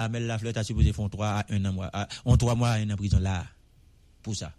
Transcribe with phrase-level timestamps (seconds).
[0.00, 1.90] Amel Lafleur a supposé faire 3 à 1 an, mois,
[2.24, 3.44] on 3 mois à 1 an en prison là.
[4.22, 4.52] Pour ça.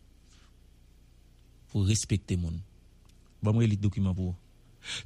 [1.69, 2.59] Pour respecter le monde.
[3.41, 4.35] Bon, moi, le document pour.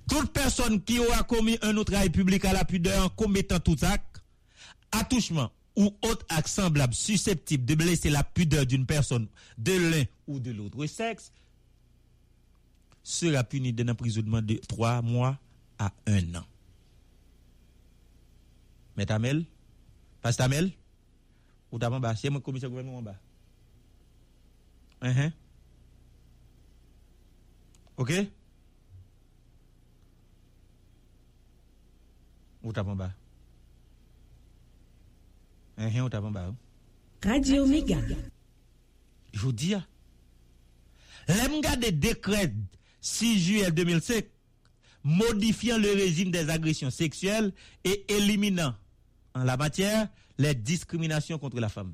[0.10, 4.22] Toute personne qui aura commis un autre public à la pudeur en commettant tout acte,
[4.92, 9.28] attouchement ou autre acte semblable susceptible de blesser la pudeur d'une personne
[9.58, 11.32] de l'un ou de l'autre sexe
[13.04, 15.38] sera puni d'un emprisonnement de 3 mois
[15.80, 16.46] à 1 an.
[18.98, 19.06] Mais
[20.34, 20.72] Tamel, pas Tamel,
[21.72, 23.16] ou t'as bas, c'est mon commissaire gouvernement en bas.
[25.02, 25.32] Uh -huh.
[27.98, 28.12] OK?
[32.64, 33.12] Ou t'as bas.
[35.78, 36.54] Uh -huh, ou t'as bas.
[37.24, 37.98] Radio Méga.
[39.34, 39.76] Je vous dis,
[41.28, 42.54] l'aime des décrets
[43.02, 44.26] 6 juillet 2005
[45.04, 48.76] modifiant le régime des agressions sexuelles et éliminant
[49.36, 50.08] en la matière
[50.38, 51.94] les discriminations contre la femme.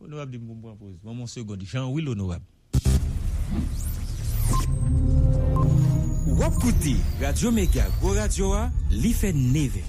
[0.00, 0.96] Honorable mon pose.
[1.02, 2.44] Mon second Jean-Will Honorable.
[6.26, 9.82] Wapkouti, Radio Mega, Go Radio A, li fait neve.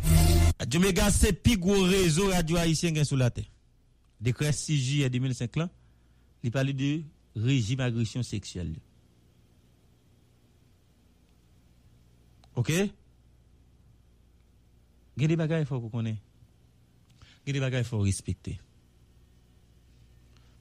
[0.60, 3.46] Radio Mega, c'est plus gros réseau radio haïtien qui sous la terre.
[4.22, 5.70] Décret 6 juillet 2005 là,
[6.44, 7.02] il parle de
[7.36, 8.76] régime agression sexuelle.
[12.56, 12.72] OK?
[15.18, 16.18] Il y a des bagages qu'il faut qu'on connaisse.
[17.46, 18.60] Il y a des bagages qu'il faut respecter.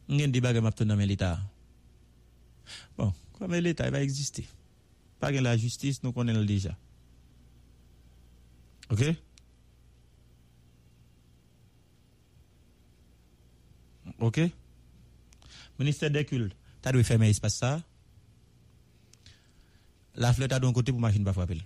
[0.08, 1.41] Il y a des bagages qui dans l'État.
[2.97, 4.47] Bon, comme l'État va exister.
[5.19, 6.77] Pas que la justice, nous connaissons déjà.
[8.91, 9.02] OK?
[14.19, 14.41] OK?
[15.78, 17.82] Ministère des cultes, tu dois fermer l'espace ça.
[20.14, 21.60] La flotte a d'un côté pour machine pas frapper.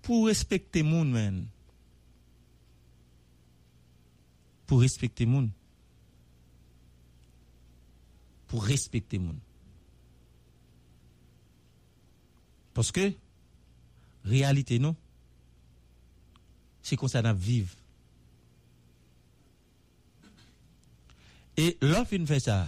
[0.00, 1.46] Pour respecter monde, man.
[4.66, 5.50] Pour respecter monde.
[8.46, 9.38] Pour respecter monde.
[12.72, 13.12] Parce que,
[14.24, 14.96] réalité, non?
[16.82, 17.74] C'est ça qu'on vivre.
[21.56, 22.66] Et l'offre fait ça.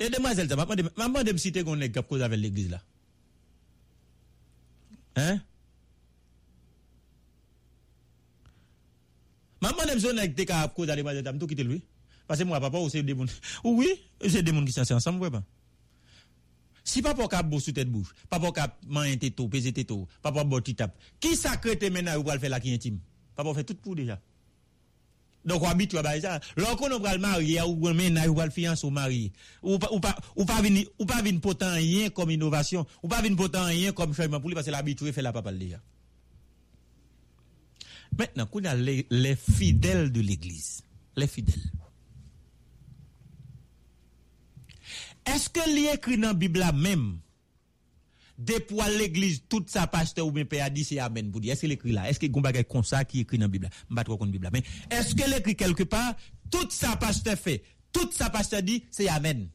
[0.00, 0.48] Et demoiselle,
[0.96, 2.82] maman de me citer qu'on est cap cause avec l'église là.
[5.16, 5.40] Hein?
[9.60, 11.82] Maman aime zone avec des cas à cause d'aller manger tout quitter lui.
[12.26, 13.26] Parce que moi, papa, ou c'est des mouns.
[13.64, 13.88] Oui,
[14.28, 15.42] c'est des mouns qui sont ensemble, ouais, pas.
[16.84, 19.92] Si papa cap beau sous tête bouche, papa cap man tête tôt, peser tête
[20.22, 21.02] papa bon titap, tape.
[21.20, 22.98] Qui sacré tes maintenant ou pas le faire là qui intime?
[23.36, 24.18] Papa fait tout pour déjà.
[25.44, 26.40] Donc, on habite, à ça.
[26.56, 29.32] Lorsqu'on a le marié, ou on ménage, ou le fiancé au marié.
[29.62, 32.86] Ou pas, ou pas, ou pas venir, ou pas venir pourtant rien comme innovation.
[33.02, 35.52] Ou pas venir pourtant rien comme changement pour lui parce que l'habitué fait la papa
[35.52, 35.78] déjà.
[38.18, 40.82] Mètnen, kou nan lè fidèl de l'Eglise.
[41.18, 41.60] Lè fidèl.
[45.28, 47.10] Eske li ekri nan Bibla mèm
[48.38, 51.52] depwa l'Eglise tout sa paste ou mè pe a di se amen pou di?
[51.52, 52.06] Eske li ekri la?
[52.10, 53.70] Eske goun bagay konsa ki ekri nan Bibla?
[53.90, 54.52] Mbat wakon Bibla.
[54.54, 54.62] Mè,
[54.98, 56.12] eske li ekri kelke pa
[56.52, 57.58] tout sa paste fe?
[57.94, 59.46] Tout sa paste di se amen.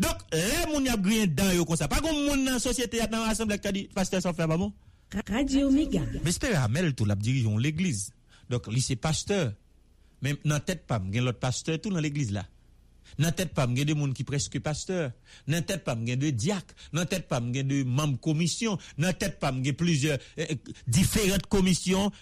[0.00, 1.90] Dok, lè moun yap griyen dan yo konsa.
[1.90, 4.74] Pa goun moun nan sosyete yat nan asemblek ta di paste sa fe ba moun?
[5.14, 6.02] Radio Omega.
[6.24, 8.12] Mespere Hamel tou lap dirijon l'eglize.
[8.52, 9.54] Dok li se pasteur.
[10.24, 12.44] Men nan tet pam gen lot pasteur tou nan l'eglize la.
[13.18, 15.14] Nan tet pam gen de moun ki preske pasteur.
[15.48, 16.74] Nan tet pam gen de diak.
[16.92, 18.76] Nan tet pam gen de mam komisyon.
[19.00, 22.12] Nan tet pam gen plize eh, diferent komisyon.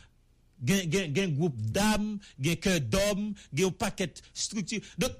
[0.66, 4.84] Gen, gen, gen group dam, gen keur dom, gen ou paket struktur.
[4.96, 5.18] Dok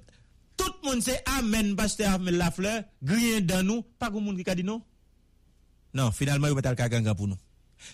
[0.57, 2.87] tout moun se amen pasteur Hamel Lafleur.
[3.03, 3.83] Griyen dan nou.
[3.99, 4.85] Pak ou moun ki kadi nou.
[5.91, 7.41] Non, non finalman yo patal kagangan pou nou.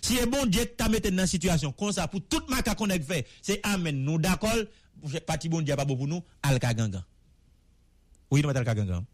[0.00, 2.88] Si le bon Dieu t'a mis dans une situation comme ça, pour tout ma qu'on
[2.88, 4.04] fait, c'est Amen.
[4.04, 4.54] Nous d'accord,
[5.26, 7.04] parti bon Dieu pas bon pour nous, Alka Gangan.
[8.30, 9.04] Oui, nous mettons Alka Gangan.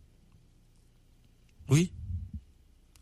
[1.68, 1.92] Oui.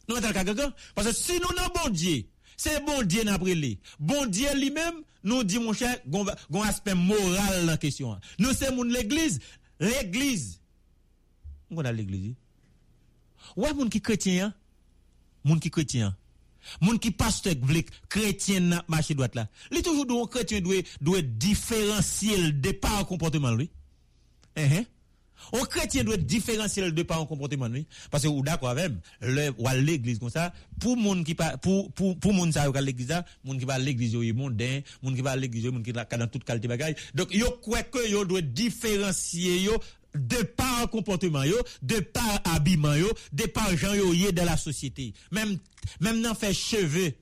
[0.08, 0.72] Nous mettons Alka Gangan.
[0.94, 5.02] Parce que si nous n'avons bon Dieu, c'est bon Dieu n'a pris Bon Dieu lui-même,
[5.24, 8.18] nous dit mon cher, gon aspect moral la question.
[8.38, 9.40] Nous c'est mon l'église,
[9.80, 10.60] l'église.
[11.70, 12.34] On a l'église.
[13.56, 14.54] Ouais, moun qui chrétien,
[15.44, 16.16] moun qui chrétien.
[16.80, 19.48] Moun ki pasteur blik, chrétien n'a marché droite là.
[19.70, 23.70] Li toujours doit chrétien doit doit différencier le départ comportement lui.
[24.56, 24.76] Eh, eh.
[24.78, 24.84] Hein
[25.52, 28.90] Un chrétien doit différencier le départ en comportement lui parce que ou d'accord avec
[29.20, 32.68] le ou à l'église comme ça pour moun qui pas pour pour pour moun ça
[32.68, 35.36] ou à l'église là, moun qui va à l'église yo mondain, moun qui va à
[35.36, 36.96] l'église moun qui dans toute qualité bagage.
[37.14, 39.78] Donc yo croit que yo doit différencier yo
[40.16, 45.12] de par comportement yo, de par habillement yo, de par gens yo de la société.
[45.30, 45.58] Même
[46.00, 47.12] même nan fait cheveux,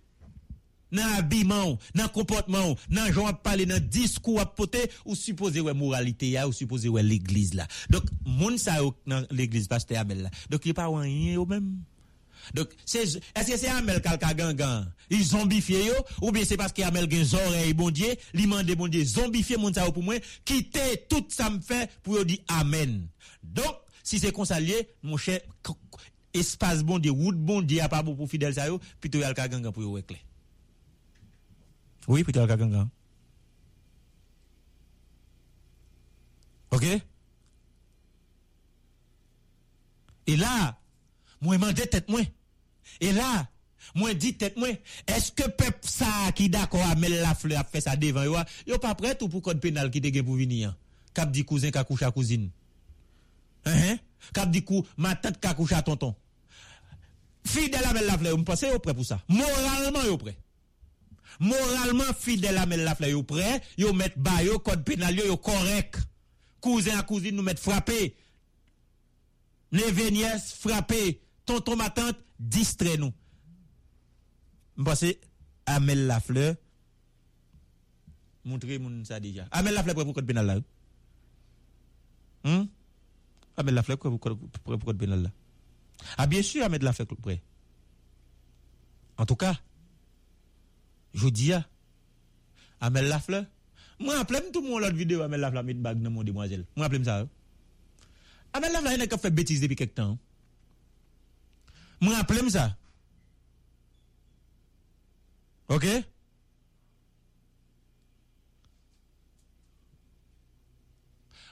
[0.93, 6.31] nan habillement, nan comportement, nan gens parler, nan discours à porter ou supposé ouais moralité
[6.31, 7.67] ya, ou supposé ouais l'église là.
[7.91, 10.31] Donc moun sa yo dans l'église pasteur Abel là.
[10.51, 11.79] Donc il pas rien au même.
[12.53, 14.87] Donc, est-ce que c'est Amel Kalka Gangan?
[15.11, 15.95] Il zombifié yo?
[16.21, 18.15] Ou bien c'est parce qu'Amel gen oreilles, bon Dieu,
[18.47, 23.07] mande bon Dieu, zombifié yo pour moi, quitter tout ça me fait pour dire Amen.
[23.43, 25.41] Donc, si c'est lié, mon cher,
[26.35, 28.67] espace bon Dieu, route bon Dieu, a pas pour fidèle ça
[29.01, 29.99] plutôt yal ka Gangan pour.
[32.07, 32.89] Oui, plutôt yal ka Gangan.
[36.71, 36.85] OK?
[40.27, 40.79] Et là,
[41.45, 42.27] mwen mande tet mwen.
[43.03, 43.45] E la,
[43.95, 44.79] mwen di tet mwen,
[45.13, 48.47] eske pep sa ki dako a mel la fle ap fe sa devan yo a,
[48.69, 50.75] yo pa pret ou pou kod penal ki te gen pou vini an?
[51.15, 52.51] Kap di kouzen kakoucha kouzine.
[53.69, 53.79] Hein?
[53.79, 54.03] Eh, eh?
[54.35, 56.15] Kap di kou, ma tante kakoucha tonton.
[57.47, 60.37] Fidèle à Mel Lafleur, vous pensez au prêt pour ça Moralement, au prêt.
[61.39, 63.61] Moralement, fidèle à Mel Lafleur, au prêt.
[63.77, 65.99] Yo mettre bayo, code pénal, yo correct.
[66.61, 68.17] Cousin à cousine, nous mettre frappé.
[69.73, 71.21] Nevenies, frappé.
[71.45, 73.13] tonton ma tante, distre nou.
[74.77, 75.15] Mpase,
[75.67, 76.57] Amel Lafleur,
[78.45, 79.47] montre moun sa deja.
[79.51, 80.59] Amel Lafleur pou kote penal la.
[82.45, 82.69] Hmm?
[83.57, 85.33] Amel Lafleur pou kote penal la.
[86.17, 87.43] Ah, bien sûr, Ahmed l'a fait prêt.
[89.17, 89.57] En tout cas,
[91.13, 91.67] je dis à
[92.81, 93.45] Ahmed Lafleur,
[94.01, 96.67] moi, appelez tout mon autre vidéo, Ahmed Lafleur, met bague dans mon demoiselle.
[96.77, 97.27] Moi, appelez ça.
[98.53, 100.19] Ahmed Lafleur, il n'a qu'à faire bêtise depuis quelque temps.
[102.05, 102.77] Moi appelle ça.
[105.69, 105.87] OK?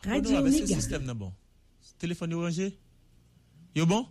[0.05, 0.75] Radio Oh non, mais ce Omega.
[0.75, 1.33] système bon.
[1.99, 2.79] Téléphone orangé.
[3.75, 4.07] Yo bon?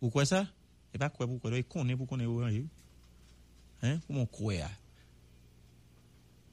[0.00, 0.46] Ou quoi ça?
[0.94, 2.64] Et pas quoi pourquoi il connaît pour qu'on est orangé.
[3.82, 4.00] Hein?
[4.06, 4.54] Comment quoi?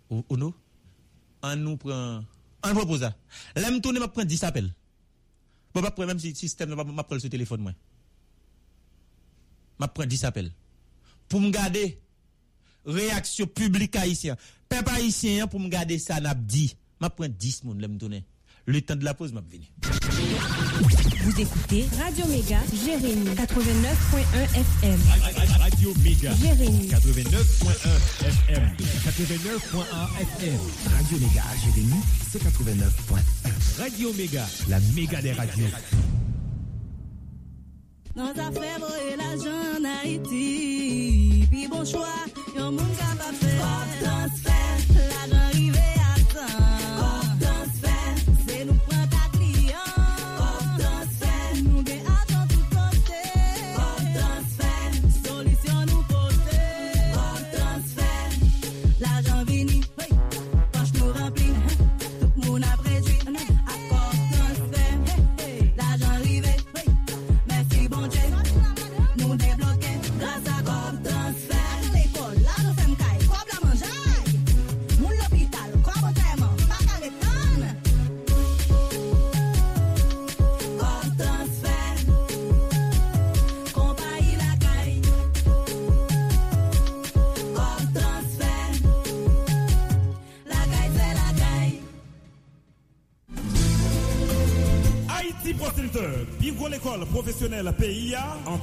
[0.09, 0.53] Ou ou non?
[1.41, 2.21] On nous prend
[2.65, 3.15] on propose ça.
[3.55, 4.73] Là me tourner m'a prendre 10 appels.
[5.73, 7.71] Bon pas même si système m'a m'a prendre ce téléphone moi.
[9.79, 10.51] M'a prendre 10 appels.
[11.27, 11.99] Pour me garder
[12.85, 14.35] réaction publique haïtien.
[14.67, 16.75] Peuple haïtien pour me garder ça n'a dit.
[16.99, 18.23] M'a prendre 10 moun là me tourner.
[18.65, 19.63] Le temps de la pause m'a venu.
[21.23, 23.43] Vous écoutez Radio Méga, Jérémy 89.1
[24.53, 24.99] FM.
[25.59, 26.35] Radio Méga.
[26.35, 28.69] Jérémy 89.1 FM.
[29.05, 30.59] 89.1 FM.
[30.93, 31.95] Radio Méga Jérémy,
[32.31, 33.81] c'est 89.1.
[33.81, 35.65] Radio Méga, la méga des radios.
[38.19, 42.15] Nan ta fè voye la jan Haiti Pi bon chwa,
[42.57, 44.58] yon moun ka pa fè Pop transfer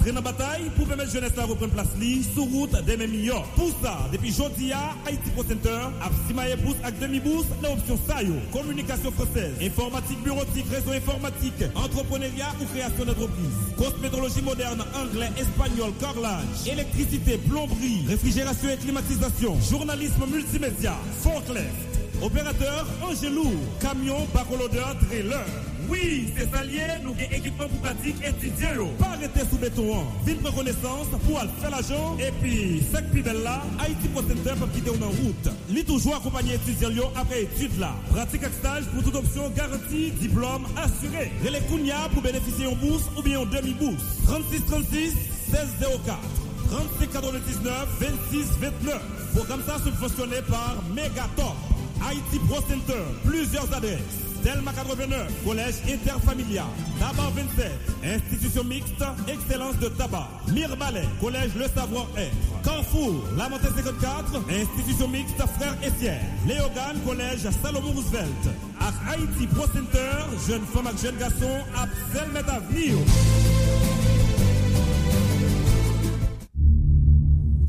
[0.07, 3.43] rentre nan batay pou pèmèl jènes la repren plas li sou route demè milyon.
[3.57, 7.73] Pou sa, depi jodi ya, Haiti Pro Center ap simaye bous ak demi bous nan
[7.73, 8.37] opsyon sayo.
[8.55, 13.67] Komunikasyon fransez, informatik bureautik, rezo informatik, entrepreneria ou kreasyon d'entreprise.
[13.81, 20.95] Kosmetologi moderne, anglè, espanyol, karlaj, elektrisite, plombri, refrigerasyon et klimatizasyon, journalisme multimédia,
[21.25, 21.87] forklet,
[22.23, 25.57] opérateur, angelou, kamyon, bakolodeur, trailer.
[25.89, 28.87] Oui, se salye nou gen ekipman pou pratik etidyen yo.
[28.99, 32.55] Pa rete sou beton an, vil mwen konesans pou al fè la jan, epi
[32.89, 35.51] sek pi bel la, Haiti Pro Center pep kite ou nan route.
[35.71, 37.93] Li toujou akopanyen etidyen yo apre etude la.
[38.11, 41.25] Pratik ak staj pou tout opsyon garanti, diplom, asyre.
[41.45, 44.01] Rele koun ya pou benefisye yon bous ou bien yon demi-bous.
[44.27, 46.19] 3636-1604
[46.67, 48.91] 3699-2629
[49.37, 51.55] Program sa subventionné par Megatop
[52.03, 56.67] Haiti Pro Center, plusieurs adres Delma 89, Kolèj Interfamilia,
[57.01, 57.67] Tabar 27,
[58.05, 65.77] Institution Mixte, Excellence de Tabar, Mirbalet, Kolèj Le Savoir-Être, Carrefour, Lamenté 54, Institution Mixte, Frères
[65.83, 68.45] et Fiers, Léogane, Kolèj Salomon Roosevelt,
[68.79, 70.15] Ak Haiti Pro Center,
[70.47, 73.03] Jeune Femme ak Jeune Gasson, Apsel Metav Nio.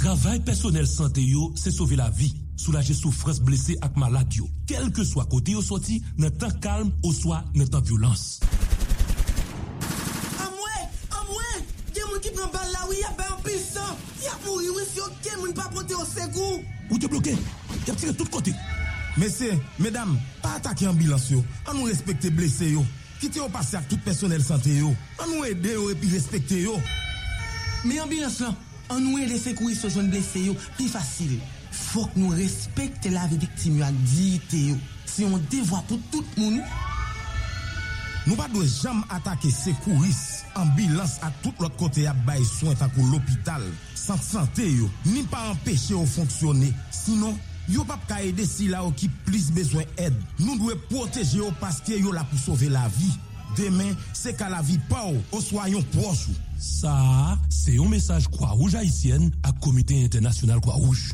[0.07, 4.45] Travay personel sante yo se sove la vi, soulaje soufrans blese ak malad yo.
[4.63, 8.21] Kelke que swa kote yo soti, nan tan kalm ou swa nan tan violans.
[10.45, 10.77] Amwe,
[11.11, 11.49] amwe,
[11.91, 13.89] gen moun ki pran bal la ou ya bay an pisan,
[14.23, 16.61] ya mouri ou si yo gen moun pa pote yo segou.
[16.87, 17.33] Ou te bloke,
[17.83, 18.53] ya ptire tout kote.
[19.19, 22.85] Mese, medam, pa atake ambulans yo, an nou respekte blese yo.
[23.19, 26.79] Kite yo pase ak tout personel sante yo, an nou ede yo epi respekte yo.
[27.83, 28.55] Me ambulans lan?
[28.93, 31.37] an nou e lese kou e iso joun blese yo, pi fasil.
[31.77, 34.77] Fok nou respekte la ve diktim yo ak diite yo.
[35.07, 36.61] Si yon devwa pou tout moun.
[38.27, 43.05] Nou pa dwe jam atake sekouris, ambilans ak tout lot kote ya bay soin takou
[43.07, 43.63] l'opital,
[43.95, 46.73] sant sante yo, ni pa empeshe yo fonksyone.
[46.91, 47.37] Sinon,
[47.71, 50.17] yo pap ka ede si la yo ki plis bezwen ed.
[50.41, 53.13] Nou dwe proteje yo paske yo la pou sove la vi.
[53.55, 56.35] Demen, se ka la vi pa yo, oswa yon prochou.
[56.59, 61.13] Ça, c'est un message Croix-Rouge haïtienne à Comité international Croix-Rouge.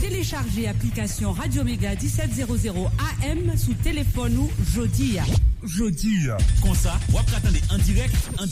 [0.00, 2.90] Téléchargez application Radio Méga 1700
[3.22, 5.18] AM sous téléphone ou jodi.
[5.62, 6.28] Jodi.
[6.62, 8.46] Comme ça, vous attendez en direct, en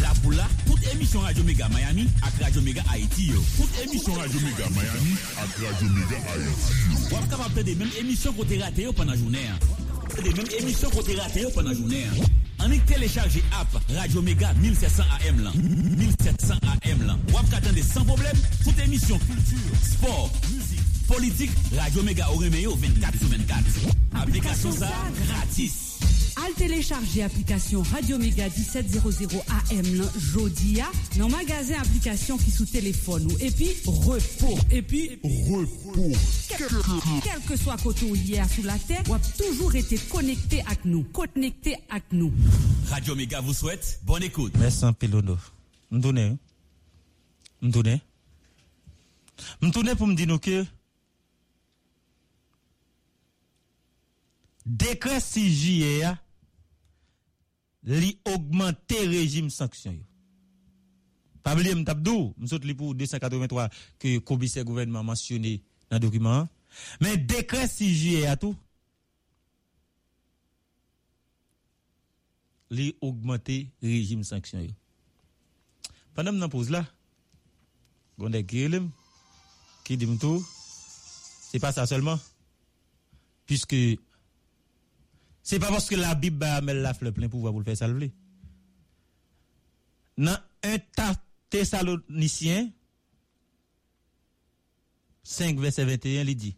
[0.00, 3.42] La pou la, tout emisyon Radio Mega Miami ak Radio Mega Haiti yo.
[3.56, 7.04] Tout emisyon Radio Mega Miami ak Radio Mega Haiti yo.
[7.14, 9.56] Wap kap apte de menm emisyon kote rate yo panan jounen.
[10.16, 12.20] De menm emisyon kote rate yo panan jounen.
[12.64, 15.56] Anik télécharger app Radio Mega 1700 AM lan.
[15.56, 17.18] 1700 AM lan.
[17.32, 21.52] Wap katande sans problème toute émission culture, sport, musique, politique.
[21.78, 23.64] Radio Mega Oremeo 24 sous 24.
[24.20, 24.92] Application ça
[25.28, 25.85] gratis.
[26.46, 30.86] Al télécharger application Radio Méga 1700 AM lan jodi a
[31.18, 36.12] dans magasin application qui sous téléphone ou et puis repos et puis repos
[36.48, 36.68] quel,
[37.24, 41.02] quel que soit côté hier sous la terre ou a toujours été connecté avec nous
[41.02, 42.32] connecté avec nous
[42.90, 44.52] Radio Méga vous souhaite bonne écoute.
[44.58, 45.36] Merci en pilono.
[45.90, 46.36] M'tourne.
[47.60, 47.98] M'tourne.
[49.60, 50.64] M'tourne pour me dire nous que
[54.64, 56.02] décret 6 juillet
[57.86, 59.96] li augmenter régime sanction.
[61.42, 66.48] Pas oublier m'tabdou, m'saute li pour 283 que commissaire gouvernement mentionné dans le document.
[67.00, 68.56] Mais décret 6 juillet a tout
[72.70, 74.66] li augmenter régime sanction.
[76.14, 76.84] Pendant que pose là,
[79.84, 80.44] qui dit tout
[81.48, 82.18] c'est pas ça seulement
[83.44, 83.76] puisque
[85.46, 87.76] c'est pas parce que la Bible a mis la fleur plein pouvoir pour le faire
[87.76, 88.12] salver.
[90.18, 91.14] Dans un tas
[91.50, 92.72] Thessaloniciens
[95.22, 96.56] 5 verset 21 il dit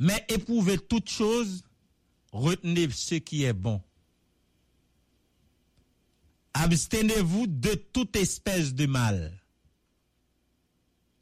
[0.00, 1.62] mais éprouvez toutes choses
[2.32, 3.80] retenez ce qui est bon
[6.54, 9.40] abstenez-vous de toute espèce de mal.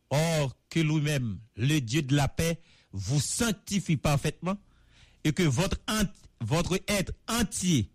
[0.08, 2.60] Or, que lui-même, le Dieu de la paix,
[2.92, 4.56] vous sanctifie parfaitement
[5.26, 5.80] et que votre,
[6.86, 7.90] être entier,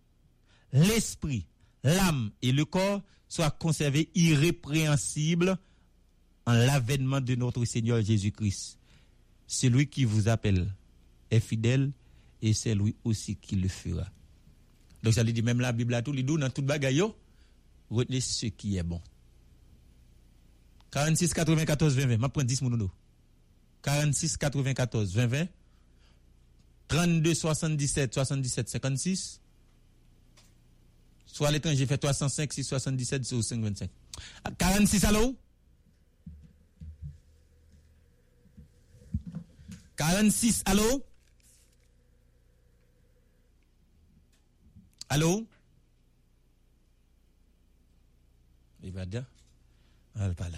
[0.73, 1.45] l'esprit,
[1.81, 5.57] l'âme et le corps soient conservés irrépréhensibles
[6.45, 8.77] en l'avènement de notre Seigneur Jésus-Christ.
[9.47, 10.73] Celui qui vous appelle
[11.29, 11.93] est fidèle
[12.41, 14.07] et c'est lui aussi qui le fera.
[15.01, 17.15] Donc ça lui dit même la Bible à tout, il dit dans toute bagaille, yo,
[17.89, 19.01] retenez ce qui est bon.
[20.91, 22.91] 46 94 20 20, m'a prendre 10 mounono.
[23.83, 25.47] 46 94 20 20
[26.91, 29.39] 32 77 77 56
[31.25, 33.89] Soit à l'étranger fait 305 6 77 05 25.
[34.57, 35.37] 46 allô?
[39.95, 41.05] 46 allô?
[45.07, 45.47] Allô?
[48.83, 49.23] Il va dire?
[50.15, 50.57] Elle n'est pas là.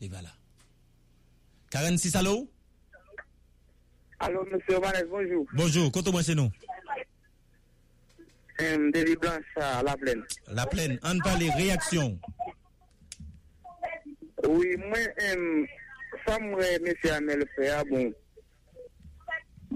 [0.00, 0.32] Il va là.
[1.70, 2.48] 46 allô?
[4.18, 5.46] Alo, Monsie Omanes, bonjou.
[5.52, 6.50] Bonjou, kontou mwen se nou?
[8.92, 10.24] Devi Blanche, La Plaine.
[10.56, 12.14] La Plaine, an pa le reaksyon?
[14.48, 15.66] Oui, mwen,
[16.24, 18.08] sa mwen Monsie Amel Fea, bon,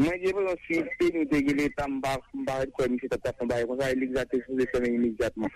[0.01, 3.69] mwen jebe yon suite nou te gile ta mba mbaret kwa misi ta ta mbaret
[3.69, 5.53] kon sa, el exate sou de semen imediatman.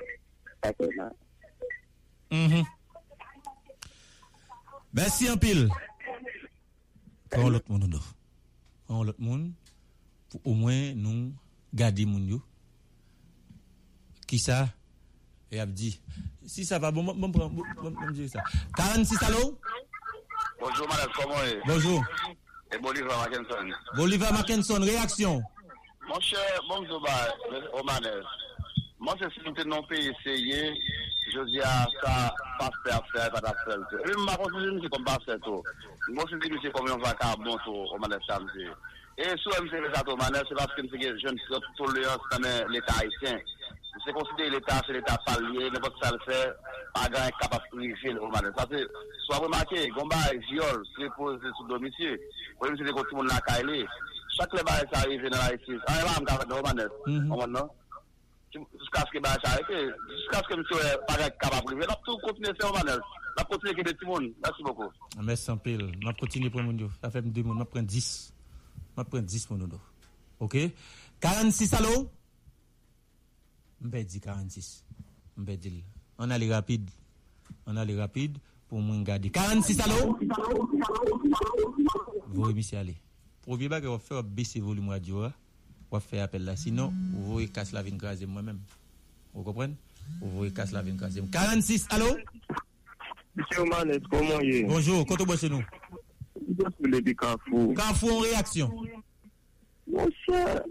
[0.61, 1.17] Pase nan.
[2.35, 2.69] Mm-hmm.
[5.01, 5.65] Mersi an pil.
[7.33, 8.13] Kon lot moun nou nou.
[8.87, 9.53] Prends l'autre monde
[10.31, 11.33] pour au moins nous
[11.73, 12.43] garder moun yo.
[14.27, 14.69] Qui ça?
[15.51, 16.01] Et a dit
[16.47, 18.43] si ça va bon bon bon bon dire ça.
[18.77, 19.59] 46 allô?
[20.61, 22.05] Bonjour madame, comment est Bonjour.
[22.73, 23.71] Et Bolivar Mackinson.
[23.97, 25.43] Bolivar Mackinson réaction.
[26.09, 27.35] Mon cher, bon Zoba,
[27.73, 28.21] Omanez,
[28.99, 30.13] moi c'est si nous tenons pays
[31.33, 32.15] jodi a sa
[32.59, 34.01] pa fè a fè, pa ta fè l te.
[34.05, 35.57] E mba konsensi mse kon pa fè to.
[36.11, 38.67] Mbo sensi mse kon yon vaka bon to, o manè sa mse.
[39.17, 42.55] E sou mse mse sa to manè, se paske mse gen jen se toleans tanè
[42.73, 43.39] l'Etat haïtien.
[43.99, 46.41] Mse konside l'Etat se l'Etat palye, ne pot sa l fè,
[46.97, 48.51] pa gan yon kapasifil, o manè.
[48.59, 48.83] Sa se,
[49.27, 52.19] sou avomake, gomba e viol, se pose sou domitye,
[52.59, 53.81] ou mse de konti moun lakay li.
[54.35, 55.81] Chak le ba e sa arrive nan la etis.
[55.89, 56.91] An yon la mga vaka, o manè,
[57.31, 57.65] o manè.
[58.79, 61.87] jusqu'à ce que ça arrête, jusqu'à ce que monsieur euh, paraît capable de priver.
[61.89, 63.05] Nous tout continuer à faire manœuvre.
[63.39, 64.33] Nous continuer à aider tout le monde.
[64.43, 64.91] Merci beaucoup.
[65.23, 65.93] Merci en pile.
[66.01, 66.91] Nous continuons pour nous.
[67.03, 67.55] Ça fait deux mois.
[67.55, 68.35] Nous prenons 10.
[68.97, 69.69] Nous prenons 10 pour nous.
[70.41, 70.57] OK
[71.21, 72.11] 46 allô
[73.83, 74.85] Je dit 46.
[75.39, 75.85] Je dit
[76.19, 76.91] on allait rapide.
[77.67, 79.31] On allait rapide pour moi garder.
[79.31, 80.19] 46 allô
[82.29, 82.97] Vous monsieur allez.
[83.43, 85.27] Premier bac, on va faire baisser le volume radio.
[85.95, 86.57] Va faire appel là?
[86.57, 88.59] Sinon, vous voyez casse la vie craser moi-même.
[89.33, 89.77] Vous comprenez?
[90.21, 91.23] Vous voyez casse la vie craser.
[91.31, 92.17] 46, allô?
[93.37, 95.63] Monsieur Manet, comment est Bonjour, quand vous chez nous?
[96.35, 97.75] Je suis le Carrefour.
[97.75, 98.73] Carrefour en réaction.
[99.87, 100.65] Mon cher,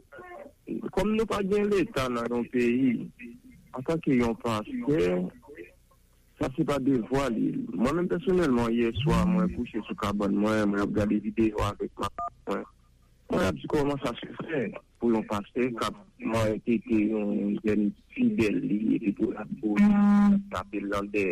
[0.92, 3.10] comme nous pas bien l'État dans nos pays,
[3.72, 5.30] en tant qu'ayant pasteur,
[6.38, 7.30] ça c'est pas devoir.
[7.72, 12.10] Moi-même personnellement, hier soir, moi couché sur carbone, moi, moi regardé des vidéos avec ma
[13.33, 14.59] Mwen ap di koman sa se fè
[15.01, 19.73] pou yon pase kap mwen ete te yon geni fidel li ete pou la pou
[20.53, 21.23] tapil lan de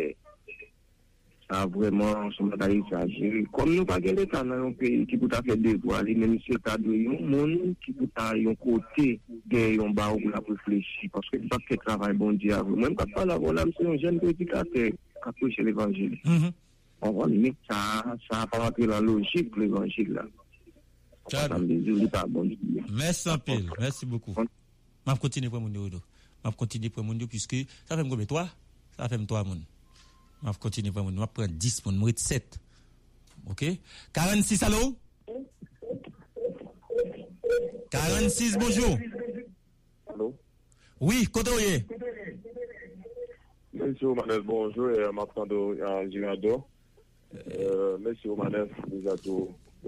[1.46, 3.44] sa vwèman son batay sa jiri.
[3.54, 6.42] Kom nou pa gen leta nan yon peyi ki pou ta fè devwa li meni
[6.42, 9.08] se ta do yon moun ki pou ta yon kote
[9.54, 11.06] gen yon ba ou la pou flechi.
[11.14, 12.82] Paske ki pa fè travay bon di avou.
[12.82, 14.90] Mwen kap pa la volan se yon jen predikate
[15.22, 16.18] kap pou che l'evangil.
[16.26, 17.18] Mwen mm-hmm.
[17.22, 20.26] wè li mek sa pa matre la logik l'evangil la.
[22.92, 23.52] Merci un peu.
[23.78, 24.34] Merci beaucoup.
[25.06, 25.72] Je continue pour mon
[26.44, 28.26] Je continue pour mon puisque ça fait combien?
[28.26, 28.48] Toi
[28.96, 29.62] Ça fait trois moun.
[30.44, 32.58] Je continue pour mon Je prends 10 moun, je 7.
[33.50, 33.64] OK?
[34.12, 34.96] 46 allô?
[37.90, 38.98] 46 bonjour.
[40.06, 40.34] Allô?
[41.00, 41.50] Oui, côté
[43.74, 44.90] Monsieur Omanev, bonjour.
[44.94, 46.64] Je m'attends à Girando.
[48.00, 49.26] Monsieur Omanev, vous êtes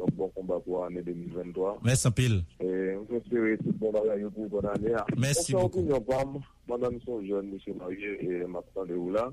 [0.02, 1.80] un bon combat pour l'année 2023.
[1.85, 2.42] Merci pile.
[2.61, 4.94] Et on espère tout bon bagage pour bonne année.
[5.16, 5.87] Merci beaucoup.
[6.68, 9.30] Madame son jeune, monsieur marié et Martando là.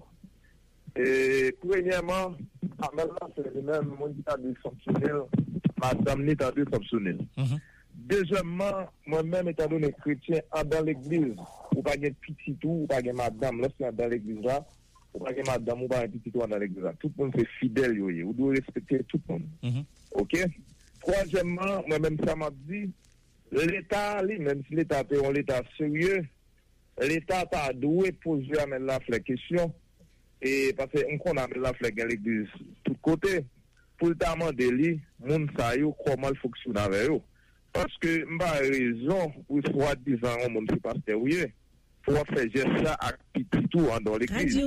[0.96, 2.36] Et premièrement,
[2.94, 5.22] maintenant, c'est le même monde qui a dysfonctionnel,
[5.82, 7.20] madame n'est pas dysfonctionnel.
[7.96, 11.36] Deuxièmement, moi-même, étant donné chrétien, dans l'église,
[11.76, 14.66] ou pas de petit tout, ou pas de madame, lorsqu'on dans l'église là,
[15.14, 16.94] ou pas de madame, ou pas de petit tout dans l'église là.
[17.00, 19.44] Tout le monde fait fidèle, vous devez respecter tout le monde.
[20.20, 20.36] Ok?
[21.02, 22.84] Troazèmman, mwen mèm sa m'a di,
[23.56, 26.20] l'Etat li, mèm si l'Etat te yon l'Etat serye,
[27.02, 29.72] l'Etat ta adouè pose amèl la flek kesyon,
[30.42, 33.42] e pase yon kon amèl la flek gen l'Eglise tout kote,
[34.02, 37.20] pou l'ta mande li, moun sa yo koman l'foksyon avè yo.
[37.72, 41.48] Paske mba rezon pou swa dizan yon moun se paste ou ye,
[42.04, 43.12] pour faire geste ça à
[43.70, 44.58] tout dans l'église.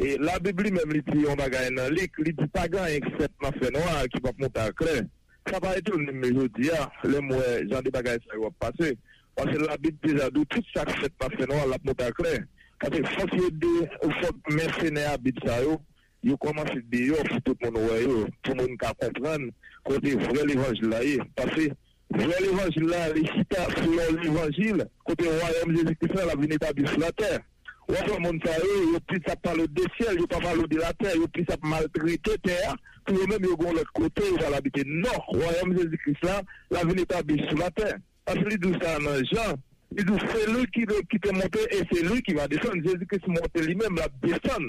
[0.00, 3.34] Et la bible même lui dit on va gagner dans l'église dit pas grand except
[3.42, 5.02] ma fait noir qui va monter à clair.
[5.50, 8.96] Ça va être le numéro dia les mois j'en des bagages ça va passer.
[9.34, 12.12] Parce que la bible déjà dit tout ça fait pas fait noir la monter à
[12.12, 12.40] clair.
[12.78, 13.88] Parce que faut que des
[14.20, 15.80] faut mercenaires habitent ça yo.
[16.22, 19.50] Yo commence dehors pour tout le monde ouais yo tout le monde comprendre
[19.82, 20.98] côté vrai l'évangile là
[21.34, 21.68] parce que
[22.10, 23.90] vrai l'évangile là les cita sur
[24.22, 27.40] l'évangile côté royaume Jésus-Christ la venue établir sur la terre
[27.88, 30.92] Ouais, le monde ça yo plus ça parle de ciel yo pas parle de la
[30.92, 34.50] terre yo plus ça maltraiter terre pour eux même yo gon l'autre côté ils vont
[34.50, 38.98] l'habiter non royaume Jésus-Christ là la venue établir sur la terre parce que dit ça
[38.98, 39.56] dans Jean
[39.96, 42.76] il dit c'est lui qui, qui te monte et c'est lui qui va descendre.
[42.84, 44.68] Jésus-Christ monte lui-même, la descendre.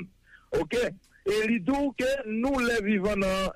[0.60, 0.75] Ok?
[1.21, 3.51] E li dou ke nou le vivan nan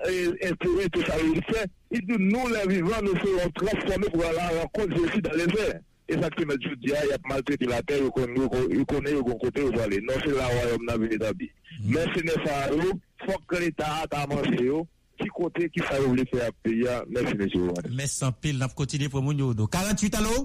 [0.45, 4.51] entoure tout sa relise, li dou nou le vivan nou se yon transforme pou ala
[4.59, 5.69] renkont jesu dan le zè.
[6.05, 9.39] E sa ki me djou diya, yap malte di la ter, yon konen yon kon
[9.41, 9.97] kote yon zale.
[10.05, 11.49] Non se la wayom nan vile dabi.
[11.81, 12.91] Men se ne sa yo,
[13.25, 14.83] fok ke l'Etat a ta manse yo,
[15.17, 17.95] ki kote ki sa yo vle fe ap peya, men se ne se yo wane.
[17.97, 19.65] Mes san pil nap kontine pou moun yo do.
[19.73, 20.43] 48 alo?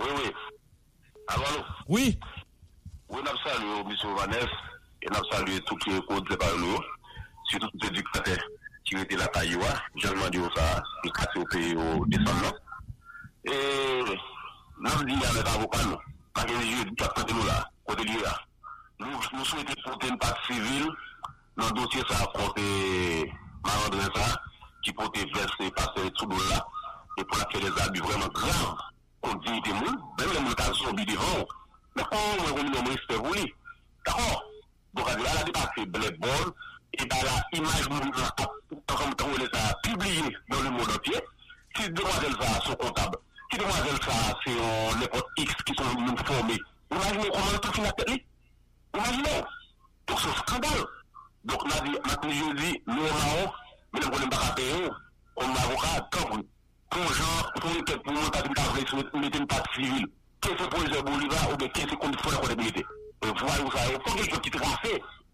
[0.00, 0.32] Oui, oui.
[1.34, 1.66] Alo alo?
[1.92, 2.14] Oui.
[3.12, 4.62] Oui nap sal yo, misyo Vanef.
[5.04, 6.78] Et nous saluons tout qui est contre par nous,
[7.44, 8.38] surtout tout éducateur
[8.84, 9.66] qui était la Taïwa.
[9.96, 12.56] Je demande ça, il casse au pays au descendant.
[13.44, 14.00] Et
[14.80, 15.96] nous disons avec l'avocat, nous,
[16.32, 18.38] parce je dis à nous là, côté là,
[19.00, 20.88] nous, nous souhaitons porter une partie civile
[21.56, 22.26] dans le dossier ça
[23.64, 24.40] Marandre ça,
[24.82, 26.66] qui porte verser passer tout là,
[27.18, 28.76] et pour la faire des abus vraiment graves
[29.20, 31.46] contre dignité même les ka zombi devant,
[31.96, 33.54] mais on on respect.
[34.06, 34.53] D'accord?
[34.94, 36.52] Donc, elle a dépassé Black Ball,
[36.92, 39.48] et ben la image a, comme on a
[40.48, 41.20] dans le monde entier.
[41.76, 43.18] Si demoiselle ça, son comptable,
[43.50, 44.12] si demoiselle ça,
[44.44, 48.26] c'est euh, X qui sont nous formés, imaginez comment tout finit à.
[48.94, 49.44] Imaginez.
[50.06, 50.84] Scandale.
[51.44, 53.52] Donc, on maintenant, je dis, nous, on a,
[53.92, 54.54] mais nous, on n'a pas
[56.10, 56.42] tant vous.
[56.90, 57.00] Pour
[57.60, 58.14] pour pour pour.
[60.40, 61.28] Qu'est-ce que pour les
[61.70, 62.94] qu'est-ce qu'on fait la
[63.30, 63.92] où ça est?
[63.92, 64.68] Faut quelque chose qui trace.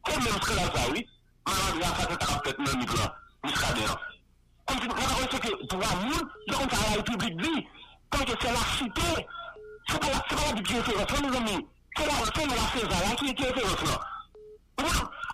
[0.05, 1.07] Comme même ce que là, ça, oui.
[1.47, 3.17] Madame, ça, c'est un peut-être même, là.
[3.45, 3.81] Muscadet.
[4.67, 7.67] Comme si, vous voyez ce que, pour la monde, c'est comme ça, la dit.
[8.11, 9.27] Quand c'est la cité,
[9.89, 11.67] c'est pas la, pas la est féroce, mes amis.
[11.97, 14.01] C'est la, c'est la César, qui est féroce, là.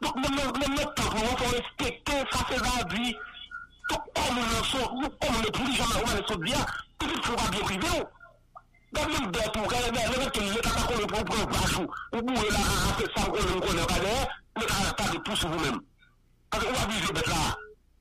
[0.02, 3.14] Donc, même notre temps, il faut respecter ça, c'est la vie.
[3.90, 6.66] Donc, comme on sont, comme on est plus jamais, on est bien,
[6.98, 8.15] tout il faut bien
[8.92, 9.16] privé.
[9.16, 11.44] Dans même de tout, quand il y a l'État pas qu'on le prend pour un
[11.44, 15.18] bachou, ou pour la race, ça, on ne connaît pas d'ailleurs, mais ça pas de
[15.18, 15.80] tout sur vous-même.
[16.50, 17.56] Parce qu'on va viser d'être là.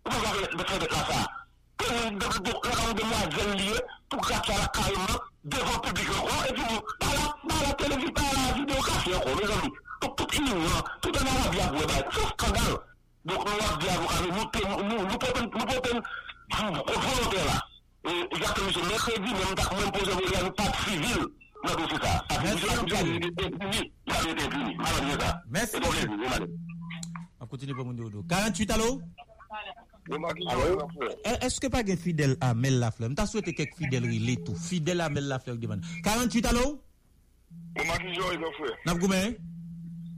[0.06, 1.36] On va faire d'être là, ça.
[1.78, 5.15] Donc, la liée, pour gâter la la.
[10.02, 10.26] Donc,
[11.02, 11.12] tout
[13.32, 15.17] nous avons dit à vous, nous, nous, nous, nous, nous,
[17.02, 17.58] volontaire là.
[17.58, 17.74] Et,
[18.31, 21.25] Exactement, c'est mercredi, même pas même poser voler avec pas civil.
[25.49, 25.77] Merci.
[27.39, 29.01] On continue pour mon 48 allô
[30.07, 30.21] bon
[31.41, 33.09] Eske eh, pa gen Fidel Amel Lafleur?
[33.09, 34.55] Mta souwete kek Fidel rile tou.
[34.55, 35.81] Fidel Amel Lafleur devan.
[36.03, 36.65] 48 alo?
[37.75, 38.69] Mou maki joy do fwe.
[38.85, 39.33] Nap goumen?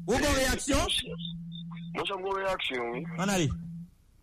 [0.08, 0.91] Ou bon reaksyon?
[1.95, 3.06] Mou chan bon reaksyon, oui.
[3.17, 3.47] An ale?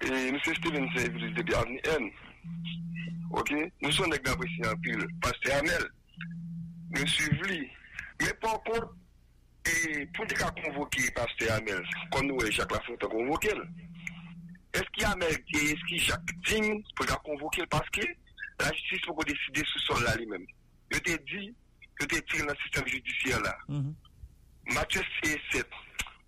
[0.05, 2.11] Mse Steven se vilis debi avni en.
[3.37, 3.53] Ok?
[3.83, 5.07] Nous sommes des gars en pile.
[5.21, 5.89] Pasteur Amel,
[6.91, 7.67] nous suivons
[8.21, 8.95] Mais par contre,
[9.67, 13.49] et pour des cas convoquer Pasteur Amel, comme nous, Jacques Lafontaine convoqué,
[14.73, 17.67] est-ce qu'il y a Amel, est-ce qu'il Jacques digne pour convoquer?
[17.67, 18.03] Parce que
[18.61, 20.47] la justice peut décider sous sol là lui-même.
[20.91, 21.55] Je t'ai dit,
[22.01, 23.57] je t'ai tiré dans le système judiciaire là.
[24.73, 25.65] Matthieu C7.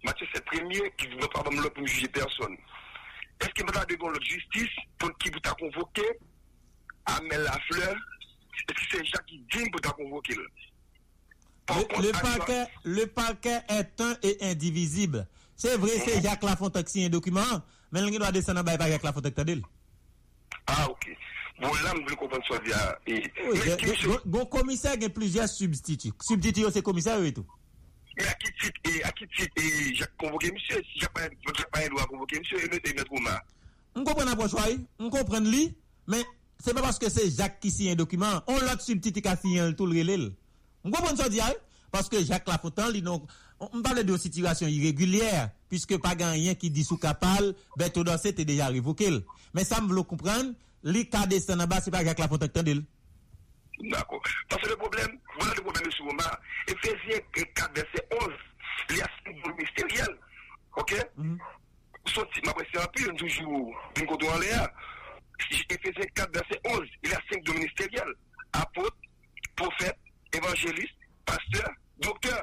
[0.04, 2.56] Matthieu c'est premier qui ne veut pas me juger personne.
[3.40, 6.02] Est-ce qu'il va devant la justice pour qui vous t'a convoqué?
[7.06, 10.34] Amel Lafleur Est-ce que c'est Jacques qui dit pour t'a convoqué
[11.68, 15.26] le, parquet, le parquet est un et indivisible.
[15.56, 17.40] C'est vrai, c'est Jacques Lafontaine qui signe un document,
[17.90, 19.62] mais il doit descendre en bas Jacques Lafontaine.
[20.66, 21.16] Ah, ok.
[21.60, 22.98] Bon, là, je veux comprendre ça via.
[23.08, 23.22] Oui,
[24.26, 26.12] bon, commissaire, il y a plusieurs substituts.
[26.20, 27.46] Substituts, c'est commissaire et tout.
[28.18, 31.28] Mais à qui titre, et à qui titre, et j'ai convoqué monsieur, si j'ai pas,
[31.72, 33.42] pas un droit convoquer monsieur, et mettre Ouma.
[33.94, 34.52] On comprend l'approche,
[34.98, 35.74] on comprend lui,
[36.06, 36.22] mais
[36.64, 39.74] Se pa paske se Jacques ki si yon dokumen, on lot subtiti ka si yon
[39.76, 40.30] tout l'relel.
[40.84, 41.56] Mwen konpon so di al,
[41.94, 43.24] paske Jacques Lafontan li non...
[43.60, 48.20] Mwen pale de yon situasyon irregulier, piske pa gan yon ki disou kapal, beto dan
[48.20, 49.22] se te deja revokel.
[49.56, 50.54] Men sa m vlo kompran,
[50.86, 52.84] li kade se nan ba se pa Jacques Lafontan ki tan del.
[53.90, 54.22] D'accord.
[54.48, 56.08] Parce que le problème, voilà le problème, M.
[56.08, 56.40] Omar.
[56.66, 58.30] Ephésiens 4, verset 11,
[58.90, 60.16] il y a ce niveau ministériel.
[60.76, 60.92] Ok?
[61.16, 61.38] Mm -hmm.
[62.06, 64.68] Sorti, ma question, puis toujours, nous comptons en l'air.
[65.68, 68.14] Ephésiens 4, verset 11, il a cinq dons ministériels.
[68.52, 68.96] Apôtre,
[69.54, 69.98] prophète,
[70.32, 70.94] évangéliste,
[71.24, 72.42] pasteur, docteur.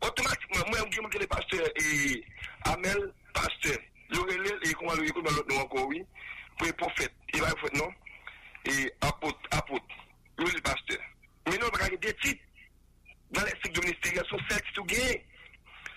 [0.00, 2.24] Automatiquement, moi, je me dis pasteur et
[2.64, 3.78] Amel, pasteur.
[4.10, 6.04] L'Orelé, et comment le écoute, dans l'autre nom encore, oui.
[6.58, 7.90] Pour les prophètes, il va prophète, non.
[8.66, 9.84] Et apôtre, apôtre.
[10.38, 10.98] Lui, le pasteur.
[11.48, 12.42] Mais non, il y a des titres.
[13.30, 15.24] Dans les cycles de ministériels, sont sept tout gagnés.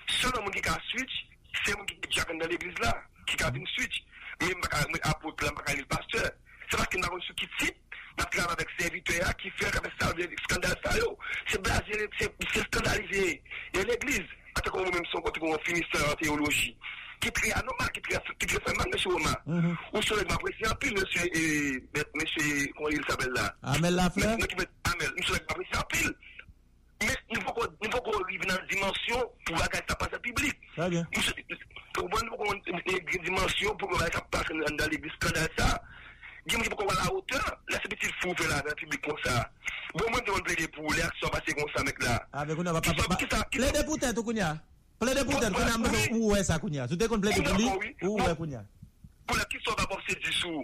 [0.07, 1.27] Seul un monde qui a switch,
[1.63, 4.03] c'est un monde qui est dans l'église là, qui a une switch.
[4.41, 6.31] Mais apôtre, le pasteur.
[6.69, 7.79] C'est parce qu'il n'a pas reçu qui titre.
[8.17, 10.91] Parce qu'il avec serviteur qui fait avec ça, le scandale ça,
[11.47, 13.43] c'est blasé, c'est scandalisé.
[13.73, 14.23] Et l'église,
[14.55, 16.77] après qu'on même son côté qu'on finisse en théologie,
[17.19, 19.35] qui très anormal, qui très, qui très mal, monsieur Omar.
[19.93, 21.29] Ou sur le m'apprécie un peu, monsieur,
[22.15, 23.53] monsieur, comment il s'appelle là?
[23.63, 24.31] Amel Lafleur?
[24.31, 26.07] Amel, monsieur, m'apprécie
[27.01, 27.43] Men, nou
[27.91, 30.55] pou kon rive nan dimensyon pou bagay sa pase publik.
[30.75, 31.03] Sa gen.
[31.95, 32.61] Pou bon nou pou kon
[33.25, 35.73] dimensyon pou bagay sa pase nan l'eglis skandal sa.
[36.47, 37.41] Gen mwen pou kon wala ote,
[37.73, 39.43] la se piti fou fe la nan publik kon sa.
[39.95, 42.15] Bon mwen te kon ple de pou, le ak so pase kon sa mek la.
[42.31, 43.43] A, ve kon nan wapa pa.
[43.51, 44.53] Ple de pou tè tou koun ya?
[45.01, 46.87] Ple de pou tè, kon nan mwen ou wè sa koun ya?
[46.87, 48.63] Sou te kon ple de publik, ou wè koun ya?
[49.27, 50.63] Kon la ki so wapa se di sou.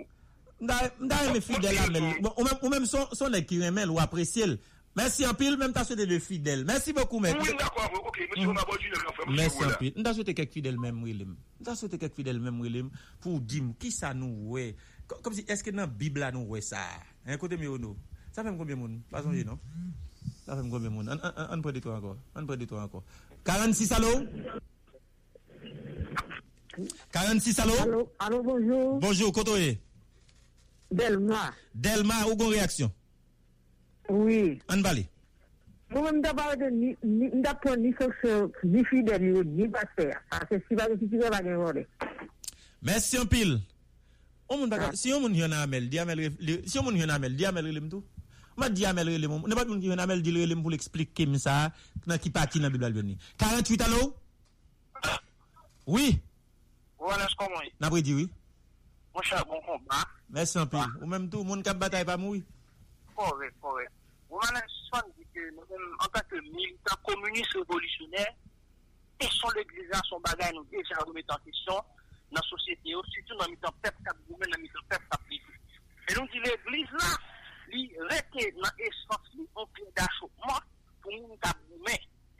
[0.61, 2.11] Mda e me fidel la men.
[2.29, 4.59] Ou men son ek ki remen ou apresye l.
[4.95, 6.65] Merci en pile, même t'as souhaité de fidèles.
[6.65, 7.35] Merci beaucoup, mec.
[7.41, 9.93] Oui, d'accord, ok, monsieur, on a besoin de Merci en pile.
[9.95, 11.35] M'da souhaité quelques fidèles même, William.
[11.61, 12.89] M'da souhaité quelques fidèles même, William,
[13.21, 14.75] pour dire qui ça nous, ouais?
[15.23, 16.79] Comme si, est-ce que dans la Bible, nous, ouais, ça?
[17.25, 17.95] Un côté, mais non.
[18.33, 18.99] Ça fait combien de monde?
[19.09, 19.57] Pas songe, non?
[20.45, 21.09] Ça fait combien de monde?
[21.23, 22.17] On- On on prend des toi encore.
[22.35, 23.03] On prend des toi encore.
[23.45, 24.07] 46 allô?
[27.11, 27.73] 46 allô?
[27.81, 28.99] Allô, allô, bonjour.
[28.99, 29.77] Bonjour, Kotoye.
[30.91, 31.53] Delma.
[31.73, 32.91] Delma, ou gon réaction?
[34.11, 34.59] Oui.
[34.67, 35.05] An bali?
[35.91, 36.69] Mwen mda ba wè de,
[37.35, 40.07] mda pon ni fòk ni fidèl yo, ni basè.
[40.35, 41.83] Ase si wè de fidèl wè de wòre.
[42.87, 43.59] Mèsi yon pil.
[44.99, 46.63] Si yon moun yon amel, di amel relem.
[46.67, 48.03] Si yon moun yon amel, di amel relem tou.
[48.57, 49.37] Mwen di amel relem.
[49.47, 51.69] Ne bat moun ki yon amel di relem pou l'eksplike mi sa
[52.07, 53.15] nan ki pati nan bibla l'beni.
[53.39, 54.01] 48 alo?
[55.87, 56.17] Oui.
[56.99, 57.71] Wè nan skomon yi.
[57.79, 58.27] Nan pre di wè?
[59.15, 60.03] Mwen chak bon kon ba.
[60.35, 60.83] Mèsi yon pil.
[60.83, 60.99] Ah.
[60.99, 62.43] Ou mèm tou, moun kap batay pa mou yi.
[63.15, 63.91] Korek, korek.
[64.31, 68.33] Romain Swan dit que moi-même, en tant que militant communiste révolutionnaire,
[69.19, 73.51] et son l'église, son bagage nous déjà remet en question dans la société, surtout dans
[73.51, 77.17] le temps peuple cap dans le temps peuple cap Et nous dit l'église là,
[77.67, 80.59] lui rester dans l'essence, lui, en pied d'achoppement
[81.01, 81.57] pour nous cap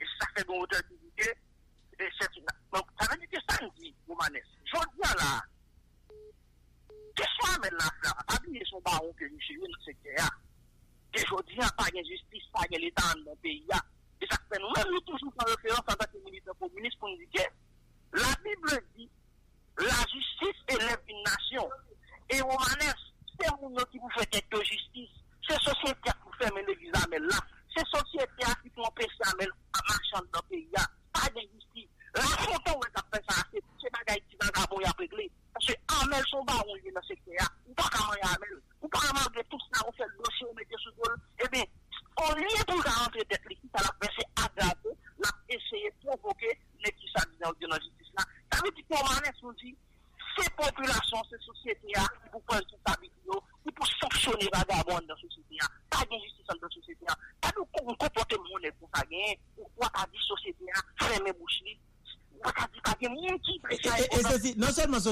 [0.00, 1.28] Et ça fait bon auteur qui dit que
[2.72, 4.40] Donc, ça veut dire que ça nous dit, Romanes.
[4.64, 5.42] Je dis là,
[7.14, 10.08] qu'est-ce qu'on amène là, pas oublier son baron que nous chez nous, c'est que
[11.12, 13.80] E jodi an pa gen justice, pa gen l'Etat an nan peyi ya.
[14.22, 16.98] E sakpe nou men nou toujou kan referans an tak se minister komunist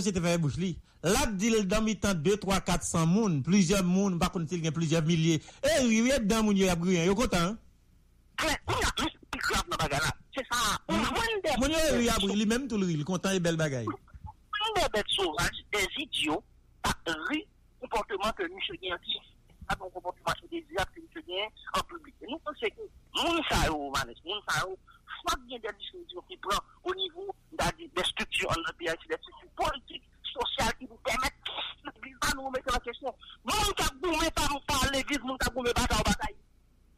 [0.01, 4.19] société fait bouche li, là dit dans mi temps 2 3 400 moun, plusieurs moun,
[4.19, 5.43] par contre il y a plusieurs milliers.
[5.63, 7.57] Eh oui, dans moun yo y a brûlé, yo ça.
[11.59, 12.93] Moun yo y a brûlé même tout des
[15.99, 16.43] idiots,
[17.05, 17.13] ton
[21.75, 22.15] en public.
[22.23, 24.77] Et nous pensons que moun sa yo, Manes, moun sa yo,
[25.21, 25.69] soit bien des
[26.41, 31.35] prend au niveau des structures en pays, des structures politiques, sociales qui nous permettent
[31.85, 33.15] de nous mettre la question.
[33.45, 36.37] Nous, nous avons gommé par nous par l'église, nous avons gommé bataille en bataille.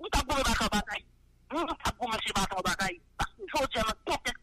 [0.01, 1.05] Nous avons gommé bataille en bataille.
[1.51, 3.01] Nous avons gommé ces bataille en bataille.
[3.17, 4.43] Parce que je dis à contexte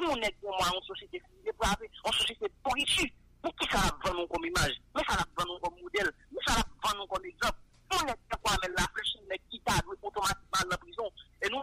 [0.00, 3.12] nous, nous sommes moi en société dépravée, en société politique.
[3.42, 6.56] Pour qui ça la vend comme image Mais ça la vend comme modèle Mais ça
[6.56, 7.58] la vend comme exemple
[7.92, 11.10] Nous n'est pas quoi, mais la flèche, nous n'est pas automatiquement à la prison.
[11.42, 11.62] Et nous,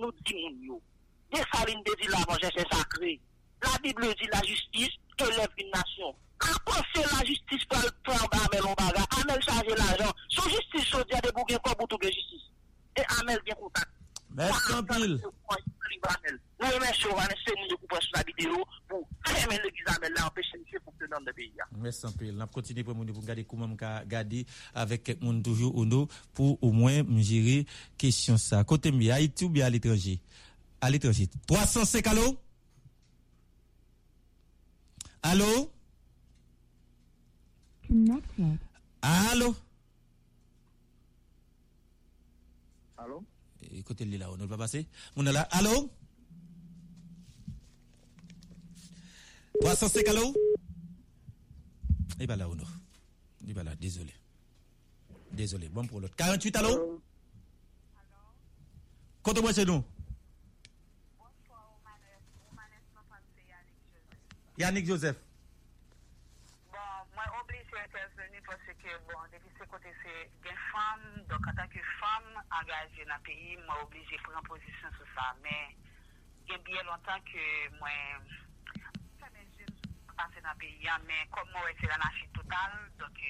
[0.00, 0.82] nous disons, nous
[1.32, 3.20] des farines de vie, la manger, c'est sacré.
[3.62, 6.14] La Bible dit la justice élève une nation.
[6.40, 10.12] Après, c'est la justice pour le prendre à Amel Ombaga, Amel charger l'argent.
[10.28, 12.42] Son justice, je dis à des bourguins, quoi, pour tout de justice.
[12.96, 13.88] Et Amel bien contact.
[14.34, 15.18] Merci, Campil.
[16.60, 20.78] Nous remercions Vanessa, nous coupons sur la vidéo pour fermer l'église Amel, là, empêcher monsieur
[20.80, 21.52] pour tenir le pays.
[21.78, 22.32] Merci, Campil.
[22.34, 26.62] On va continuer pour regarder comment on va garder avec quelqu'un toujours au nom pour
[26.62, 27.64] au moins gérer
[27.96, 28.62] question ça.
[28.64, 30.20] Côté mieux, Haïti ou bien à l'étranger?
[30.80, 31.28] À l'étranger.
[31.46, 32.38] 305 allô?
[35.22, 35.72] Allô?
[37.86, 38.58] Connected.
[39.02, 39.54] Allô?
[42.96, 43.24] Allô?
[43.72, 44.86] Écoutez là, on ne va pas passer.
[45.16, 45.42] Moun est là?
[45.50, 45.90] Allô?
[49.60, 50.34] 305 allô?
[52.20, 52.56] Il pas là, non.
[53.46, 54.12] Il pas là, désolé.
[55.32, 56.16] Désolé, bon pour l'autre.
[56.16, 57.02] 48 allô?
[59.22, 59.82] Côté moi, c'est nous.
[64.56, 65.16] Yannick Joseph.
[66.72, 70.12] Bon, mwen oblige interveni pwese ke bon, depi se kote se
[70.44, 72.24] gen fam, dok ata ke fam
[72.58, 75.76] angaje nan peyi, mwen oblige pren posisyon sou sa, men
[76.48, 77.44] gen biye lontan ke
[77.76, 78.24] mwen
[80.16, 83.20] pase nan peyi an, men kom mwen wese la nashi total, dok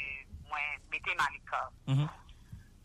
[0.47, 1.65] mwen mette malika.
[1.87, 2.07] Mm -hmm.
[2.07, 2.15] um,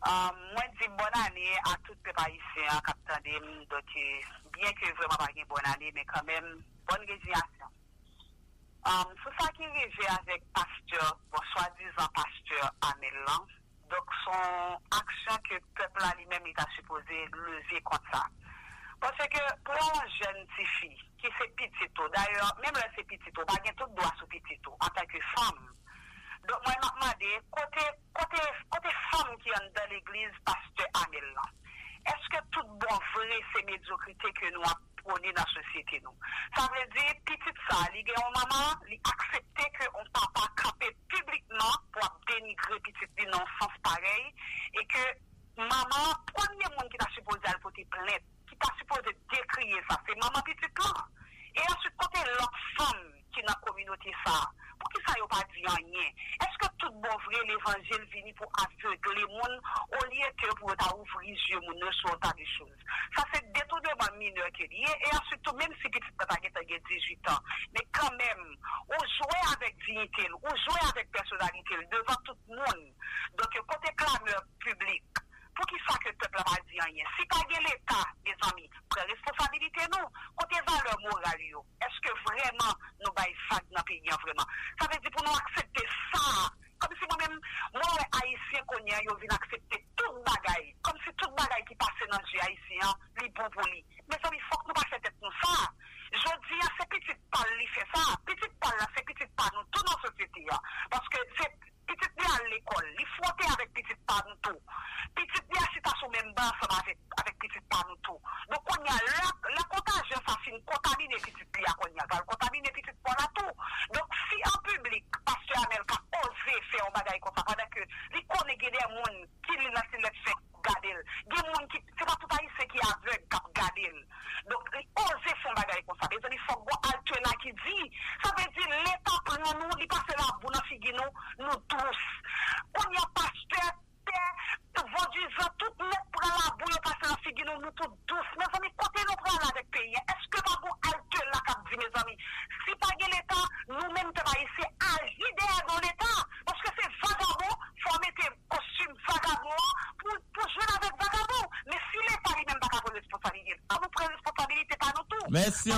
[0.09, 4.25] euh, mwen di bon ane a tout pe paise an kapitan dem, dok euh,
[4.57, 6.55] bien ke vreman pa gen bon ane, men kamen
[6.89, 7.80] bon reziasyon.
[8.81, 13.43] Um, sou sa ki rive avèk pasteur, bon swadizan pasteur Amel Lan,
[13.93, 18.23] dok son aksyon ke pepl an li mèm li ta supose levye kont sa.
[19.03, 20.89] Ponsè ke pou an jen ti fi,
[21.21, 25.21] ki se pitito, d'ayor, mèm lè se pitito, bagen tout doa sou pitito, an tanke
[25.35, 25.61] fam.
[26.49, 27.85] Dok mwen mèm mèm de, kote,
[28.17, 31.53] kote, kote fam ki an dan l'eglize pasteur Amel Lan.
[32.09, 36.13] eske tout bon vre se mediokrite ke nou ap proni nan sosyete nou.
[36.55, 39.50] Sa vle di, pitit sa, li gen yon mama, li aksepte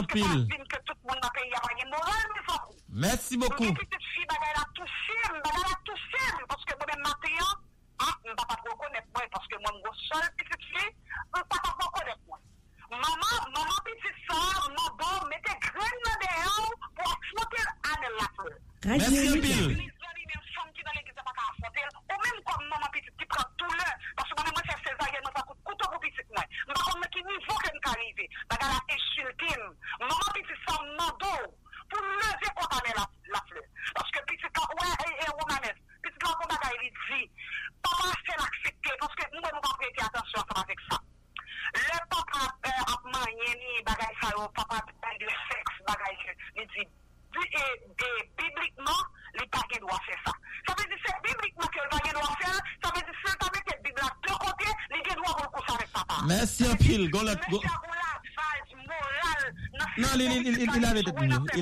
[0.08, 0.48] pile.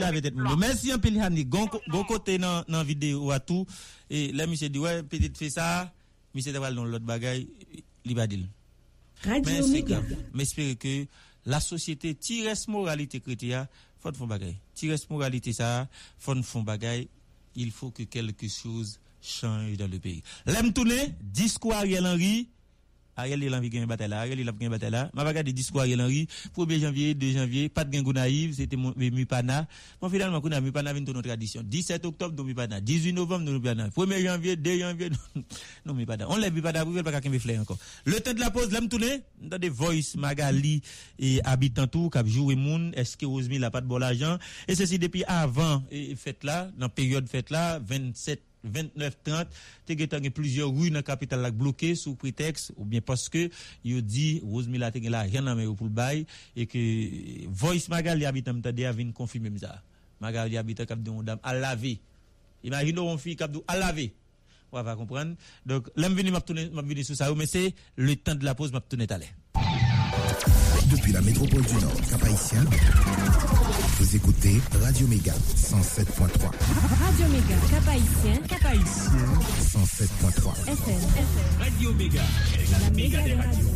[0.01, 0.57] lave tet moun.
[0.59, 1.69] Mwen si yon peli hamni, gon
[2.09, 3.67] kote nan videyo atou,
[4.11, 5.67] e la mi se di, wè, peti te fe sa,
[6.35, 7.45] mi se te wale nan lot bagay,
[8.07, 8.47] li badil.
[9.25, 10.01] Radio Omega.
[10.33, 10.95] Mwen espere ke
[11.49, 13.67] la sosyete ti res moralite kriti ya,
[14.01, 14.55] fon fon bagay.
[14.77, 15.85] Ti res moralite sa,
[16.21, 17.05] fon fon bagay,
[17.61, 20.23] il fò ke kelke chouz chanj dan le peyi.
[20.49, 22.47] Lem toune, diskou Ariel Henry,
[23.21, 25.09] Ariel Henry gagne bataille là, Ariel Henry gagne bataille là.
[25.13, 29.67] M'a regardé discours Ariel Henry 1er janvier, 2 janvier, pas de gain naïve, c'était Mipana.
[29.99, 31.61] Bon finalement Kouna Mipana vient de notre tradition.
[31.63, 35.09] 17 octobre nous Mipana, 18 novembre nous Mipana, 1er janvier, 2 janvier
[35.85, 36.29] non Mipana.
[36.29, 37.77] On lève Mipana pour pas qu'un fleur encore.
[38.05, 40.81] Le temps de la pause, l'homme tourner dans des voice Magali
[41.19, 44.75] et habitant tout cap jouer moun, est-ce que Rosemary n'a pas de bon l'argent et
[44.75, 49.49] ceci depuis avant et fête là, dans période fête là, 27 29-30,
[49.87, 53.47] te gen tan gen plizye rou nan kapital lak bloke sou pretext ou bien paske
[53.85, 56.81] yo di Rosemila te gen la ren nan men yo pou l bay e ke
[57.49, 59.79] voice magal li abitan mta de avin konfime mza.
[60.21, 61.97] Magal li abitan kap de yon dam al lave.
[62.61, 64.11] Imagino yon fi kap de al lave.
[64.71, 65.33] Ou ava kompran.
[65.67, 68.47] Donc, lem vini map toune, map vini sou sa ou, men se le tan de
[68.47, 69.90] la pose map toune talen.
[70.91, 72.21] depuis la métropole du Nord, cap
[73.99, 76.19] Vous écoutez Radio Méga 107.3.
[76.99, 78.41] Radio Méga, Cap-Haïtien,
[79.61, 80.67] 107.3.
[80.67, 81.59] FM, FM.
[81.59, 82.21] Radio Méga,
[82.71, 83.67] la méga des radios.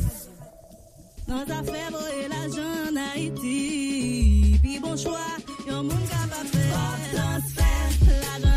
[1.28, 5.38] Dans ta fèvre et la jeune Haïti, puis bon choix,
[5.68, 6.26] yon moun faire.
[7.14, 8.55] La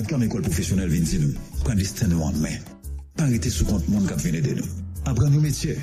[0.00, 2.56] Atlam ekol profesyonel vin di nou, pran listen nou an men.
[3.20, 4.76] Pan rete sou kont moun kap vene de nou.
[5.10, 5.74] Apran nou metye.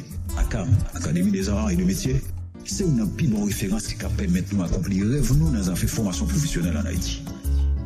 [0.42, 2.22] Akam, Akademi des Arts et de Métiers,
[2.66, 5.78] se ou nan pi bon referans ki kap pemet nou akompli rev nou nan zan
[5.78, 7.22] fe formasyon profesyonel an Haiti.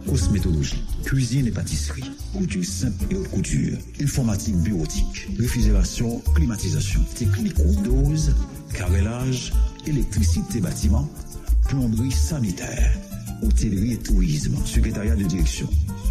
[0.08, 8.32] Kosmetologi, cuisine et patisserie, couture simple et haute couture, informatique bureautique, réfrigération, climatisation, technique windows,
[8.74, 9.52] carrelage,
[9.86, 11.10] électricité bâtiment,
[11.68, 12.96] plomberie sanitaire.
[13.42, 15.68] hôtellerie et tourisme, secrétariat de direction,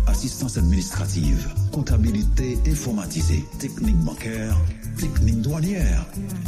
[0.07, 4.57] assistance administrative, comptabilité informatisée, technique bancaire,
[4.97, 6.07] technique douanière.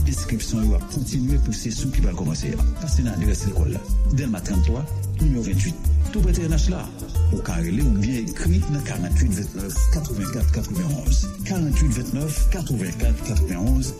[0.08, 2.54] Inscription doit continuer pour ces sous qui va commencer.
[2.80, 3.78] Passez dans l'adresse école.
[4.12, 4.84] Delma 33,
[5.20, 5.74] numéro 28.
[6.12, 6.86] Tout prêté NH là.
[7.32, 11.28] Ou carrelé ou bien écrit dans 48 29 84 91.
[11.46, 13.94] 48 29 84 91.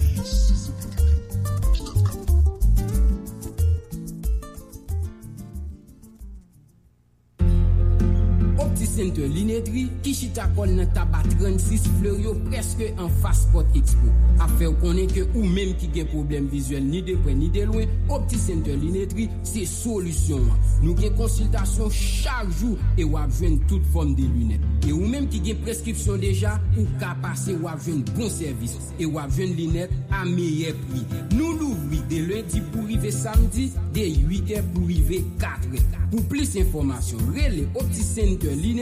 [8.92, 14.12] senter linetri, ki chita kol nan tabat 36 fleuryo preske an faspot expo.
[14.44, 18.76] Afer konen ke ou menm ki gen problem vizuel ni depre ni delwen, opti senter
[18.80, 20.60] linetri se solusyon an.
[20.82, 24.68] Nou gen konsiltasyon chak jou e wap jwen tout form de lunet.
[24.82, 28.76] E ou menm ki gen preskripsyon deja, ou ka pase wap jwen bon servis.
[28.98, 31.06] E wap jwen linet a meye pri.
[31.36, 35.82] Nou louvri de lundi pou rive samdi, de 8 e pou rive 4 e.
[36.12, 38.81] Pou plis informasyon, rele opti senter linetri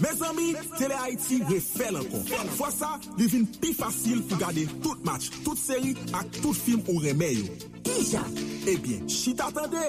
[0.00, 2.24] Me zami, Tele Haiti refè lankon.
[2.56, 6.80] Fwa sa, li vin pi fasil pou gade tout match, tout seri ak tout film
[6.88, 7.50] ou remey yo.
[7.84, 8.22] Kija?
[8.72, 9.82] Ebyen, eh si t'atende,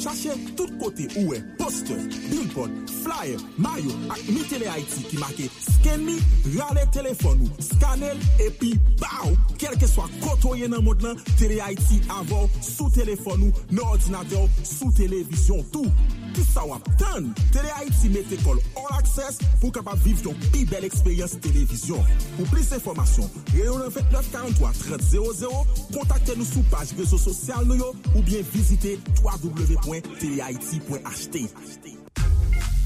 [0.00, 2.00] chache tout kote ouwe, poster,
[2.30, 6.16] billboard, flyer, mayo ak mi Tele Haiti ki make sken mi,
[6.56, 12.48] rale telefon ou, skanel, epi, baou, kelke swa kotoye nan mod nan, Tele Haiti avou,
[12.64, 15.92] sou telefon ou, nan ordinateur, sou televizyon, tou.
[16.32, 16.44] Tout.
[16.52, 17.28] Ça ou attendre?
[17.52, 22.04] Télé Haïti met école all access pour capable vivre une plus belle expérience télévision.
[22.36, 27.94] Pour plus d'informations, Réunion 29 43 30 00, contactez-nous sur page réseaux sociaux nous yo,
[28.14, 31.90] ou bien visitez www.telehaiti.ht.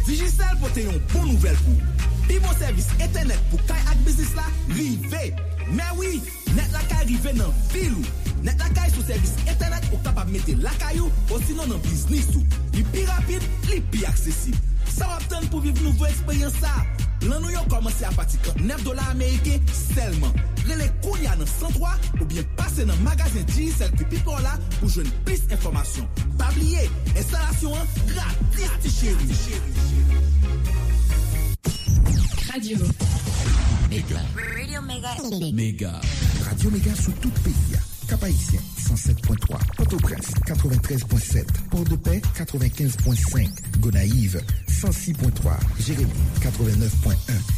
[0.05, 1.73] Digicel pote yon bon nouvel pou.
[2.29, 4.45] Pi bon servis internet pou kay ak bizis la,
[4.77, 5.23] rive.
[5.97, 6.19] Oui,
[6.53, 8.05] net la kay rive nan vilou.
[8.45, 12.45] Net lakay sou servis internet ou kapab mete lakay ou ou sinon nan biznis ou.
[12.77, 14.59] Li pi rapide, li pi aksesib.
[14.93, 16.73] Sa wap ten pou viv nouvo eksperyans sa.
[17.25, 20.35] Lan nou yo komanse apati kan 9 dola Amerike selman.
[20.69, 24.93] Rele koun ya nan 103 ou bien pase nan magazin GSL ki pipo la pou
[24.93, 26.09] jwen plis informasyon.
[26.41, 26.85] Pabliye,
[27.15, 29.73] instalasyon an gratis ti chéri.
[32.53, 32.77] Radio
[33.89, 34.21] Mega.
[34.37, 35.17] Radio Mega.
[35.53, 35.97] Mega.
[36.45, 37.84] Radio Mega sou tout peyi ya.
[38.09, 43.49] Cap-Haïtien 107.3, Port-au-Prince 93.7, Port-de-Paix 95.5,
[43.81, 47.15] Gonaïve 106.3, Jérémy 89.1,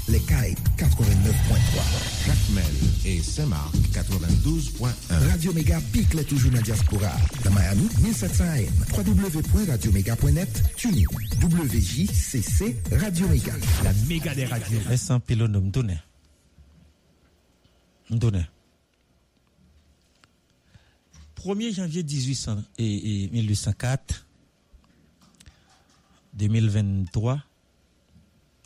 [0.08, 2.64] Les Cayes 89.3, Jacmel
[3.04, 5.28] et Saint-Marc 92.1.
[5.30, 7.12] Radio Méga pique les toujours dans la diaspora.
[7.44, 11.04] Dans Miami 1700 AM, www.radioméga.net, TuneIn,
[11.42, 13.52] WJCC, Radio Méga.
[13.84, 14.80] La méga des radios.
[15.26, 15.98] Pilote de m'donner.
[18.10, 18.46] M'donner.
[21.46, 24.26] 1er janvier 1800 et, et 1804,
[26.34, 27.40] 2023,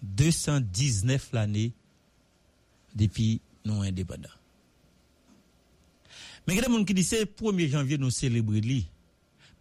[0.02, 1.72] 219 l'année
[2.94, 4.28] depuis nous indépendants.
[6.46, 8.60] Mais il y a des gens qui disent c'est 1er janvier nous célébrons.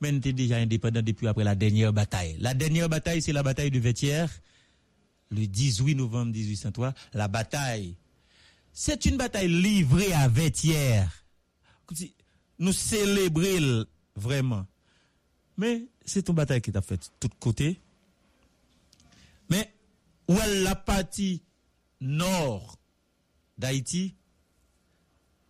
[0.01, 2.37] Mais nous étions déjà indépendants depuis après la dernière bataille.
[2.39, 4.29] La dernière bataille, c'est la bataille de Vétière,
[5.29, 6.93] le 18 novembre 1803.
[7.13, 7.95] La bataille,
[8.71, 11.11] c'est une bataille livrée à Vétière
[12.59, 13.59] nous célébrer
[14.15, 14.65] vraiment.
[15.57, 17.79] Mais c'est une bataille qui t'a fait de tous côtés.
[19.49, 19.73] Mais
[20.27, 21.41] où est la partie
[22.01, 22.77] nord
[23.57, 24.15] d'Haïti,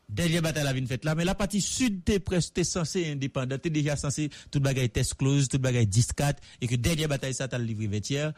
[0.08, 3.70] dernière bataille la vie faite là, mais la partie sud t'es presque censé indépendant, t'es
[3.70, 6.10] déjà censé toute bagaille test close, toute bagaille 10
[6.62, 8.34] et que dernière bataille ça t'a livré vêtière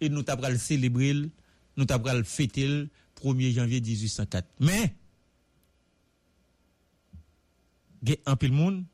[0.00, 1.14] et nous t'as le célébrer,
[1.76, 1.86] nous
[2.24, 2.88] fêter le
[3.22, 4.46] 1er janvier 1804.
[4.60, 4.94] Mais
[8.02, 8.84] gen un pile monde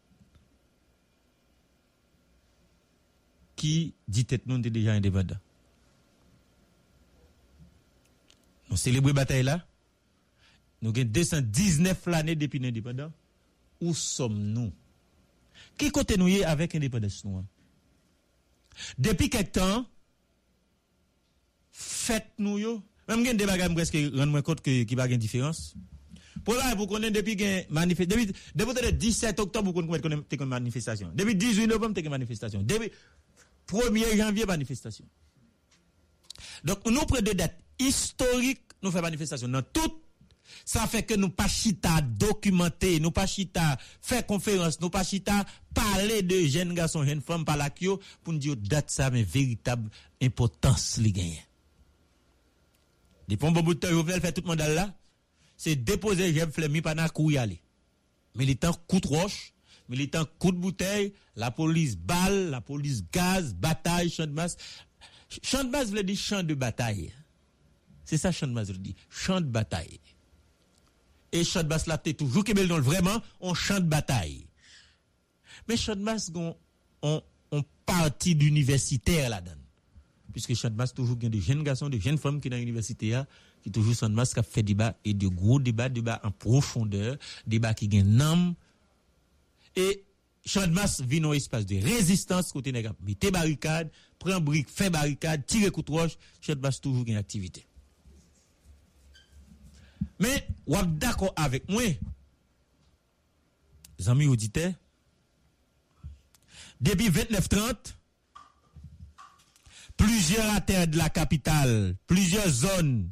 [3.54, 5.36] qui dit tête nous déjà indépendant.
[8.68, 9.66] Nous célébrons bataille là.
[10.82, 13.12] Nous avons 219 l'année depuis l'indépendance.
[13.80, 14.72] Où sommes-nous?
[15.78, 17.44] Qui côté nous avec l'indépendance nous?
[18.98, 19.86] Depuis quelque temps,
[21.72, 22.82] faites nous yo.
[23.08, 25.74] Même gen des bagages presque rendre moi compte que qui pas une différence.
[26.46, 31.10] Pour là vous connaissez depuis gen manifestation depuis le 17 octobre vous connaissez une manifestation.
[31.12, 32.62] Depuis 18 novembre t'es une manifestation.
[32.62, 32.92] Depuis
[33.66, 35.04] 1er janvier manifestation.
[36.62, 40.00] Donc nous prenons des dates historiques nous faisons manifestation dans tout
[40.64, 45.44] ça fait que nous pas chita documenter, nous pas chita faire conférence, nous pas chita
[45.74, 49.90] parler de jeunes garçons, jeunes femmes par la pour nous dire date ça mais véritable
[50.22, 51.44] importance les gagne.
[53.26, 54.94] Depuis un bon bout Jovenel fait tout le monde là,
[55.56, 57.60] c'est déposer j'aime flemmi pendant courir aller.
[58.34, 59.52] Militant coup de roche,
[59.88, 64.56] militant coup de bouteille, la police balle, la police gaz, bataille, champ de masse.
[65.42, 67.12] Champ de masse veut dire champ de bataille.
[68.04, 70.00] C'est ça champ de masse veut dire, champ de bataille.
[71.32, 74.46] Et champ de masse là, t'es toujours Québec dans vraiment, on champ de bataille.
[75.68, 76.56] Mais champ de masse, on,
[77.02, 79.65] on, on partie d'universitaire là-dedans
[80.36, 83.18] puisque Chantmas toujours des jeunes garçons, des jeunes femmes qui dans l'université
[83.62, 87.16] qui toujours Chantmas qui fait débat et de gros débats, débats en profondeur,
[87.46, 88.54] débats qui gagnent nom.
[89.74, 90.04] Et
[90.44, 92.92] Chantmas vit dans un espace de résistance côté nègre.
[93.00, 96.18] Mettez barricade, prend brique, fait barricade, tire coup de roche,
[96.82, 97.64] toujours une activité.
[100.18, 101.82] Mais, ou d'accord avec moi,
[103.98, 104.74] les amis auditeurs,
[106.78, 107.94] depuis 29-30,
[109.96, 113.10] plusieurs artères de la capitale, plusieurs zones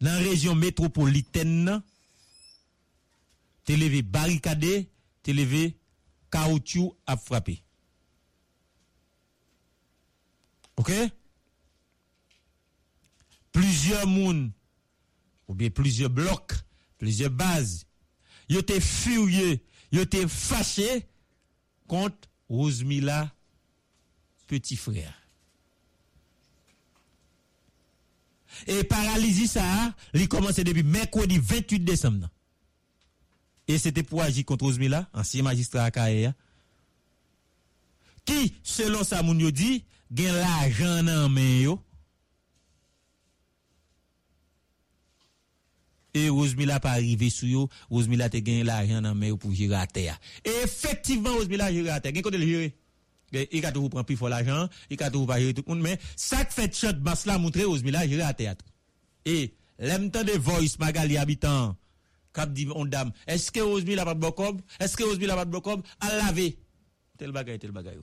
[0.00, 1.82] dans la région métropolitaine,
[3.64, 4.90] t'es levé barricadé,
[5.22, 5.76] t'es levé
[6.30, 7.62] caoutchouc à frapper.
[10.76, 10.92] OK?
[13.52, 14.50] Plusieurs moun,
[15.46, 16.54] ou bien plusieurs blocs,
[16.98, 17.86] plusieurs bases,
[18.48, 19.60] ils étaient furieux,
[19.92, 21.06] ils étaient fâchés
[21.86, 23.30] contre Rosemilla,
[24.46, 25.21] petit frère.
[28.66, 32.28] Et paralysie ça, il commence depuis mercredi 28 décembre.
[33.68, 36.34] Et c'était pour agir contre Osmila, ancien magistrat à Kaea.
[38.24, 39.84] Qui, selon ça, moun dit,
[40.14, 41.78] gen l'argent dans main.
[46.14, 49.86] Et Osmila pas arrivé sous yo, Osmila te gen l'argent dans main pour gérer à
[49.86, 50.20] terre.
[50.44, 52.14] Et effectivement, Osmila gère à terre.
[52.14, 52.74] Gen côté le gérer?
[53.32, 55.98] Il a toujours prendre plus fort l'argent, il a toujours pas tout le monde, mais
[56.16, 58.64] ça fait shot basse là montrer Osmila gérer à théâtre.
[59.24, 61.76] Et l'aime de voice magali habitant,
[62.32, 62.88] cap dit on
[63.26, 64.60] est-ce que Osmila pas de bokob?
[64.78, 65.82] Est-ce que Osmila pas de bokob?
[66.00, 66.58] À laver.
[67.16, 67.96] Tel bagay, tel bagay.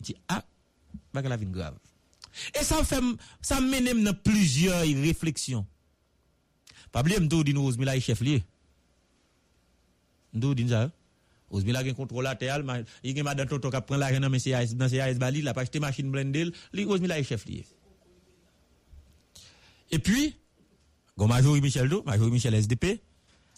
[0.00, 0.44] Il dit, ah,
[1.12, 1.76] bagay la vie grave.
[2.58, 3.02] Et ça fait,
[3.40, 5.66] ça mène plusieurs réflexions.
[6.90, 8.42] Pas oublier m'dou dit nous chef lié.
[10.32, 10.66] M'dou dit.
[11.50, 12.64] Ozmila gen kontrolate al,
[13.02, 15.80] yi gen madan toto kap pren la gen nan men CAS Bali, la pa jete
[15.80, 17.64] machine blendel, li Ozmila yi e chef liye.
[19.88, 20.34] E pi,
[21.16, 22.98] gon majori Michel do, majori Michel SDP,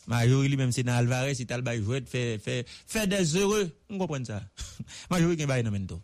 [0.07, 3.72] majori li menm se nan Alvarez, si tal bayi jwet, fe, fe, fe des heureux,
[3.91, 4.38] m konpren sa.
[5.11, 5.99] majori gen bayi nan men to.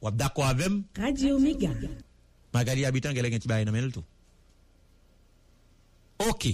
[0.00, 0.80] Wap dakwa avem.
[0.96, 1.74] Radio Omega.
[2.54, 4.04] Magali abitan gen le gen ti bayi nan men to.
[6.24, 6.48] Ok.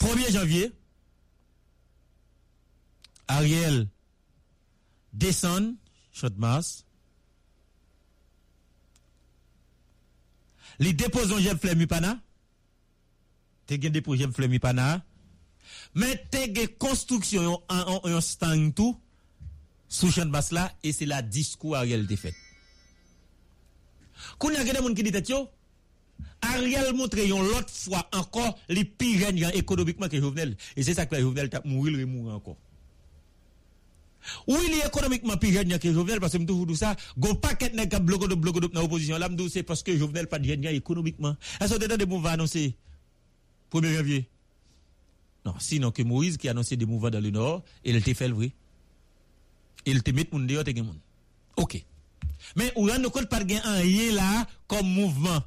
[0.00, 0.72] 1er janvier,
[3.30, 3.86] Ariel
[5.12, 5.76] descend,
[6.12, 6.84] shot mass.
[10.80, 12.16] Li dépose un Jeff Flemipana.
[13.66, 15.04] Te gen dépose Jeff Flemipana.
[15.94, 18.98] Mais te gen construction en un stand tout
[19.88, 22.34] sous champ basse là et c'est la discours Ariel te fait.
[24.38, 25.48] Koun y a des gens qui yo
[26.42, 31.50] Ariel montre l'autre fois encore les pires économiquement que Jovenel et c'est ça que Jovenel
[31.50, 32.56] t'a mourir il mourir encore.
[34.46, 36.96] Oui, il est économiquement plus jeune que Jovenel, parce que je toujours dis ça.
[37.18, 39.18] Go paquet n'est qu'à bloquer de bloquer dans l'opposition.
[39.18, 41.36] Là, je c'est parce que Jovenel pas jeune économiquement.
[41.60, 42.76] Est-ce que des mouvements annoncés
[43.72, 44.28] 1er janvier?
[45.44, 48.28] Non, sinon que Moïse qui a annoncé des mouvements dans le Nord, il te fait
[48.28, 48.52] le vrai.
[49.86, 50.98] Il te met moun dehors, te moun.
[51.56, 51.82] Ok.
[52.56, 55.42] Mais on ne compte pas de rien là comme mouvement?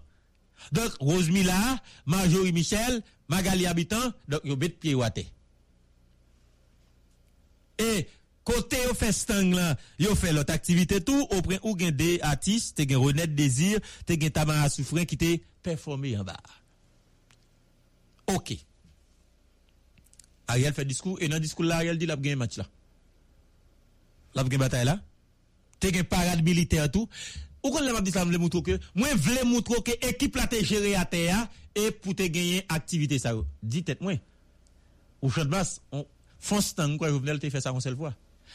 [0.71, 5.03] Donc, Rosemilla, Marjorie Michel, Magali Habitant, donc, ils mettent pied ou
[7.77, 8.07] Et,
[8.43, 12.17] Kote yo fe stang lan, yo fe lot aktivite tou, ou pren ou gen de
[12.27, 15.31] atis, te gen Ronet Désir, te gen Tamara Soufren ki te
[15.63, 16.59] performe yon bar.
[18.33, 18.57] Ok.
[20.51, 22.67] Ariel fe diskou, e nan diskou la Ariel di lap gen match la.
[24.35, 24.97] Lap gen batay la.
[25.79, 27.07] Te gen parade militer tou.
[27.63, 30.35] Ou kon lè map dis la mwen vle moutro ke, mwen vle moutro ke ekip
[30.35, 33.45] la te jere a te ya, e pou te genyen aktivite sa yo.
[33.63, 34.19] Di tet mwen.
[35.23, 35.77] Ou chan bas,
[36.43, 38.11] fon stang kwa jovenel te fe sa kon sel vwa.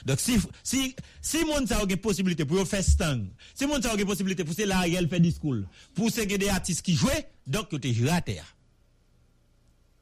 [0.07, 0.93] Dok si, si,
[1.25, 4.09] si moun sa ou gen posibilite pou yo fè stang, si moun sa ou gen
[4.09, 5.65] posibilite pou se la yel fè diskoul,
[5.97, 8.47] pou se gen de atis ki jwe, dok yo te jwe a ter.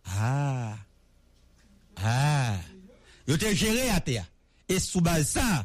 [0.07, 0.77] Ah,
[1.97, 2.59] ah,
[3.27, 4.27] yo te jere a ter.
[4.67, 5.65] E soubal sa,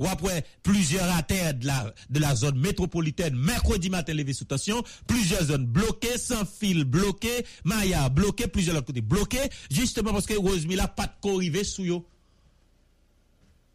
[0.00, 4.82] wapwe plusieurs a ter de la, de la zone metropolitène, mercredi matin leve sous tension,
[5.06, 10.34] plusieurs zones bloquées, sans fil bloquées, Maya bloquée, plusieurs l'autre côté bloquées, justement parce que
[10.34, 12.06] Rosemilla pat korrive sou yo.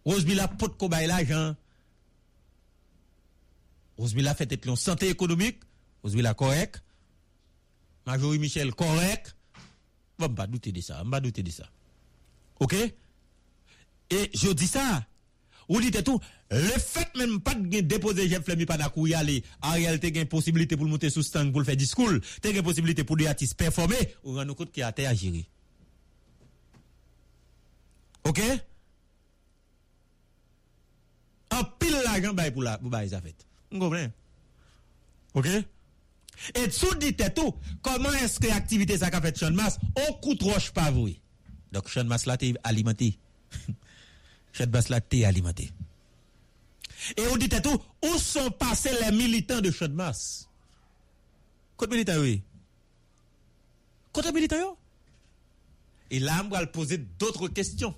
[0.05, 0.11] Yo.
[0.11, 1.55] Rosemilla pas de cobaye l'argent.
[3.97, 5.61] Rosemilla fait santé économique,
[6.03, 6.83] Rosemilla correct,
[8.05, 9.35] Majorie Michel correct,
[10.19, 11.69] on va pas douter de ça, pas douter de ça.
[12.59, 12.73] OK?
[12.73, 15.05] Et je dis ça,
[15.69, 16.19] ou dit tout,
[16.51, 20.15] le fait même pas de déposer Jeff Flemi pas d'accord y aller, en réalité, il
[20.15, 22.11] y a une possibilité pour monter sous stand pour faire discours,
[22.55, 25.47] a une possibilité pour des artistes performer, ou rend compte qu'il y a terre à.
[28.25, 28.41] OK?
[31.51, 33.35] En pile l'argent bail pour la pour fait.
[33.71, 34.09] Vous comprenez?
[35.33, 35.47] OK?
[36.53, 40.43] Et sous dit tout, comment est-ce que l'activité ça qu'a fait Sean Mass, on coûte
[40.43, 41.09] roche pas vous.
[41.71, 43.17] Donc Sean Mass là t'es alimenté.
[44.53, 45.71] Sean Mass là t'es alimenté.
[47.17, 50.49] Et on dit tout, où sont passés les militants de Sean Mass?
[51.77, 52.41] Côté militant oui.
[54.11, 54.77] Côté militant yo?
[56.09, 57.95] Et là, on va poser d'autres questions.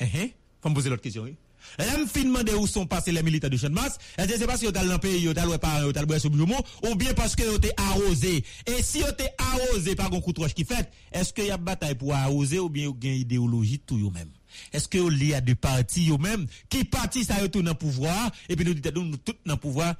[0.00, 1.36] Eh, eh, faut me poser l'autre question, oui.
[1.78, 3.98] Là, me fin demander où sont passés les militants de Chanmas.
[4.16, 6.30] Est-ce que c'est parce ont dans le pays, ils ont dans par ils ont sur
[6.30, 8.44] Biomo, ou bien parce qu'ils ont été arrosés.
[8.66, 11.56] Et si ont été arrosés par un coup de qui fait, est-ce qu'il y a
[11.56, 14.30] bataille pour arroser ou bien il y a une idéologie tout eux même?
[14.72, 16.46] Est-ce qu'il y a des partis eux même?
[16.68, 19.60] Qui partis ça retourne dans le pouvoir, et puis nous disons, nous tous dans le
[19.60, 19.94] pouvoir,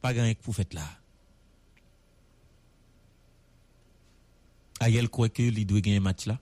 [0.00, 0.82] pas grand pour faire là.
[4.80, 6.38] Ariel croit que il doit gagner match là.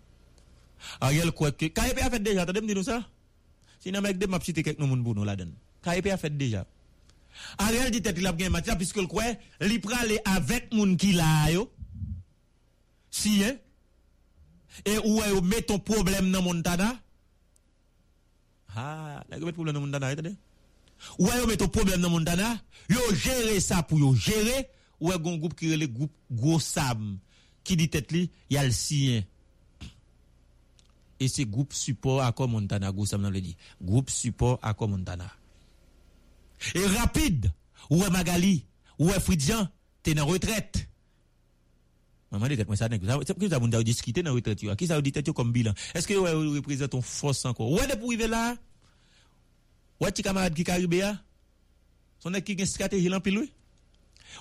[1.01, 1.67] Ariel croit que.
[1.67, 3.05] KP a fait déjà, t'as dit nous ça?
[3.81, 5.55] Sinon, mec, m'a cité quelques noms pour nous la donne.
[5.83, 6.67] KIP a fait déjà.
[7.59, 9.23] Ariel dit qu'il a gagné match puisque le quoi,
[9.61, 11.71] il prend aller avec moun qui là yo.
[13.11, 13.57] Si hein.
[14.85, 16.97] Et où est met ton problème dans Montana
[18.77, 20.35] Ah, la met problème dans Montana, attendez.
[21.19, 22.59] Où est met ton problème dans Montana
[22.91, 24.69] Yo gérer ça pour yo gérer
[25.01, 27.19] ou est un groupe qui est le groupe Gros Sam
[27.69, 29.19] qui dit tête li, y a le sien.
[29.19, 29.25] Eh?
[31.21, 33.57] Et c'est groupe support à Montana, Goussam le dit.
[33.83, 35.31] Groupe support à Montana.
[36.75, 37.53] Et rapide,
[37.91, 38.65] où est Magali,
[38.99, 39.69] où est Fridjan,
[40.03, 40.89] t'es en retraite.
[42.31, 43.19] Maman dit ça n'est pas?
[43.25, 44.77] Ça vous discuter dans retraite.
[44.77, 45.73] Qui ça vous dit comme bilan?
[45.95, 47.71] Est-ce que vous représentez ton force encore?
[47.71, 48.57] Où est pour arriver là?
[50.01, 51.19] Où est camarade qui arrive là?
[52.21, 53.49] Son qui a une stratégie pile,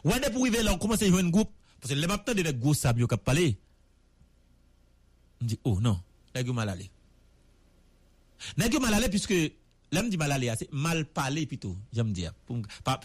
[0.04, 0.74] Où est pour arriver là?
[0.74, 1.52] On commence à jouer un groupe.
[1.80, 3.58] Parce que les maintenant de gros sable qui parlé.
[5.42, 6.00] On dit oh non,
[6.38, 6.90] nèg mal allé.
[8.58, 9.34] Nèg mal allé puisque
[9.92, 12.34] l'homme dit mal allé, c'est mal parler plutôt, j'aime dire.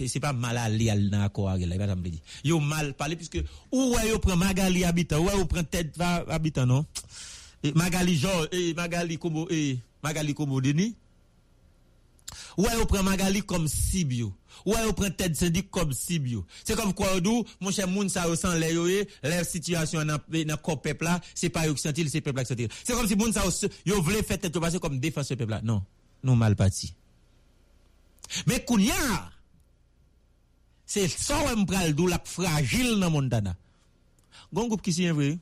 [0.06, 2.20] C'est pas mal allé dans accord avec là, pas me dire.
[2.44, 5.94] Yo mal parler puisque ou ouais yo prend Magali habitant, ou ouais yo prend tête
[6.00, 6.84] habitant non?
[7.74, 8.20] Magali
[8.50, 9.18] et Magali
[9.50, 10.94] et Magali comme Denis?
[12.56, 14.32] Ouais, e on prend Magali comme Sibio.
[14.66, 16.44] Ouais, e on prend Ted Syndic comme Sibio.
[16.64, 20.56] C'est comme quoi, d'où, mon cher Moun, ça ressent les yoé, la situation dans le
[20.56, 23.16] corps peuple là, c'est pas eux qui sentent, c'est peuple là qui C'est comme si
[23.16, 23.42] Moun, ça,
[23.84, 25.60] yo voulait faire tête passer comme défenseur peuple là.
[25.62, 25.82] Non,
[26.22, 26.94] nous mal parti.
[28.46, 28.94] Mais Kounia,
[30.86, 33.56] c'est ça, on pral d'où la fragile dans Montana.
[34.52, 35.38] Gon groupe qui s'y est vrai.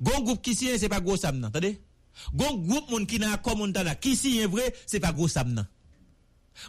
[0.00, 1.80] Gon groupe qui s'y est, c'est pas gros sam, nan, attendez?
[2.34, 5.52] Gon groupe moun qui n'a comme Montana, qui s'y est vrai, c'est pas gros sam,
[5.52, 5.66] non.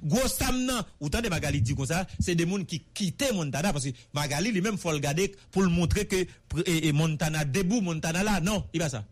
[0.04, 3.32] Gwo sam nan, ou tan de Magali di kon sa, se de moun ki kite
[3.36, 6.26] Montana, parce Magali li men fol gade pou l montre ke
[6.66, 9.04] e, e Montana debou, Montana la, non, i ba sa.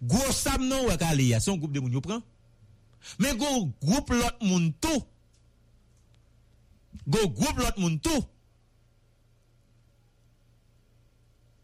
[0.00, 2.22] Gwo sam nan wak a li ya, son goup de moun yo pran.
[3.18, 5.02] Men gwo goup lot moun tou.
[7.06, 8.26] Gwo goup lot moun tou.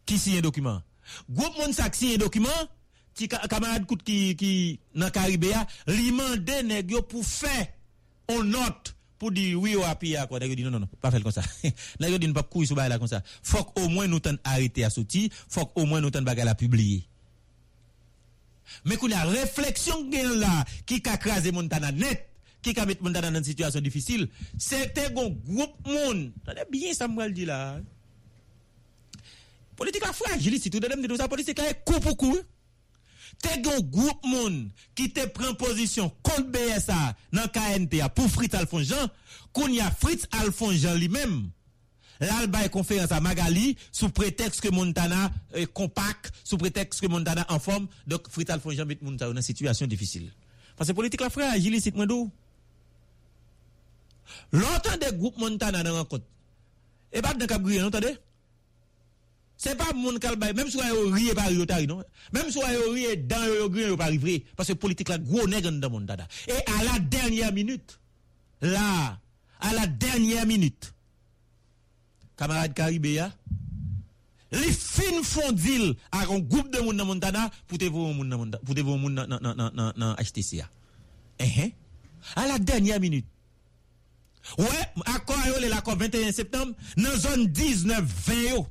[0.07, 0.81] Ki si yon dokumen.
[1.29, 2.71] Goup moun sak si yon dokumen,
[3.17, 7.73] qui camarade kout qui qui dans Caribéa li mande nèg yo pour faire
[8.29, 10.39] on note pour dire oui ou appui à quoi.
[10.39, 11.41] Dit non non non pas faire comme ça.
[11.99, 13.23] Nèg yo dit pas couille sur là comme ça.
[13.41, 16.55] Faut au moins nous t'en arrêter à sortir faut au moins nous t'en bagarre à
[16.55, 17.03] publier.
[18.85, 22.29] Mais qu'on a réflexion là qui a crasé Montana net
[22.61, 26.31] qui a mis Montana dans une situation difficile c'était un groupe monde
[26.71, 27.79] bien ça me dit là.
[29.75, 32.37] Politique fragile si tout de même dit ça politique est coup pour coup
[33.43, 34.65] te gen group moun
[34.97, 36.99] ki te pren posisyon kont BSA
[37.35, 39.11] nan KNT a pou Fritz Alfonjan,
[39.55, 41.39] koun ya Fritz Alfonjan li mem.
[42.23, 47.45] Lal bay konferans a Magali sou pretext ke Montana eh, kompak, sou pretext ke Montana
[47.53, 50.29] en form, dok Fritz Alfonjan met Montana nan situasyon difisil.
[50.77, 52.23] Pase politik la frè, jili sit mwen do.
[54.53, 56.25] Lontan de group Montana nan an kont.
[57.13, 58.15] E bat nan kap griye, lontan de?
[59.57, 62.03] C'est pas mon calbaï, même si vous riez par Yotari, non?
[62.31, 64.45] Même si vous riez dans le grien, vous pas arriver.
[64.55, 66.27] Parce que politique la gros dans mon dada.
[66.47, 67.99] Et à la dernière minute,
[68.61, 69.19] là,
[69.59, 70.93] à la dernière minute,
[72.37, 73.33] camarade Caribéa,
[74.51, 78.59] les fins font deal avec un groupe de monde dans Montana pour te voir monde
[78.63, 80.69] pour te voir monde dans HTCA.
[81.39, 81.73] Eh eh.
[82.35, 83.25] À la dernière minute.
[84.57, 84.65] Ouais,
[85.05, 86.73] accord yo l'accord 21 septembre?
[86.95, 88.67] Dans zone 19 20 yo.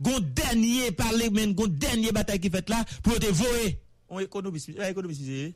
[0.00, 3.78] gon dernier parler même gon dernier bataille qui fait là pour te voer
[4.08, 5.54] on économiste eh, économiste eh.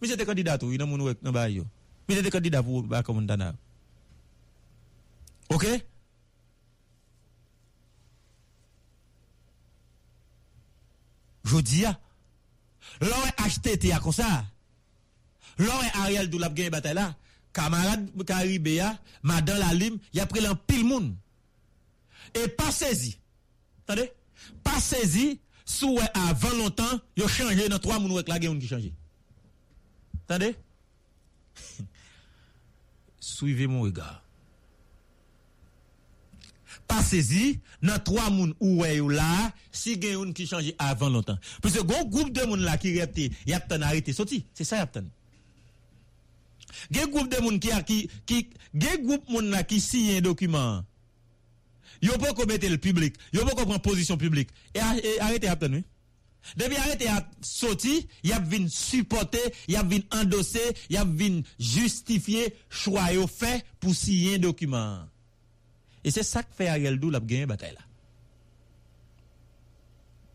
[0.00, 1.64] mais c'était candidat oui dans mon dans ba yo.
[2.08, 3.54] Mais c'était candidat pour ba comme dana.
[5.48, 5.66] OK?
[11.44, 11.98] Jodia
[13.00, 14.44] l'on HTT a comme ça
[15.58, 15.70] l'on
[16.02, 17.14] Ariel Doulab gagne bataille là
[17.52, 21.14] camarade Caribéa madame Lalim il a pris l'en pile monde
[22.36, 23.16] E pa sezi,
[23.88, 24.06] tade,
[24.64, 28.62] pa sezi sou wè avan lontan yo chanje nan 3 moun wèk la gen yon
[28.62, 28.92] ki chanje.
[30.30, 30.54] Tade?
[33.20, 34.22] Suivez mon regard.
[36.90, 41.14] Pas saisi, nan 3 moun ou wè ou la, si gen yon ki chanje avan
[41.14, 41.38] lontan.
[41.62, 44.42] Pwese goun goup de moun la ki repte, yap ten arete soti.
[44.58, 45.06] Se sa yap ten.
[46.90, 47.70] Gen goup de moun ki,
[48.26, 48.40] ki,
[48.74, 50.82] gen goup moun la ki si yon dokumen,
[52.02, 54.48] Yo pas qu'on mette le public, yo pas qu'on prend position publique.
[54.74, 54.80] Et,
[55.20, 55.82] arrêtez à nous.
[56.56, 59.38] Depuis arrêter à sortir, il a vinn supporter,
[59.68, 65.00] il a vinn endosser, il a vinn justifier choix yo fait pour signer un document.
[66.02, 67.80] Et c'est ça que fait Ariel Dou l'a gagné bataille là.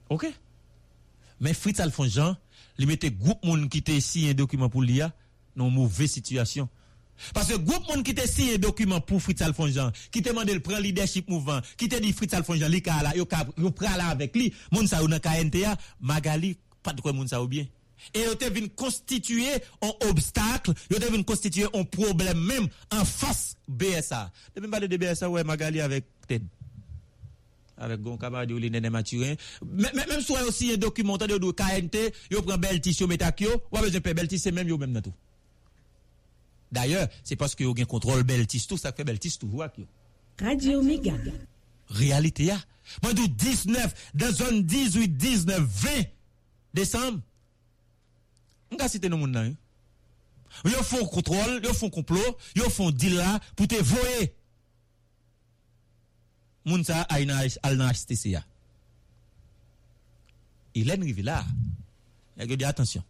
[0.09, 0.27] OK
[1.39, 2.37] Mais Fritz Alphonse Jean,
[2.77, 5.11] il mettait groupe monde qui était signé un document pour l'IA
[5.55, 6.69] dans mauvaise situation.
[7.33, 10.29] Parce que groupe moun qui te signé un document pour Fritz Alphonse Jean, qui te
[10.29, 13.25] demandé le prendre leadership mouvement, qui te dit Fritz Alphonse Jean li ka la, yo
[13.25, 13.45] ka
[13.97, 17.47] là avec lui, moun sa ou nan KNTA, Magali pas de quoi moun sa ou
[17.47, 17.65] bien.
[18.13, 23.05] Et yo te vin constituer un obstacle, yo te vin constituer un problème même en
[23.05, 24.31] face BSA.
[24.55, 26.43] Depuis parler de BSA ouais Magali avec Ted
[27.77, 28.59] avec gon camarade ou
[28.89, 31.97] maturin même même soit aussi un document de KNT
[32.31, 35.01] yo prend Beltis yo metak yo ou besoin de Beltis c'est même yo même dans
[35.01, 35.13] tout
[36.71, 39.57] D'ailleurs, c'est parce qu'il y a un contrôle bel tistou, ça fait bel tistou, vous
[39.57, 39.87] voyez.
[40.41, 41.13] Radio Omega.
[41.89, 42.57] Réalité, ya.
[43.03, 45.89] Moi, du 19, dans zone 18, 19, 20
[46.73, 47.21] décembre,
[48.71, 49.55] on va citer nos monde
[50.65, 54.35] Ils font contrôle, ils font complot, ils font deal là pour te voyer.
[56.65, 58.43] Moun sa aïe dans HTCA.
[60.73, 61.45] Et là, là,
[62.39, 63.03] il dit attention.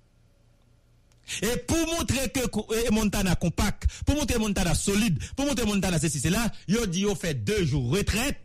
[1.42, 6.52] Et pour montrer que Montana compact, pour montrer Montana solide, pour montrer Montana ceci, cela,
[6.68, 8.42] ils ont dit, ont fait deux jours retraite.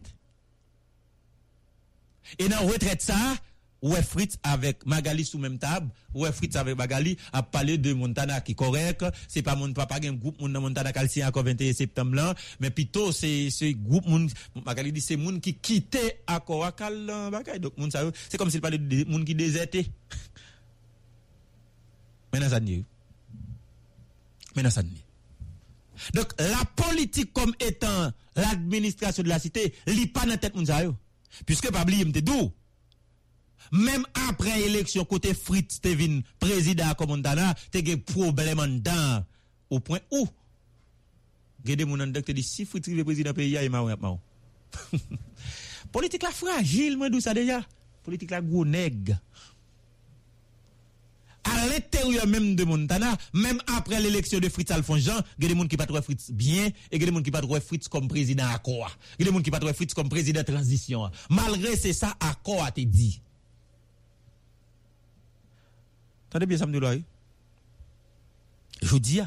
[2.39, 3.37] Et dans retraite ça,
[3.83, 8.41] ouais Fritz avec Magali sous même table, ouais Fritz avec Magali a parlé de Montana
[8.41, 12.35] qui correct, c'est pas mon papa un groupe mon Montana calcien encore 21 septembre là,
[12.61, 14.26] mais plutôt c'est ce groupe mon
[14.64, 18.61] Magali dit c'est moun qui quittait accord à euh, donc moun ça c'est comme s'il
[18.61, 19.87] parlait de moun qui désertait.
[22.33, 22.85] N'y est.
[26.14, 30.66] Donc la politique comme étant l'administration de la cité, li pas dans tête moun.
[31.47, 32.53] Puisque pas oublier m'te dou.
[33.72, 39.24] Même après élection côté Fritz Steven président comme Montana, te gen problème en dedans
[39.68, 40.26] au point où?
[41.64, 44.18] Gede moun an te dit si Fritz président pays il m'a m'a.
[45.93, 47.62] Politique la fragile moi d'où ça déjà.
[48.03, 48.64] Politique la gros
[51.45, 55.55] à l'intérieur même de Montana, même après l'élection de Fritz Alphonse Jean, il y a
[55.55, 57.41] des gens qui pas trouvé Fritz bien et il y a des gens qui pas
[57.41, 58.97] trouvé Fritz comme président accord.
[59.18, 61.11] Il y a des gens qui pas trouvé Fritz comme président transition.
[61.28, 63.20] Malgré c'est ça accord a te dit?
[66.30, 67.05] Tendez bien me dit
[68.82, 69.20] Je dis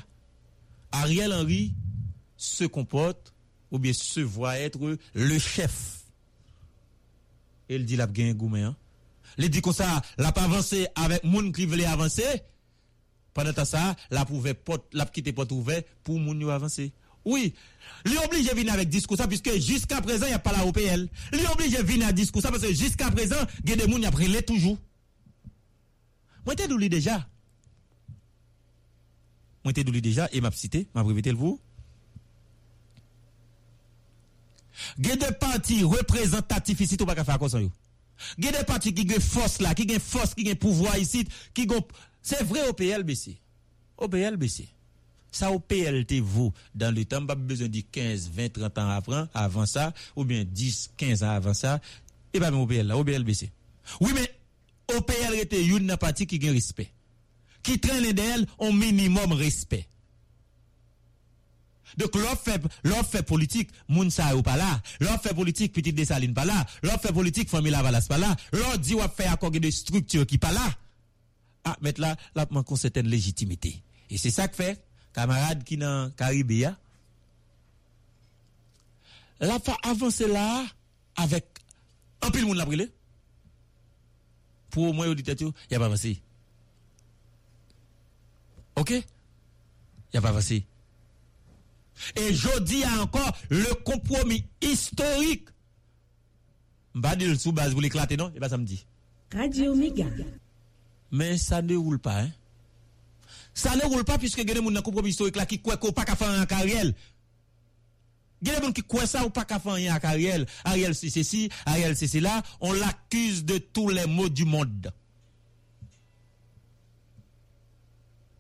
[0.92, 1.74] Ariel Henry
[2.38, 3.34] se comporte
[3.72, 6.04] ou bien se voit être le chef.
[7.68, 8.70] Et il dit la gagné goumé
[9.38, 12.26] li di kon sa, la pa avanse avèk moun ki vle avanse,
[13.34, 16.54] pandan ta sa, la pou ve pot, la pou kite pot ouve, pou moun yo
[16.54, 16.92] avanse.
[17.26, 17.54] Oui,
[18.04, 21.06] li oblige vini avèk diskou sa, piske jiska prezan y ap pala OPL.
[21.36, 24.44] Li oblige vini avèk diskou sa, piske jiska prezan, gen de moun y ap rile
[24.44, 24.78] toujou.
[26.44, 27.22] Mwen te douli deja.
[29.64, 31.56] Mwen te douli deja, e map site, map revite lvou.
[35.00, 37.72] Gen de parti reprezentatif isi tou baka fè akonsan yo.
[38.38, 41.68] Gen de pati ki gen fos la, ki gen fos, ki gen pouvoi isit, ki
[41.70, 41.84] gen...
[42.24, 43.36] Se vre OPL besi.
[44.00, 44.70] OPL besi.
[45.34, 49.30] Sa OPL te vou dan le tan, ba bezon di 15, 20, 30 an apren,
[49.38, 51.78] avan sa, ou bien 10, 15 an avan sa,
[52.32, 53.50] e ba men OPL la, OPL besi.
[54.00, 54.30] Oui men,
[54.94, 56.94] OPL rete youn nan pati ki gen respect.
[57.64, 59.88] Ki tren le del, on minimum respect.
[62.00, 64.70] Dok lò fè politik, moun sa yo pa la.
[65.04, 66.62] Lò fè politik, petit desaline pa la.
[66.86, 68.34] Lò fè politik, fami la valas pa la.
[68.56, 70.66] Lò di wap fè akor gen de struktur ki pa la.
[71.64, 73.76] Ah, met la, la man kon seten legitimite.
[74.10, 74.72] E se sa k fè,
[75.16, 76.74] kamarade ki nan Karibia,
[79.44, 80.46] la fa avanse la
[81.22, 81.62] avèk
[82.24, 82.90] anpil moun la brile.
[84.74, 86.16] Pou mwen yo ditatyo, ya pa avanse.
[88.80, 88.96] Ok?
[90.14, 90.64] Ya pa avanse.
[92.16, 95.48] Et je dis encore le compromis historique.
[96.94, 98.32] M'a dit le sous base vous l'éclater non?
[98.36, 98.86] Et pas samedi.
[99.34, 100.06] Radio Méga.
[101.12, 102.32] Mais ça ne roule pas hein.
[103.54, 105.78] Ça ne roule pas puisque il y a des gens compromis historique là qui croient
[105.78, 106.86] qu'on pas qu'à faire un carrière.
[108.42, 110.46] Il y a des gens qui croient ça ou pas qu'à faire un carrière.
[110.64, 114.92] Ariel c'est ceci, Ariel c'est cela, on l'accuse de tous les maux du monde.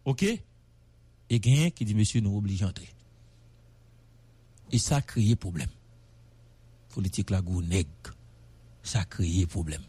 [0.05, 0.23] OK?
[0.23, 2.92] Et quelqu'un qui dit monsieur nous oblige à entrer.
[4.73, 5.69] E sa kriye problem.
[6.93, 7.89] Politik la gou neg.
[8.81, 9.83] Sa kriye problem.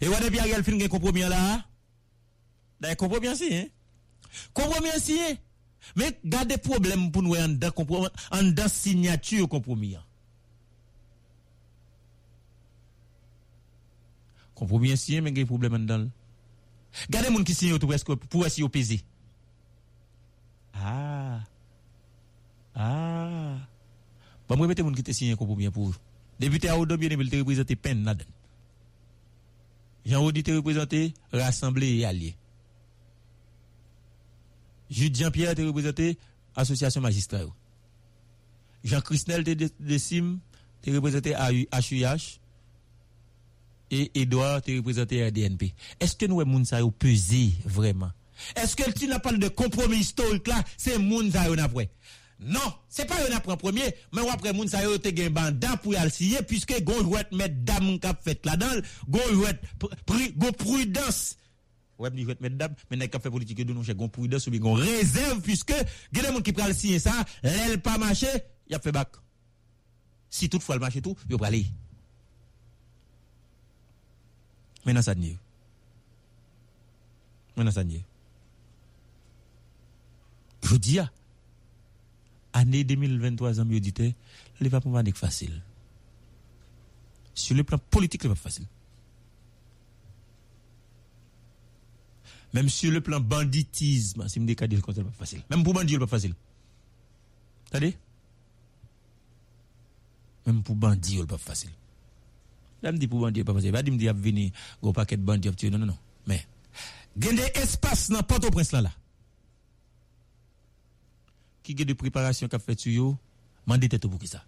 [0.00, 1.60] E wade bi a gel fin gen kompromyan la?
[2.80, 3.68] Da yon kompromyan si, hein?
[4.56, 5.40] Kompromyan si, hein?
[5.96, 10.04] Men gade problem pou nou an dan kompromyan, an dan signature kompromyan.
[14.56, 15.26] Kompromyan si, hein?
[15.26, 16.08] Men gen problem an dan.
[17.12, 19.02] Gade moun ki si yo tou esko pou esi yo peze.
[20.72, 21.49] Ah!
[22.82, 23.58] Ah.
[24.48, 25.92] Bon, moi, mettez moun qui te signe un compromis pour.
[26.38, 28.14] Député à Odo, bien, il te représente peine là
[30.06, 32.34] Jean-Audi te représenté Rassemblée et Alliés.
[34.90, 36.16] Jude Jean-Pierre te représenté
[36.56, 37.44] Association Magistrat.
[38.82, 40.38] Jean Christnel te décime
[40.80, 42.40] te représenté HUH
[43.90, 45.74] et Edouard te représenté RDNP.
[46.00, 48.10] Est-ce que nous moun sa yo pesé vraiment?
[48.56, 51.90] Est-ce que tu n'as pas de compromis historique là, c'est moun après?
[52.42, 55.92] Non, c'est pas un après premier, mais après moun sa yo te gen bandan pour
[55.92, 59.60] y aller puisque gon jouet mettre dame k'ap fait là-dedans, gon jouet
[60.38, 61.36] gon prudence.
[61.98, 64.72] Ouais, ni jouet mettre dame, mais n'a fait politique de nous gon prudence ou gon
[64.72, 65.74] réserve puisque
[66.12, 67.12] gen moun qui pral signer ça,
[67.42, 68.28] l'elle pas marché,
[68.70, 69.10] y a fait bac.
[70.30, 71.66] Si toutefois le marché tout, yo aller.
[74.86, 75.36] Maintenant ça n'y
[77.54, 78.02] Maintenant ça n'y
[80.62, 81.00] Je dis
[82.52, 83.94] année 2023 ans mieux dit
[84.60, 85.62] le va pas facile.
[87.34, 88.66] Sur le plan politique le pas facile.
[92.52, 95.42] Même sur le plan banditisme si décadé le pas facile.
[95.50, 96.34] Même pour bandit le pas facile.
[97.70, 97.80] T'as
[100.46, 101.70] même pour bandit le pas facile.
[102.82, 103.72] Là me dit pour bandit pas facile.
[103.72, 104.50] Pas dit me dit venir
[104.82, 105.98] go paquet de bandits non non non.
[106.26, 106.44] Mais
[107.16, 108.92] gagne des espace dans Port-au-Prince là là
[111.70, 113.14] ki gen de preparasyon kap fet yo,
[113.68, 114.42] mande tete pou ki sa.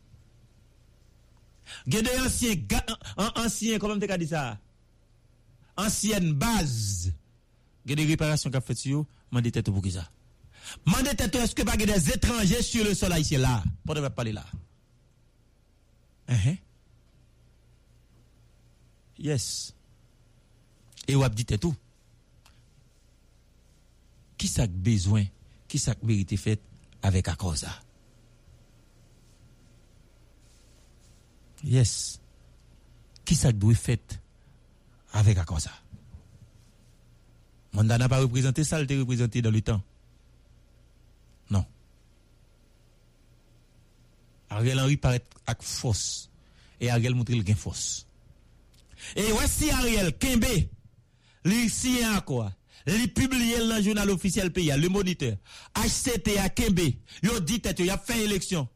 [1.87, 2.65] Gen de ansyen,
[3.15, 4.57] an, ansyen, koman te ka di sa?
[5.79, 7.13] Ansyen baz,
[7.87, 10.09] gen de reparasyon kap fet yo, mande tete pou ki sa.
[10.89, 13.61] Mande tete, eske pa gen de zetranje sur le sol haisyen la?
[13.87, 14.45] Pote va pale la.
[16.29, 16.59] Uh -huh.
[19.19, 19.73] Yes.
[21.07, 21.77] E wap di tete ou?
[24.37, 25.29] Ki sak bezwen,
[25.71, 26.63] ki sak merite fet,
[27.03, 27.71] avec Akosa.
[31.65, 32.21] Yes.
[33.25, 34.21] Qui ça doit fait
[35.13, 35.71] avec Akosa?
[37.73, 39.81] Mandat n'a pas représenté ça, il représenté dans le temps.
[41.51, 41.65] Non.
[44.51, 46.31] Ariel Henry paraît avec force.
[46.81, 48.07] Et Ariel montre le gain force.
[49.17, 50.45] Et voici Ariel Kembe,
[51.45, 51.71] lui
[52.05, 52.53] à quoi?
[52.87, 55.37] Li publié dans le journal officiel pays, le moniteur,
[55.77, 58.69] HCT à Kembe, yo dit tête, yo a fait élection.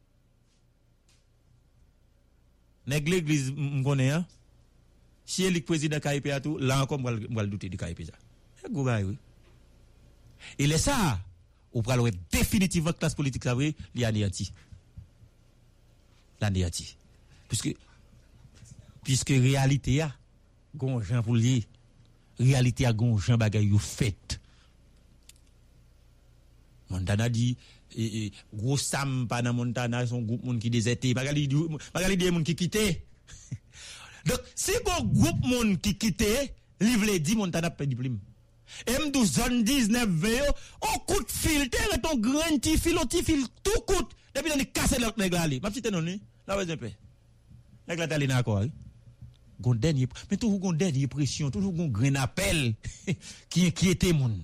[2.87, 4.25] Nèg l'église m'konne hein?
[5.25, 8.13] Si el président KIP a tout, là encore moi le douter du KIP ça.
[8.69, 9.17] oui.
[10.57, 11.19] Et est ça,
[11.73, 11.99] ou pral
[12.31, 14.53] définitivement classe politique ça vrai, li anéanti.
[16.39, 16.95] L'anéanti.
[17.49, 17.75] Puisque
[19.03, 20.15] puisque réalité a
[20.75, 21.65] gon Jean pour lier
[22.39, 24.37] realite a gon jan bagay yo fet.
[26.89, 27.51] Montana di,
[27.91, 28.21] e, e,
[28.53, 32.85] gwo sam pa nan Montana, son goup moun ki dezete, magali diye moun ki kite.
[34.27, 36.31] Dok, si gwo goup moun ki kite,
[36.83, 38.17] li vle di Montana pe di plim.
[39.07, 40.47] Mdou zon 19 veyo,
[40.83, 44.61] o kout fil, te reton gren ti fil, o ti fil, tou kout, depi nan
[44.61, 45.61] di kase lak neg la li.
[45.63, 46.17] Map si tenon ni,
[46.47, 46.91] la wè zèpe.
[47.87, 48.71] Neg la tali nan akwa li.
[49.59, 49.75] Gon
[50.29, 52.75] mais toujours gon dernier pression, toujours gon grain appel
[53.49, 54.43] qui inquiétait moun.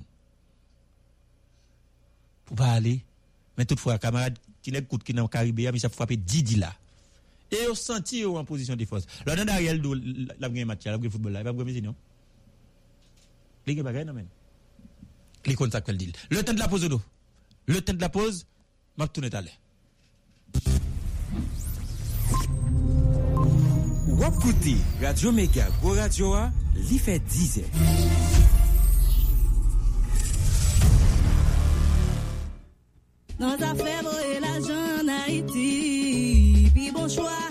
[2.45, 3.01] Pour pas aller.
[3.57, 6.73] Mais toutefois, camarade, qui n'est coûte qui dans le Caribéen, mais ça frappé Didi là.
[7.51, 9.05] Et on senti en position de force.
[9.27, 11.95] Là, dans Ariel, do, la gagné match, la gagné football là, gagner non?
[13.67, 14.27] Les bagay non men.
[15.45, 16.11] Les contacts qu'elle dit.
[16.29, 16.89] Le temps de la pause.
[17.67, 18.45] Le temps de la pause,
[18.97, 19.41] m'a tourné à.
[24.19, 27.65] Wap kouti, Radio Mega, Go Radio A, li 10 è.
[33.39, 37.49] Dans ta fèvre et l'argent en Haïti, puis bon choix,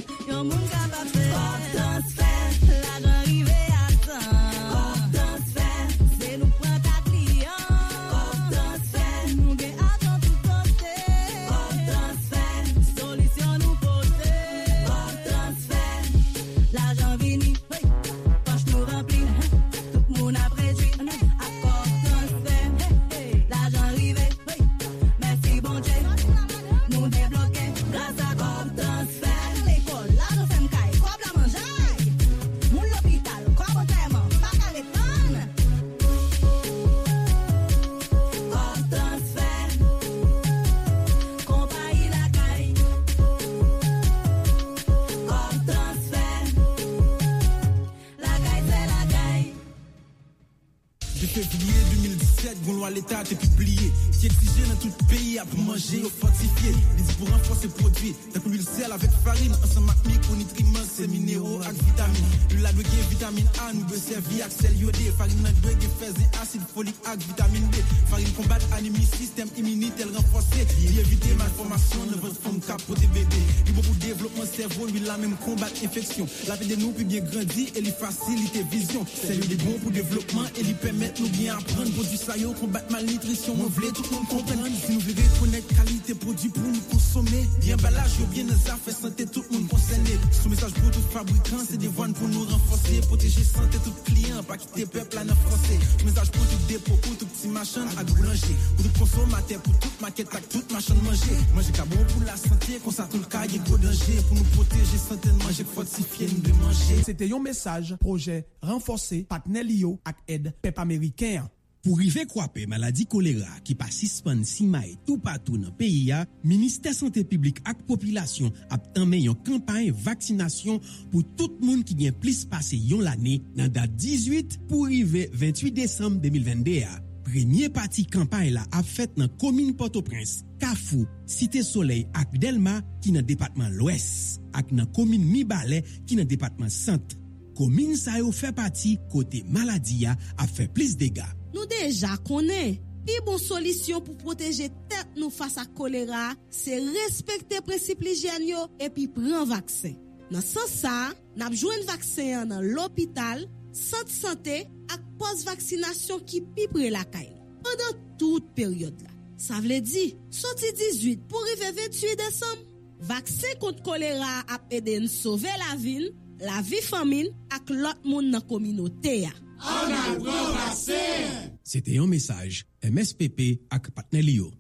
[52.55, 53.93] 2017, gon loi l'État te publié.
[54.19, 56.75] Qui exigé dans tout pays à pour manger ou fortifier.
[57.23, 58.17] Pour renforcer produit.
[58.35, 62.27] Tant que l'huile sel avec farine, ensemble avec micronutriments, c'est minéraux avec vitamines.
[62.51, 65.13] L'huile a besoin vitamine A, nous besoin servir avec sel iodé.
[65.17, 67.77] Farine a besoin faire acide folique avec vitamine B.
[68.11, 70.67] Farine combat anémie, système immunitaire renforcé.
[70.83, 73.39] Il éviter malformation, ne votre forme capoter bébé.
[73.69, 76.27] Il beaucoup de développement cerveau, lui la même combat infection.
[76.49, 79.07] La vie de nous plus bien grandi et lui faciliter vision.
[79.07, 81.93] C'est lui bon pour développement et lui permettre nous bien apprendre.
[81.93, 83.55] Produit ça combattre malnutrition.
[83.63, 84.67] On voulait tout le monde comprendre.
[84.75, 87.12] Si nous voulons reconnaître qualité produit pour nous consommer.
[87.61, 90.11] Bien emballage, yo bien nos affaires santé, tout le monde concerné.
[90.31, 93.01] Sous message pour tout fabricant, c'est des voines pour nous renforcer.
[93.03, 95.79] Protéger santé tout client, pas quitter peuple à français.
[96.07, 98.57] Message pour tout dépôt, pour tout petit machin à boulanger.
[98.77, 101.37] Pour tout consommateur, pour toute maquette, toute machin manger.
[101.55, 104.17] Manger bon pour la santé, qu'on ça tout le cas, gros danger.
[104.29, 107.03] Pour nous protéger santé manger, fortifier, nous de manger.
[107.05, 111.47] C'était un message, projet renforcé, partenaire Lio avec aide PEP américain.
[111.83, 116.21] Pou rive kwape maladi kolera ki pa sispan sima e tou patou nan peyi ya,
[116.47, 120.79] Ministè Santé Publique ak Popilasyon ap tanme yon kampanye vaksinasyon
[121.11, 125.75] pou tout moun ki gen plis pase yon lane nan dat 18 pou rive 28
[125.81, 126.95] Desembe 2022 ya.
[127.27, 133.19] Premye pati kampanye la ap fèt nan komine Port-au-Prince, Kafou, Site Soleil ak Delma ki
[133.19, 137.19] nan Depatman l'Ouest ak nan komine Mibale ki nan Depatman Sante.
[137.59, 141.27] Komine sa yo fè pati kote maladi ya ap fè plis dega.
[141.55, 142.79] nou deja konen.
[143.03, 149.09] Pi bon solisyon pou proteje tet nou fasa kolera, se respekte prinsip lijen yo epi
[149.11, 149.97] pren vaksen.
[150.33, 150.95] Nan san sa,
[151.37, 153.43] nap jwen vaksen nan l'opital,
[153.75, 154.61] sante sante
[154.93, 157.33] ak pos vaksinasyon ki pi pre lakay.
[157.63, 159.11] Pendan tout peryode la.
[159.43, 162.67] Sa vle di, soti 18 pou rive 28 desem.
[163.03, 168.45] Vaksen kont kolera ap eden sove la vil, la vi famin ak lot moun nan
[168.47, 169.35] kominote ya.
[169.63, 171.53] An apren vaksen!
[171.65, 174.51] C'était un message MSPP ak Patnelio.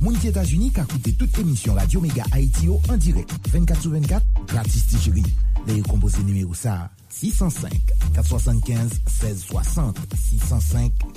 [0.00, 3.90] Moun ki Etats-Unis ka koute tout emisyon Radio Mega Haiti yo en direct 24 sur
[3.90, 5.24] 24, gratis ti cheri.
[5.66, 9.98] Deye kompose numéro sa 605-475-1660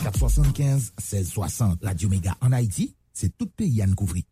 [0.02, 4.26] 605-475-1660 Radio Mega en Haiti, se tout peyi an kouvri.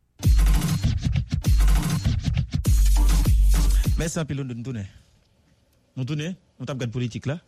[3.99, 4.85] Merci un pilon de nous tourner.
[5.95, 7.39] Nous tourner, on t'a regardé politique là.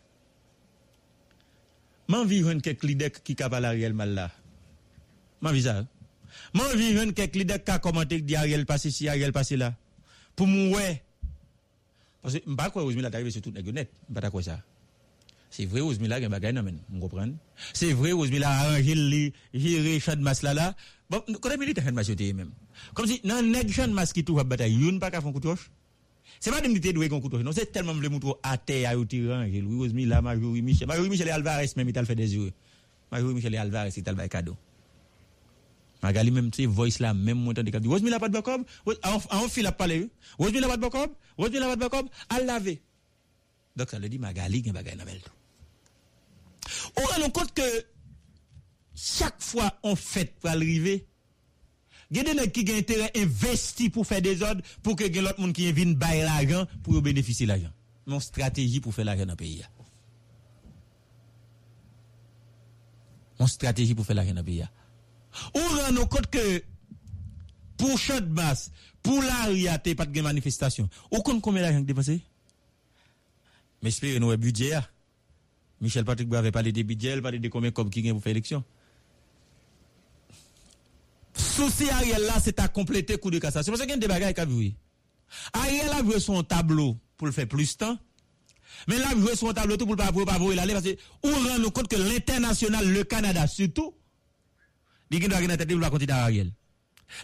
[2.08, 4.30] M'en vivre quelques leaders qui capable Ariel mal là.
[5.40, 5.86] M'en visa.
[6.54, 9.74] M'en vivre quelques leaders qui commenté dit Ariel passé si Ariel passé là.
[10.34, 11.02] Pour ouais.
[12.22, 14.60] Parce que m'pas quoi Ousmila arrivé sur toute la gueulette, m'pas quoi ça.
[15.50, 17.34] C'est vrai Ousmila gen bagay nan men, m'on comprendre.
[17.72, 20.76] C'est vrai Ousmila arrangé li gérer Chad Masla là.
[21.08, 22.52] Bon, connais militaire Chad Masla même.
[22.94, 25.70] Comme si nan nèg Chad Mas qui tout bataille, yon pas ka fon coutoche.
[26.40, 27.42] C'est pas de m'te doué qu'on couteau.
[27.42, 30.88] Non, c'est tellement me montrer à terre à tiran, Louis Osmila, Majorie Michel.
[30.88, 32.50] Majorie Michel et Alvarez même il fait des yeux.
[33.12, 34.56] Majorie Michel et Alvarez il fait cadeau.
[36.02, 37.92] Magali même tu voice là même montant de cadeau.
[37.92, 38.64] Osmila pas de bacob,
[39.04, 40.08] en fil à parler.
[40.38, 42.80] Osmila pas de bacob, Osmila pas de bacob, à laver.
[43.76, 45.30] Donc ça le dit Magali gen bagay nan bel tout.
[46.96, 47.84] On rend compte que
[48.94, 51.06] chaque fois on fait pour arriver,
[52.18, 55.52] a des gens qui ont intérêt investi pour faire des ordres pour que l'autre monde
[55.52, 57.72] qui vienne bailler l'argent pour bénéficier de l'argent.
[58.06, 59.62] Mon stratégie pour faire l'argent dans le pays.
[63.38, 64.64] Mon stratégie pour faire l'argent dans le pays.
[65.54, 66.64] On rend compte que
[67.76, 70.88] pour champ de masse, pour la réalité, pas de manifestation.
[71.10, 72.20] Ou compte combien d'argent dépensé?
[73.82, 74.78] Mais espérez nous un budget.
[75.80, 78.62] Michel Patrick Bois avait parlé des budgets, parlait de combien comme qui gagne pour.
[81.40, 83.72] Souci Ariel là, c'est à compléter coup de cassation.
[83.72, 84.72] Parce qu'il y a des bagages qui vu.
[85.52, 87.98] Ariel a vu son tableau pour le faire plus temps.
[88.88, 91.58] Mais là, jouer son tableau tout pour pour pas voir l'aller parce que on rend
[91.58, 93.94] nous compte que l'international, le Canada surtout,
[95.10, 96.52] il doit gagner tête de continuer Ariel.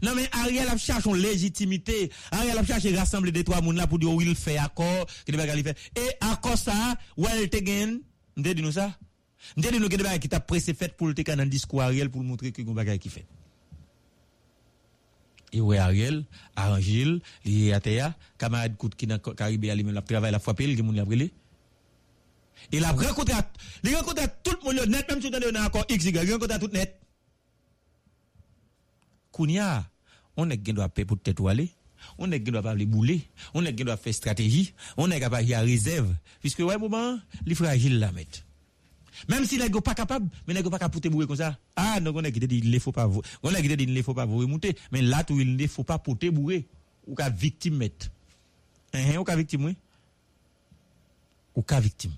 [0.03, 3.87] Non mais Ariel a cherché une légitimité, Ariel a cherché rassembler des trois monde là
[3.87, 5.79] pour dire où il fait accord, que des bagages il fait.
[5.97, 8.01] Et accord ça, te gagne,
[8.37, 8.99] m'te dit nous ça.
[9.57, 12.11] M'te dit nous que des bagages qui t'a pressé fait pour le dans discours Ariel
[12.11, 13.27] pour montrer que des bagages qui fait.
[15.57, 20.65] Iwe Ariel, Arangil, liye Atea, camarade Kout qui dans Caribé, lui-même, la travail, la frappé,
[20.65, 21.31] il moun l'avril.
[22.73, 23.35] Il a rencontré,
[23.85, 26.33] il a rencontré tout le monde net, même si on est encore XY, il a
[26.33, 27.01] rencontré tout net.
[29.33, 29.85] Kounia,
[30.37, 31.71] on est qui doit payer pour tête aller.
[32.19, 33.23] On est qui doit pas les bouler,
[33.55, 37.19] on est qui doit faire stratégie, on est capable y a réserve, puisque ouais moment,
[37.47, 38.46] il fragile la mettre.
[39.29, 41.59] Même si les gars pas capable, mais les gars pas capable pour bourrer comme ça.
[41.75, 43.09] Ah, donc on a quitté il ne faut pas
[43.43, 45.85] on a quitté il ne faut pas vous remonter, mais là tout il ne faut
[45.85, 46.67] pas pour te bourrer
[47.07, 48.11] ou ka victime mettre.
[48.93, 49.77] Hein, ou ka victime oui.
[51.55, 52.13] Ou ka victime.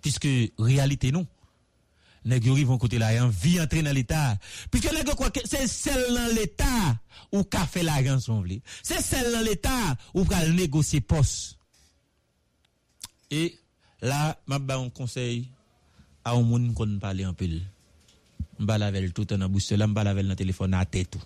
[0.00, 0.28] Puisque
[0.58, 1.26] réalité non.
[2.24, 4.36] Les gars vont côté là, en vie entrer dans l'état.
[4.70, 7.00] Puisque les gars croient que c'est celle dans l'état
[7.32, 8.44] ou ka fait la rançon
[8.82, 11.58] C'est celle dans l'état ou pral négocier poste.
[13.30, 13.58] Et
[14.02, 15.48] là, m'a ba un conseil
[16.24, 17.62] à un monde qu'on parle en pile.
[18.58, 21.22] M'ba lavel tout en bouche là, m'ba lavel dans téléphone à tête tout.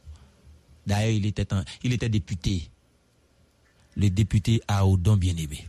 [0.87, 2.71] D'ailleurs, il était en, il était député.
[3.97, 5.67] Le député Aoudon bien-aimé.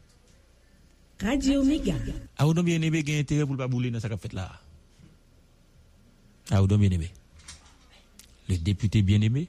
[1.21, 1.95] Radio Méga.
[2.37, 4.51] Aoudon bien-aimé a intérêt pour pas bouler dans ça qu'a fait là.
[6.51, 7.09] Aoudon bien-aimé.
[8.49, 9.47] Le député bien-aimé,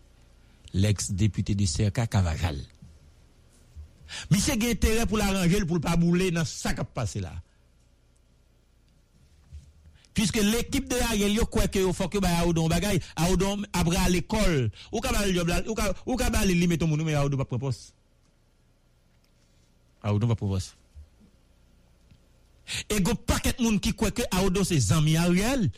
[0.73, 2.59] l'ex-député de Cerca Cavajal.
[4.31, 7.33] Monsieur a intérêt pour l'arranger pour pas bouler dans ça qui passé là.
[10.19, 13.99] Puisque l'équipe de Ariel, yo croit que yo faut que ba Aoudon bagay, Aoudon après
[13.99, 14.69] à l'école.
[14.91, 17.14] Ou ka ba le job là, ou ka ou ka ba li meton moun mais
[17.14, 17.95] Aoudon pas propose.
[20.03, 20.75] Aoudon pas propose.
[22.91, 25.71] Et go paquet moun qui croit que Aoudon c'est zami Ariel.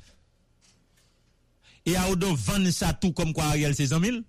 [1.85, 4.25] Et Aoudon vend ça tout comme quoi Ariel c'est zami.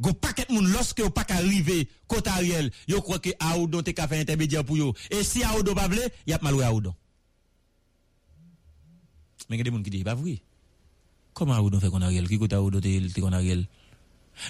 [0.00, 4.08] Go paquet moun lorsque yo pas arrivé côté Ariel, yo croit que Aoudon te ka
[4.08, 4.94] fait intermédiaire pour yo.
[5.10, 6.94] Et si Aoudon pas vle, y a mal Aoudon.
[9.48, 10.40] Mais il y a des gens qui disent, bah oui.
[11.34, 12.28] Comment Aoudon fait qu'on Ariel?
[12.28, 13.66] Qui côté Aoudon te qu'on Ariel?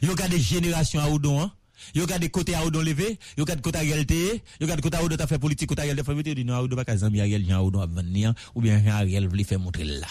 [0.03, 1.53] Yo a des générations Aoudon, hein?
[1.95, 4.15] Yo a des côtés Aoudon levé, yo a des côtés Ariel te,
[4.61, 6.77] yo a des côtés Aoudon ta fait politique, côté Ariel te fait politique, non, Aoudon
[6.77, 10.07] pas kazami Ariel, Jean Aoudon a venir, ou bien Jean Ariel voulait faire montrer là.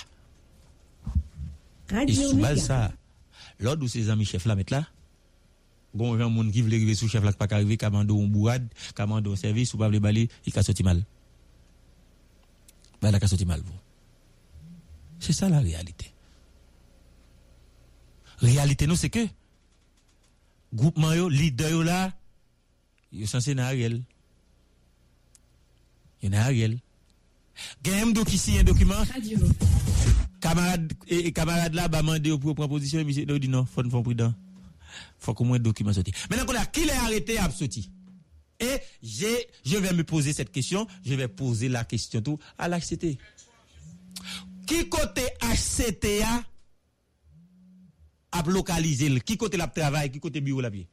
[2.07, 2.91] Et sous base ça,
[3.59, 4.87] l'ordre où ces amis chefs là mettent là,
[5.95, 9.33] gon un monde qui veut arriver sous chef là, pas arriver, kamando un bourrade, kamando
[9.33, 11.03] un service, ou pas le balai, il a sorti mal.
[13.01, 13.73] Bah, il a sorti mal, vous.
[15.23, 16.11] C'est ça la réalité.
[18.39, 19.25] Réalité, nous, c'est que,
[20.73, 22.11] groupement, yo, leader, yo là,
[23.13, 24.03] yo censé dans Ariel.
[26.21, 26.77] Yo dans Ariel.
[27.81, 29.01] Gagne qui signe un document.
[30.41, 33.89] Camarade, et, camarade là, bah, mandé pour prendre position, mais il dit non, faut nous
[33.89, 34.33] faire prudent.
[35.19, 36.11] Faut qu'au moins document sorti.
[36.29, 37.89] Maintenant qu'on a, qui l'a arrêté à sorti?
[38.59, 43.17] Et je vais me poser cette question, je vais poser la question tout à l'HCT.
[44.65, 46.43] Qui côté HCTA
[48.31, 50.87] a localisé Qui côté la travail Qui côté bureau la pied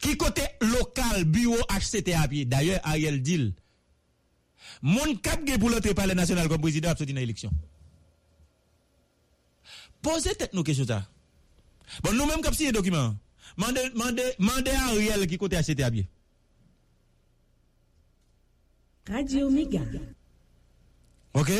[0.00, 3.54] Qui côté local bureau HCTA à D'ailleurs, Ariel Dil.
[4.82, 7.50] Mon cap pour l'autre palais national comme président a sorti dans l'élection.
[10.02, 11.08] Posez tête nos questions ça.
[12.02, 13.16] Bon, nous-mêmes, comme si un document.
[13.56, 16.08] Mandez, Ariel qui côté HCTA à.
[19.08, 19.82] Radio Mega.
[21.32, 21.50] Ok?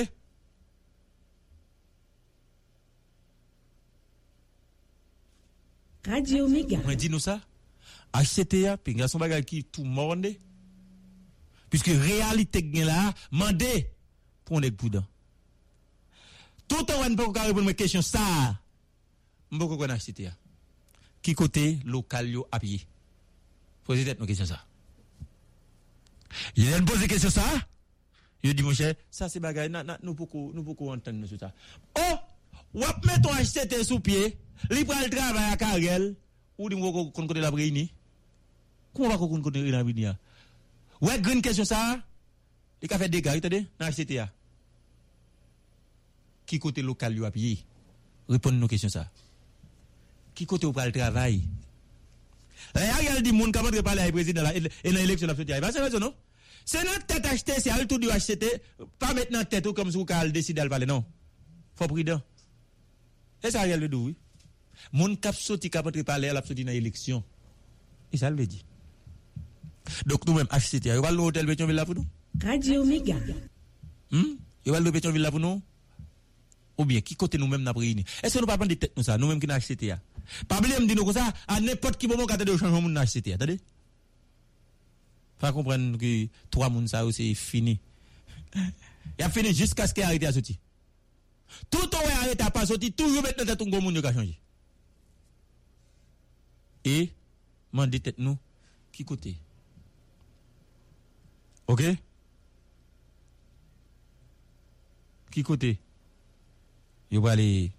[6.06, 6.81] Radio Mega.
[6.82, 7.39] Mwen di nou sa?
[8.16, 10.35] HCTA, pi nga son bagay ki tou morande.
[11.70, 13.70] Piske realite gen la, mande
[14.47, 15.06] pou an dek poudan.
[16.66, 18.23] Tout an wè n pou ka repon mwen kesyon sa.
[19.52, 20.35] Mwen pou kon HCTA.
[21.23, 22.82] Ki kote lokal yo apye.
[23.86, 24.64] Fose tet nou kesyon sa.
[26.57, 27.43] Il a posé question ça.
[28.43, 31.39] Il dit, mon cher, ça c'est bagaille, Na, na, nous pouvons nous pouvons entendre sur
[31.39, 31.53] ça.
[31.98, 32.16] Oh,
[32.74, 34.39] ou met ton HCT sous pied,
[34.70, 36.15] libre le travail à Karel,
[36.59, 37.93] ou dit, qu'on côté la brini.
[38.94, 40.07] Comment va qu'on connaît la brini?
[41.01, 42.01] Ouais, green question ça.
[42.82, 44.23] Il a fait des gars, attendez, dans HCT.
[46.47, 47.59] Qui côté local lui a payé?
[48.28, 49.11] Répondez nos questions ça.
[50.35, 51.43] Qui côté ou le travail?
[52.77, 55.44] Là, Ariel dit moun comment parler avec le président là et dans l'élection sortie.
[55.44, 56.15] Va c'est raison non?
[56.65, 58.61] C'est notre tête acheté, c'est al tout du HCT,
[58.98, 61.05] pas maintenant tête ou comme si vous qu'elle décide de parler non.
[61.74, 62.20] Faut prudent.
[63.43, 64.15] Et ça Ariel le dit oui.
[64.93, 67.24] Moun kap sorti kap entre parler, la sorti dans l'élection.
[68.12, 68.65] Et ça le dit.
[70.05, 72.07] Donc nous-mêmes HCT, vous allez l'hôtel Pétionville là pour nous?
[72.44, 73.15] Radio Méga.
[74.11, 74.23] Hmm?
[74.66, 75.62] Vous allez le Pétionville là pour nous?
[76.77, 78.05] Ou bien, qui côté nous-mêmes n'a réuni?
[78.23, 79.94] Est-ce que nous pas prendre des têtes nous ça, nous-mêmes qui n'a HCT?
[80.48, 82.94] Pas oublier me dire comme ça, à n'importe qui moment, quand tu as changement mon
[82.94, 83.61] HCT, attendez?
[85.39, 87.78] Faut comprendre que trois moun ça c'est fini.
[89.19, 90.57] Il a fini jusqu'à ce qu'il arrête à sortir.
[91.70, 94.12] Tout on est arrêté à pas sortir, toujours maintenant tête un gros moun qui a
[94.12, 94.39] changé.
[96.85, 97.11] Et
[97.73, 98.39] mandé tête nous
[98.93, 99.36] qui côté.
[101.66, 101.82] OK
[105.31, 105.78] Qui côté
[107.11, 107.70] Yo va aller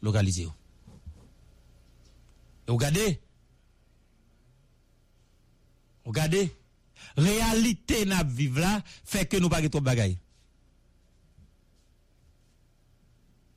[0.00, 0.48] localiser.
[2.66, 3.20] Regardez.
[6.04, 6.54] Regardez.
[7.16, 10.18] Réalité n'a vivre là fait que nous pas trop bagaille.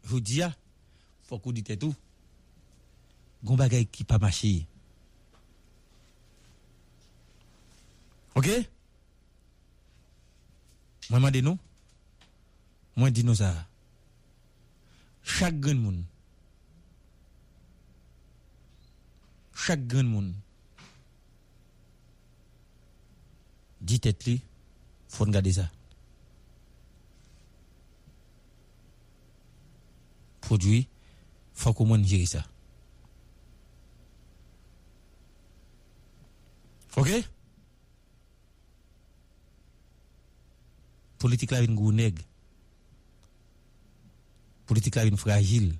[0.03, 0.41] Je vous dis,
[1.23, 1.95] faut qu'on dise tout.
[3.43, 4.65] Gon bagaille qui pas marché.
[8.35, 8.49] OK
[11.09, 11.57] Moi m'a dit nous.
[12.95, 13.53] Moi dis nous ça.
[15.23, 16.03] Chaque grand monde
[19.57, 20.29] chak gen moun.
[23.87, 24.37] Di tet li,
[25.11, 25.65] fon gade za.
[30.45, 30.87] Produit,
[31.57, 32.43] fon kou moun jiri sa.
[36.97, 37.11] Ok?
[41.21, 42.21] Politik la vin gouneg.
[44.69, 45.73] Politik la vin fragil.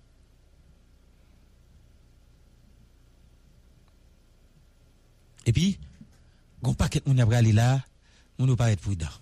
[5.48, 5.72] epi,
[6.62, 7.70] goun paket moun apre ale la,
[8.38, 9.14] moun ou paret pou idan.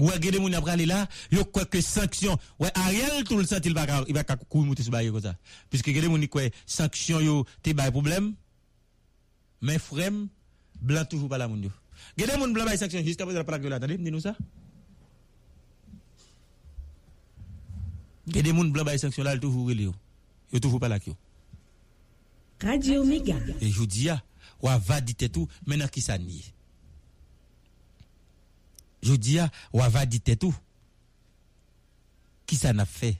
[0.00, 1.02] Ouè gede moun apre ale la,
[1.32, 4.94] yo kwa ke sanksyon, ouè a riel tout le sent il va kakou mouti sou
[4.94, 5.34] baye kota.
[5.70, 8.32] Piske gede moun ni kwe sanksyon yo te baye problem,
[9.60, 10.24] men frem,
[10.80, 11.72] blan toujou pala moun yo.
[12.16, 14.32] Gede moun blan baye sanksyon, jiska pou zara palak yo la, tande, mdi nou sa?
[18.32, 19.94] Gede moun blan baye sanksyon la, yo toujou rele yo.
[20.52, 21.18] Yo toujou palak yo.
[22.62, 23.04] Radio.
[23.60, 24.22] Et je dis, ah,
[24.62, 26.52] ou va dit tout, maintenant qui ça nie?
[29.02, 30.54] Je dis, ah, ou va dit tout.
[32.46, 33.18] Qui ça n'a fait?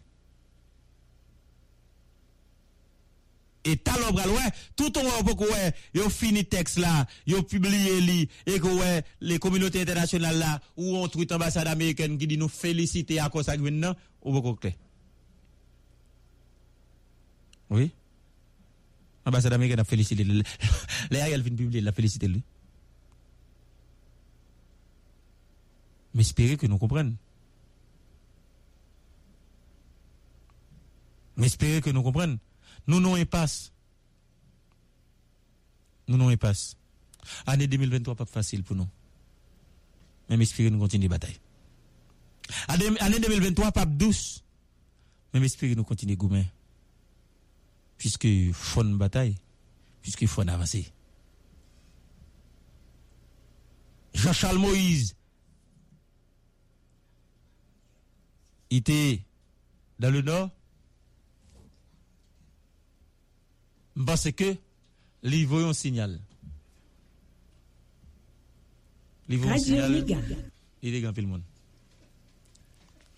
[3.65, 4.29] Et talon bral,
[4.75, 9.05] tout on va beaucoup, ouais, yo fini texte là, yo publié li, et que ouais,
[9.21, 13.47] les communautés internationales là, ou on tweet ambassade américaine qui dit nous féliciter à cause
[13.47, 14.75] de ça, ou beaucoup clair?
[17.71, 17.93] Oui?
[19.25, 20.25] Ambassade américaine a félicité.
[20.25, 20.43] Le-
[21.11, 22.43] Les Ariel vient publier, la félicité lui.
[26.15, 27.17] Mais espérez que nous comprenions.
[31.37, 32.39] Mais espérez que nous comprenions.
[32.87, 33.73] Nous n'avons impasse.
[36.09, 36.77] Nous n'avons impasse.
[37.47, 38.89] Année 2023 pas facile pour nous.
[40.29, 41.39] Même espérez nous continuer la bataille.
[42.69, 44.43] Année année 2023 pas douce.
[45.33, 46.45] Même espérez nous continuer goumen
[48.03, 49.37] puisque faut une bataille,
[50.01, 50.93] puisqu'il faut avancer.
[54.13, 55.15] Jean-Charles Moïse
[58.71, 59.23] il était
[60.01, 60.51] dans le nord.
[64.05, 64.57] Parce que
[65.23, 66.21] il voyait un signal.
[69.29, 70.05] Il voyait un signal.
[70.83, 71.43] Il était grand pile monde.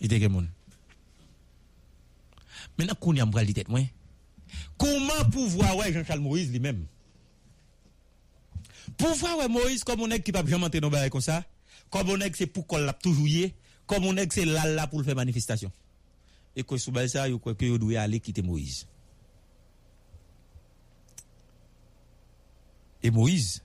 [0.01, 0.49] Il était grand monde.
[2.77, 3.81] Maintenant, qu'on y a m'bral di tête, moi.
[4.77, 6.87] Comment pouvoir ouais Jean-Charles Moïse lui-même?
[8.97, 11.45] Pouvoir ouais Moïse comme on est qui pas jamais entrer dans comme ça,
[11.91, 13.55] comme on est que c'est pour qu'on l'a toujours yé,
[13.87, 15.71] comme on est que c'est là là pour faire manifestation.
[16.57, 18.87] Et que sous ça, yo croit que aller quitter Moïse.
[23.03, 23.63] Et Moïse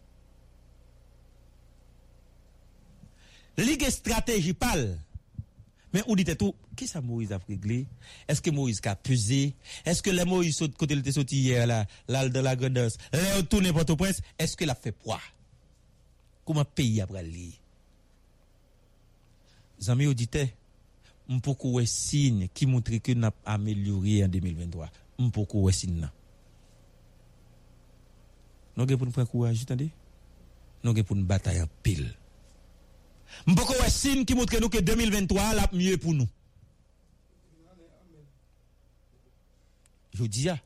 [3.58, 4.98] Ligue stratégie pal
[5.92, 7.88] Mais on dit tout, qu'est-ce que Moïse a réglé?
[8.28, 9.56] Est-ce que Moïse a pesé?
[9.86, 13.74] Est-ce que le Moïse saute côté sorti hier là, là de la grandeur, là tourné
[13.74, 15.22] Port-au-Prince, est-ce que l'a fait poids?
[16.46, 17.60] Comment pays après lui
[19.80, 20.48] Zami auditeurs,
[21.30, 24.90] m'poko wè signe qui montre que n'a amélioré en 2023.
[25.20, 26.12] M'poko wè signe nan.
[28.76, 29.90] Nous avons pour prendre courage, attendez.
[30.84, 32.14] Nous avons pour nous batailler en pile.
[33.48, 36.28] M'poko wè signe qui montre nous que 2023 la mieux pour nous.
[40.14, 40.60] Je dis ya,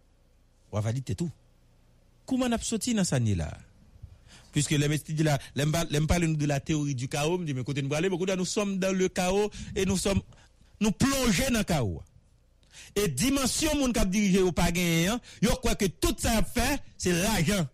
[0.72, 1.30] dire tout.
[2.26, 3.56] Comment on a sorti dans cette année là
[4.52, 4.88] Puisque les
[5.56, 9.86] l'aime parler nous de la théorie du chaos, nous nous sommes dans le chaos et
[9.86, 10.22] nous sommes
[10.80, 12.02] nous plongés dans le chaos.
[12.96, 15.10] Et dimension moun kap dirige ou pas gagné,
[15.42, 17.68] yo croit que tout ça fait, c'est l'argent.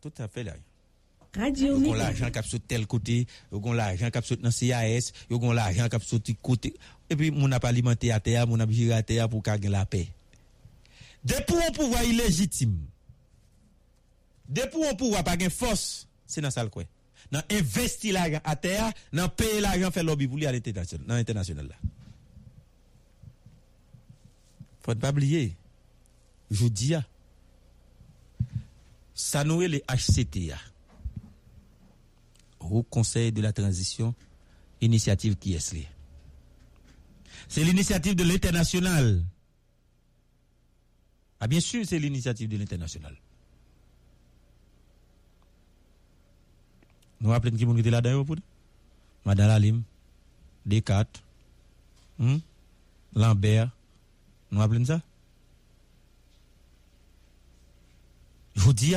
[0.00, 0.71] Tout ça fait l'argent.
[1.34, 1.96] Radio Mega.
[1.96, 6.20] l'argent sur tel côté, yo gon l'argent kap sur dans CAS, yo gon l'argent sur
[6.20, 6.74] tel côté.
[7.08, 9.68] Et puis moun a pas alimenté à terre, moun a géré à terre pour gagner
[9.68, 10.08] la paix.
[11.24, 12.78] Depuis un pouvoir illégitime,
[14.48, 16.84] depuis un pouvoir pas gain force, c'est dans ça le quoi.
[17.30, 21.14] Dans investir l'argent à terre, dans payer l'argent faire lobby pour lui à l'international, dans
[21.14, 21.74] l'international là.
[24.82, 25.54] Faut pas oublier.
[26.50, 26.94] Je dis
[29.14, 30.58] ça nous est les HCTA.
[32.70, 34.14] Au Conseil de la Transition,
[34.80, 35.88] initiative qui est liée.
[37.48, 39.22] C'est l'initiative de l'international.
[41.40, 43.16] Ah bien sûr, c'est l'initiative de l'international.
[47.20, 48.36] Nous rappelons qui était là-dedans pour
[49.24, 49.82] Madame Lalim,
[50.66, 51.22] Descartes,
[52.18, 52.38] hmm?
[53.14, 53.70] Lambert.
[54.50, 55.00] Nous rappelons ça?
[58.56, 58.94] Je vous dis,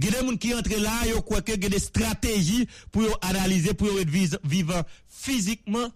[0.00, 4.00] Gede moun ki entre la, yo kwa ke gede strategi pou yo analize, pou yo
[4.00, 4.84] et vivan
[5.22, 5.90] fizikman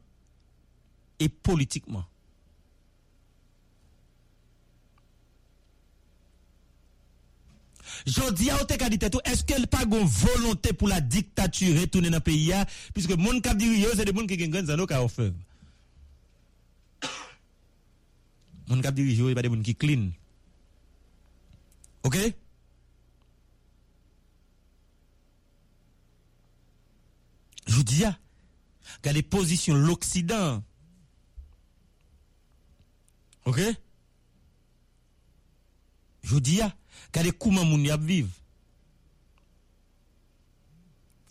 [1.21, 2.05] e politikman.
[8.07, 12.17] Jodi a ou te kadite tou, eske l pa gon volonté pou la diktature tounen
[12.17, 12.63] an peyi ya,
[12.97, 15.35] piske moun kap diri yo, se de moun ki gen gwen zan nou ka ofen.
[18.71, 20.13] Moun kap diri yo, e pa de moun ki klin.
[22.05, 22.17] Ok?
[22.21, 22.39] Ok?
[27.71, 28.03] Je vous dis,
[28.97, 30.61] regardez position l'Occident.
[33.45, 33.61] OK?
[36.25, 36.61] Je vous dis,
[37.07, 37.97] regardez comment moun y a.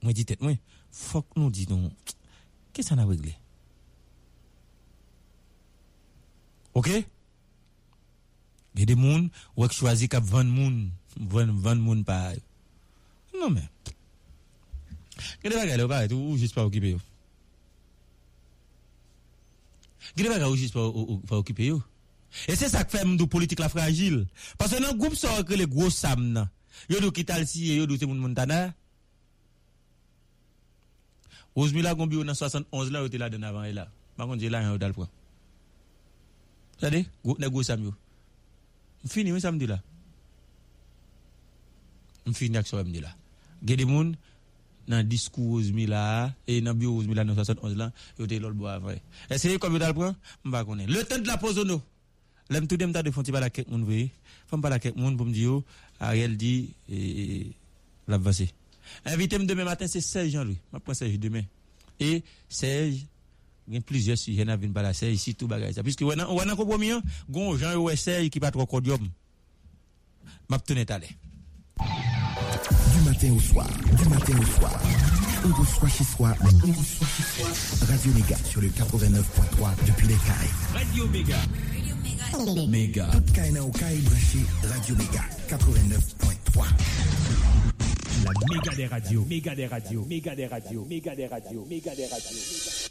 [0.01, 0.53] Moi dis tête moi,
[0.89, 1.91] faut que nous disons
[2.71, 3.35] qu'est-ce qu'on a réglé
[6.73, 6.87] OK?
[8.75, 9.27] Il y a des gens
[9.67, 12.31] qui choisissent qu'à vendre vendre moun pas.
[13.37, 13.67] Non mais
[15.43, 16.99] Gede bagay la ou paret ou jist pa okipe yo?
[20.15, 21.79] Gede bagay ou jist pa okipe yo?
[22.47, 24.23] E se sa kfe mdou politik la fragil.
[24.57, 26.49] Pase nan goup sa wakre le gwo sam nan.
[26.89, 28.69] Yo do kital siye, yo do te moun montana.
[31.55, 33.89] Ozmila gombi yo nan 71 la yo te la den avan e la.
[34.17, 35.09] Bakon je la yon yo dal pran.
[36.79, 37.93] Sade, ne gwo sam yo.
[39.03, 39.81] Mfini, mwen sa mdi la.
[42.27, 43.15] Mfini ak sa mdi la.
[43.63, 44.15] Gede moun...
[44.89, 48.53] dans discours Ozmi là et dans bio Ozmi là dans 71 là yo te l'ol
[48.53, 49.01] bois vrai.
[49.29, 51.81] Essayez comme dal prend m'pa connait le temps de la pause nous
[52.49, 54.11] l'aime tout dem ta de fonti la quelques moun voyez
[54.47, 55.61] femme pas la quelques moun pour me dire
[55.99, 57.51] Ariel dit et
[58.07, 58.49] la passé.
[59.05, 61.43] Invité demain matin c'est Serge Jean-Louis m'a prend Serge demain.
[61.99, 63.05] Et Serge
[63.67, 66.01] il y a plusieurs sujets dans vinn par la Serge ici tout bagay ça puisque
[66.01, 68.65] on a a compromis hein, gon Jean yo Serge qui pas trop
[70.65, 71.07] tourner talé
[71.77, 72.08] Du
[73.09, 73.67] matin au soir,
[73.97, 74.79] du matin au soir.
[75.43, 77.87] On reçoit chez soi, on reçoit chez soi.
[77.87, 80.51] Radio Méga sur le 89.3 depuis les Caraïbes.
[80.73, 81.37] Radio Méga.
[82.67, 83.07] Méga.
[83.11, 86.65] Toute Kaina au branché Radio Méga 89.3.
[88.25, 92.05] La méga des radios, méga des radios, méga des radios, méga des radios, méga des
[92.05, 92.88] radios.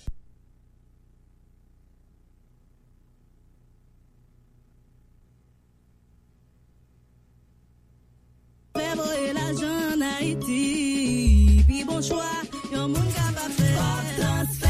[10.29, 12.29] Haiti, pi bon chwa,
[12.69, 13.73] yon moun kapap fè.
[13.81, 14.68] Pop transfer.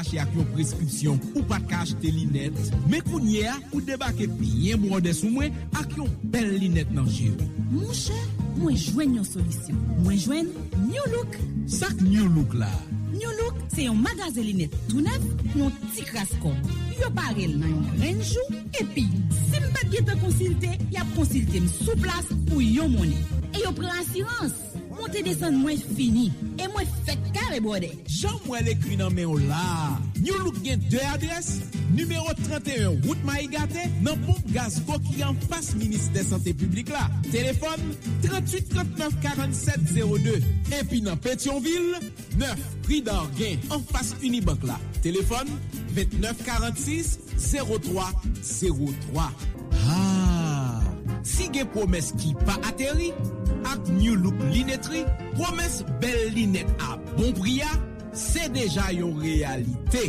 [0.00, 2.56] mache ak yo preskripsyon ou pat ka achete linet,
[2.88, 7.48] me kounye a ou debake piyen mwode sou mwen ak yo bel linet nan jiri.
[7.70, 8.16] Mwen che,
[8.56, 9.82] mwen jwen yon solisyon.
[10.00, 10.48] Mwen jwen
[10.86, 11.36] New Look.
[11.70, 12.70] Sak New Look la?
[13.12, 16.56] New Look se yon magaze linet tou nev, yon ti kras kon.
[16.96, 19.04] Yo barel nan yon renjou, epi,
[19.50, 23.20] si mbat ge te konsilte, ya konsilte m sou plas pou yon mwone.
[23.52, 24.69] E yo pre ansirans.
[25.00, 26.26] Monte desan mwen fini,
[26.60, 27.88] e mwen fet kare bode.
[28.04, 29.96] Jan mwen le kri nan men o la.
[30.20, 31.48] New Look gen 2 adres,
[31.96, 37.06] numero 31 Route Maigate, nan pompe gaz koki an pas Ministè Santé Publique la.
[37.30, 37.80] Telefon
[38.26, 40.36] 38 39 47 02.
[40.82, 41.96] Epi nan Petionville,
[42.36, 44.76] 9 Pridor gen an pas Unibank la.
[45.00, 45.48] Telefon
[45.96, 48.12] 29 46 03
[48.44, 49.32] 03.
[49.80, 49.96] Haa.
[49.96, 50.89] Ah.
[51.26, 53.10] si gen promes ki pa ateri,
[53.70, 55.04] ak New Look Linetri,
[55.36, 57.70] promes bel linet a bon priya,
[58.16, 60.08] se deja yon realite.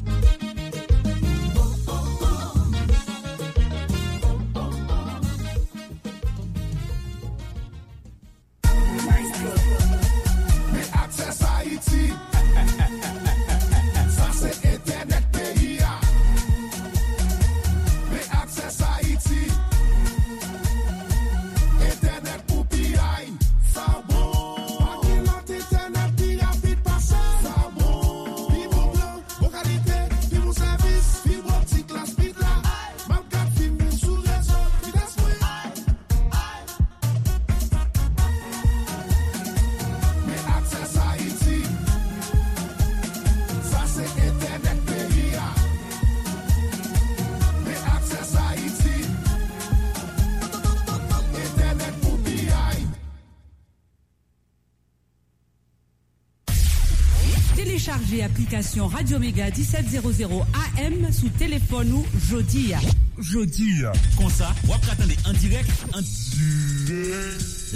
[57.83, 60.45] Téléchargez application Radio Méga 1700
[60.77, 62.73] AM sous téléphone ou Jodi.
[63.17, 63.81] Jodi.
[64.19, 65.99] Comme ça, vous attendez en direct, en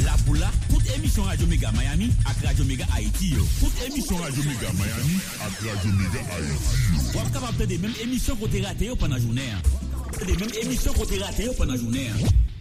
[0.03, 3.33] La Boula, toute émission Radio Méga Miami avec Radio Méga Haïti.
[3.59, 7.11] Toute émission Radio Méga Miami avec Radio Méga Haïti.
[7.11, 9.41] Vous êtes capable de des mêmes émissions qu'on a ratées yo pendant la journée.
[9.55, 10.23] hein.
[10.23, 12.09] Des mêmes émissions qu'on a ratées yo pendant la journée.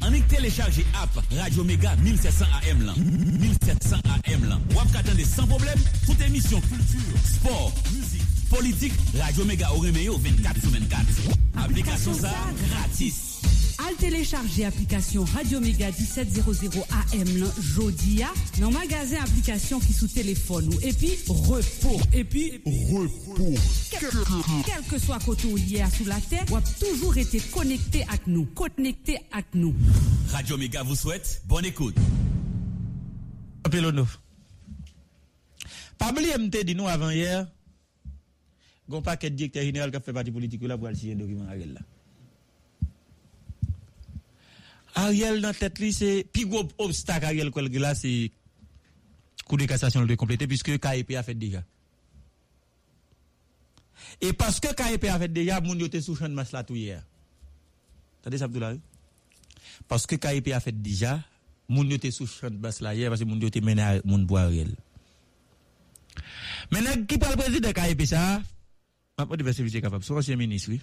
[0.07, 2.93] Anik télécharger app Radio Mega 1700 AM lan.
[2.97, 4.61] 1700 AM lan.
[4.77, 8.93] Wap katande sans problème toute émission culture, sport, musique, politique.
[9.19, 11.01] Radio Mega Oremeo 24 sur 24.
[11.57, 12.31] Application ça
[12.71, 13.34] gratis.
[13.87, 18.29] Al télécharger application Radio Méga 1700 AM lan Jodia
[18.59, 23.55] dans magasin application qui sous téléphone ou et puis repos et puis repos.
[24.65, 28.27] Quel, que soit côté ou à sous la terre, ou a toujours été connecté avec
[28.27, 29.75] nous, connecté avec nous.
[30.31, 31.97] Radio Méga vous souhaite bonne écoute.
[33.71, 34.07] Pelono.
[35.99, 37.47] Pas oublier m'te dit nous avant hier.
[38.89, 41.45] Gon paquet de directeur général qui a fait partie politique là pour aller signer document
[41.45, 41.81] là.
[44.95, 48.31] Ariel nan tèt li se pi gwo obstak Ariel kwel gila se
[49.45, 51.65] kou de kassasyon lè komplete piske KEP a fèt deja.
[54.23, 57.01] E paske KEP a fèt deja, moun yo te sou chan mas la tou yè.
[58.25, 58.79] Tade sa Abdoulaye?
[59.91, 61.19] Paske KEP a fèt deja,
[61.69, 64.39] moun yo te sou chan mas la yè, paske moun yo te menè moun bo
[64.41, 64.73] Ariel.
[66.73, 68.23] Menè ki pal prezid de KEP sa,
[69.19, 70.79] mwen de verse vizye kapap, sou ansyen menis, oui.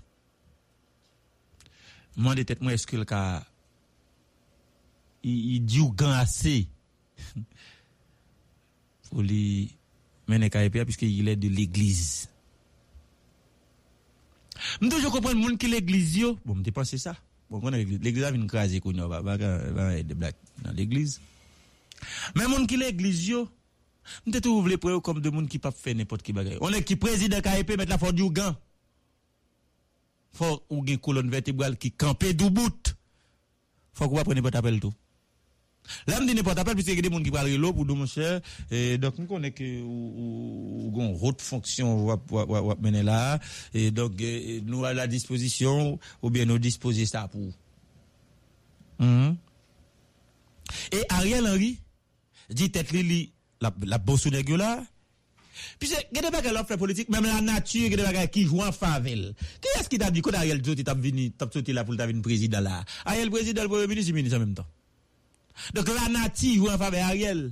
[2.20, 3.24] Mwen de tèt mwen eskel ka
[5.24, 6.68] il, dit ou gan assez
[9.10, 9.76] pour lui
[10.28, 12.30] mener KEP puisqu'il est de l'église.
[14.82, 16.24] Je toujours comprendre moun qui l'église.
[16.46, 17.16] Bon, me pensé ça.
[17.50, 21.20] Bon, on l'église a vinn craser qu'on va va va de black dans l'église.
[22.36, 23.34] Mais moun qui l'église
[24.26, 26.58] me toujours vle prendre comme de moun qui pas faire n'importe qui bagay.
[26.62, 28.56] On est qui président KEP mettre la faut du gan.
[30.34, 32.96] Faut ou gen colonne vertébrale qui camper dou bout.
[33.94, 34.94] Faut qu'on va prendre n'importe appel tout.
[36.08, 37.96] Là, je n'importe appel, puisque il y a des gens qui parlent l'eau pour nous,
[37.96, 38.42] mon cher.
[38.70, 43.40] Et donc, nous connaissons que, ou, ou, haute fonction, ou, mener là.
[43.74, 44.14] Et donc,
[44.66, 47.52] nous, à la disposition, ou bien nous disposer ça pour.
[49.00, 49.34] Hmm?
[50.92, 51.80] Et Ariel Henry,
[52.50, 54.84] dit tête li, la, la bosse de là.
[55.80, 58.04] Puis, il y a des bagages l'offre politique, même la nature, il y a des
[58.04, 59.36] bagages qui jouent en favelle.
[59.62, 62.08] Qui est-ce qui t'a dit, quand Ariel Dotti t'a venu, t'a sauté là pour t'a
[62.08, 62.84] venu président là?
[63.06, 64.66] Ariel président, le premier ministre, ministre en même temps.
[65.74, 67.52] Donc la nature en faveur Ariel.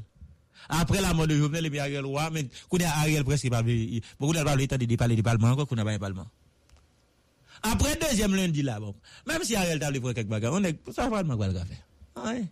[0.67, 3.63] Après la mort de Jovenel et Ariel roi, mais qu'on a Ariel presque pas
[4.19, 6.27] beaucoup de parler de parler du parlement encore qu'on n'a pas un parlement.
[7.63, 8.95] Après deuxième lundi là bon.
[9.27, 12.23] Même si Ariel t'a pour quelques bagages, on est ça va mal faire.
[12.26, 12.45] Ouais.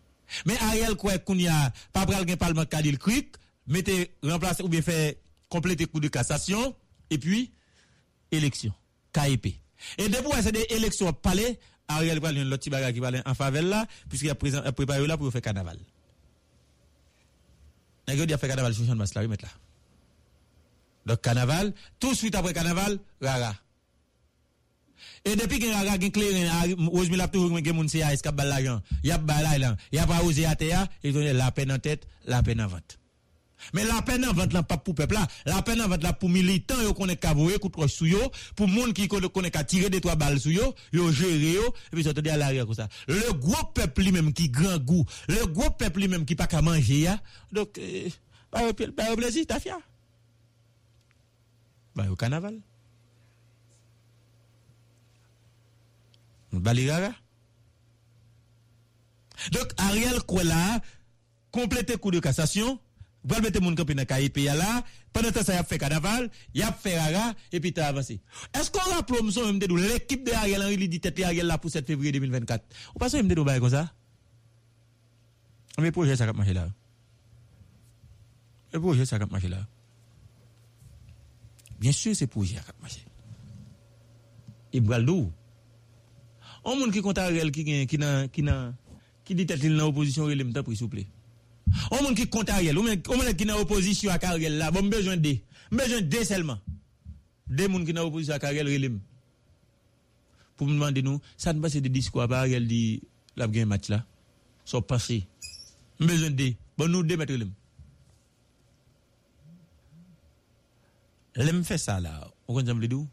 [0.45, 3.35] Mais Ariel quoi qu'on y a pas pral un parlement le cric,
[3.67, 5.13] mettez remplacer ou bien faire
[5.49, 6.75] compléter coup de cassation
[7.09, 7.51] et puis
[8.31, 8.73] élection,
[9.13, 9.45] KEP.
[9.97, 13.63] Et depuis c'est des élections palais, Ariel va l'autre petit bagage qui va en faveur
[13.63, 15.77] là, puisqu'il a préparé là pour faire carnaval.
[18.07, 19.51] Nèg yo a fait carnaval sur de masse là, remettre là.
[21.05, 23.55] Donc carnaval, tout de suite après carnaval, rara.
[25.25, 28.47] Et depuis que rara gen clairin, Rose Mille a toujours gen moun CA escap bal
[28.47, 28.81] l'argent.
[29.03, 32.07] Y a bal y a pas osé à terre, il donne la peine en tête,
[32.25, 32.97] la peine en vente.
[33.73, 36.13] Mais la peine en vente là pas pour peuple là, la peine en vente là
[36.13, 38.19] pour militants yo connaît kavoyer contre sou yo,
[38.55, 41.95] pour monde qui connaît ka tirer des trois balles sou yo, yo gérer yo et
[41.95, 42.87] puis sortir à comme ça.
[43.07, 46.47] Le gros peuple lui même qui grand goût, le gros peuple lui même qui pas
[46.47, 47.21] qu'à manger ya.
[47.51, 48.09] Donc euh,
[48.51, 48.73] bah, au
[49.15, 49.79] plaisir ta fia.
[51.95, 52.59] Bah au carnaval.
[56.53, 57.13] Bali gaga.
[59.51, 60.81] Donc Ariel Kwela
[61.51, 62.79] complété coup de cassation,
[63.27, 66.97] va mettre mon dans KIP là, pendant temps ça a fait carnaval, y a fait
[66.97, 68.21] rara et puis t'as avancé.
[68.53, 72.65] Est-ce qu'on l'équipe de Ariel Henry il dit tête Ariel là pour 7 février 2024.
[72.95, 73.91] Ou pas ça bail comme ça
[75.79, 76.69] Mais projet ça va marcher là.
[78.73, 79.67] Le projet ça là.
[81.79, 82.87] Bien sûr c'est projet ça va.
[84.73, 85.31] Ibraldou.
[86.63, 88.75] On moun qui compte Ariel qui qui qui nan
[89.23, 91.07] qui dit tête dans opposition relève m'ta s'il vous plaît.
[91.91, 95.21] On moun ki kont Ariel, on moun ki nan oposisyon ak Ariel la, bon mbejwen
[95.21, 95.37] de.
[95.71, 96.61] Mbejwen de selman.
[97.47, 98.97] De moun ki nan oposisyon ak Ariel relim.
[100.57, 102.99] Pou mwen mande nou, sa nou pase de disko ap Ariel di
[103.37, 104.01] lab gen mat la.
[104.67, 105.21] So pase.
[106.01, 106.53] Mbejwen de.
[106.77, 107.53] Bon nou de met relim.
[111.37, 112.15] Lem fe sa la,
[112.47, 113.05] on kon jam le dou.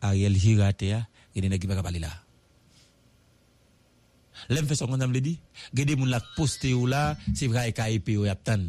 [0.00, 1.04] Ariel jirate ya,
[1.36, 2.14] genen e ki baka pale la.
[4.50, 5.38] L'aime fait ça qu'on me dit,
[5.72, 8.60] il y a des gens qui posté ou là, c'est vrai KIP ou yaptan.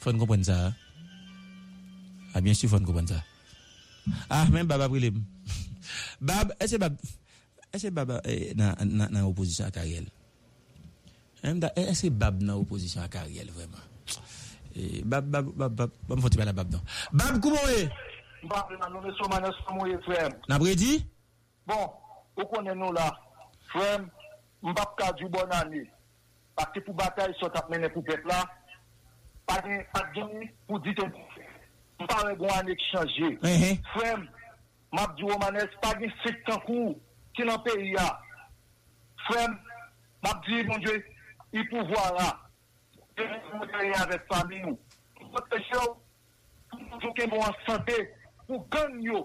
[0.00, 0.72] Faut comprendre ça.
[2.34, 3.22] Ah bien sûr faut comprendre ça.
[4.30, 5.12] Ah même baba prile.
[6.20, 6.96] Bab, est-ce que bab
[7.72, 8.20] est-ce que baba
[8.54, 10.06] dans dans opposition à Ariel?
[11.42, 13.82] Même da- Est-ce que bab dans opposition à Ariel vraiment?
[15.04, 16.80] Bab, bab, bab, bab, bab, faut-il pas la bab non.
[17.12, 17.90] Bab, comment est?
[18.40, 20.32] Mbappe nan nou meso manes mouye frem.
[20.48, 21.04] N'a dit?
[21.66, 21.90] Bon,
[22.38, 23.08] ou konen nou la,
[23.72, 24.06] frem,
[24.64, 25.84] mbap ka di bon ane.
[26.58, 28.42] Pati pou batay sot ap mene pou pep la,
[29.48, 31.06] pa gen, pa gen pou dite
[32.00, 33.30] mpa regon ane ki chanje.
[33.94, 34.26] Frem,
[34.92, 36.94] mbap di manes, pa gen sek tankou
[37.36, 38.06] ki nan peyi ya.
[39.28, 39.56] Frem,
[40.20, 41.00] mbap di, mon die,
[41.56, 42.28] i pou vwa la.
[43.18, 44.78] Gen moun peyi avek fami nou.
[45.30, 45.98] Pote show,
[46.72, 47.98] pou ke moun an sante,
[48.46, 49.24] pou gan yo,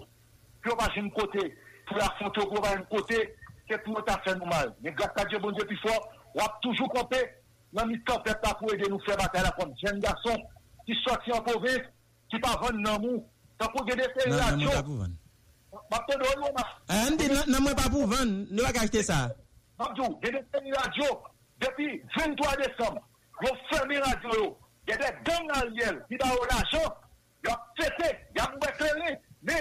[0.60, 1.48] pou yo pa jen kote,
[1.86, 2.74] pou la foto pou va
[3.66, 4.72] ke pou yo ta fè nou mal.
[4.82, 5.94] Men gata Dje bon Dje pi fò,
[6.38, 7.20] wap toujou kope,
[7.74, 10.42] nan mi kapet la pou ede nou fè batay la kom jen gason,
[10.86, 11.90] ki soti an province,
[12.32, 13.24] ki pa ven nan mou,
[13.58, 15.06] ta pou gede fè Non, non, radyo.
[15.72, 16.62] moi pas pour ma.
[16.88, 19.28] Ah, on dit non, moi pas pour vendre, ne pas acheter ça.
[19.78, 21.10] Mabdou, gede fè radyo,
[21.60, 23.00] depi 23 Desem,
[23.42, 24.46] yo fermi radyo yo,
[24.86, 26.94] gede gang al yel, ki da ou l'ajan,
[27.48, 29.58] yo fete, yo mwen krele, me,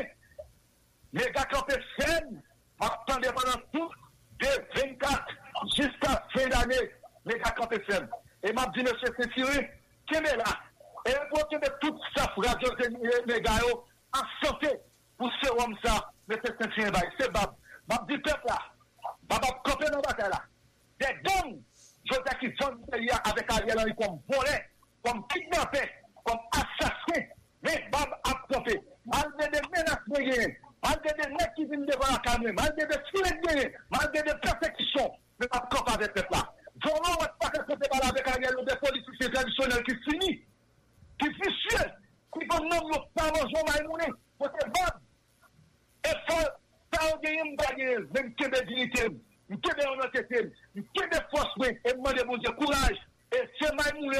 [1.15, 2.43] me gakape sen,
[2.81, 3.91] ap tande panan tout,
[4.39, 5.25] de 24,
[5.75, 6.91] jiska fin d'année,
[7.25, 8.07] me gakape sen.
[8.43, 9.61] E mabdi ne se se siri,
[10.11, 10.51] keme la,
[11.07, 12.89] e pou keme tout sa radyo de
[13.29, 14.73] me gayo, an sante,
[15.17, 15.95] pou se wam sa,
[16.27, 17.55] me se se siri bay, se bab,
[17.87, 18.59] mabdi pepla,
[19.31, 20.41] babab kope nan batay la,
[20.99, 21.55] de dong,
[22.11, 24.59] jote ki fon peyi avek Ariel Henry kom volè,
[25.07, 25.87] kom kidnapè,
[26.27, 27.23] kom asasè,
[27.63, 28.75] men bab ap kope,
[29.07, 29.65] malde de
[30.85, 35.47] malgré des mecs qui viennent devant la calme, malgré des filets malgré des perfections, mais
[35.47, 36.49] pas de avec le peuple.
[36.83, 40.43] Vraiment, on ne pas que c'est pas avec Ariel ou des politiciens traditionnels qui finissent,
[41.19, 41.87] qui fichent,
[42.33, 44.99] qui vont nommer le parlement Jean-Marie pour se battre.
[46.05, 46.51] Et faire,
[46.93, 49.07] faire gagner, gagner, même que des dignités,
[49.49, 52.97] que des honnêtetés, que des forces, et demander mon Dieu courage.
[53.33, 54.19] Et c'est Marie-Mounet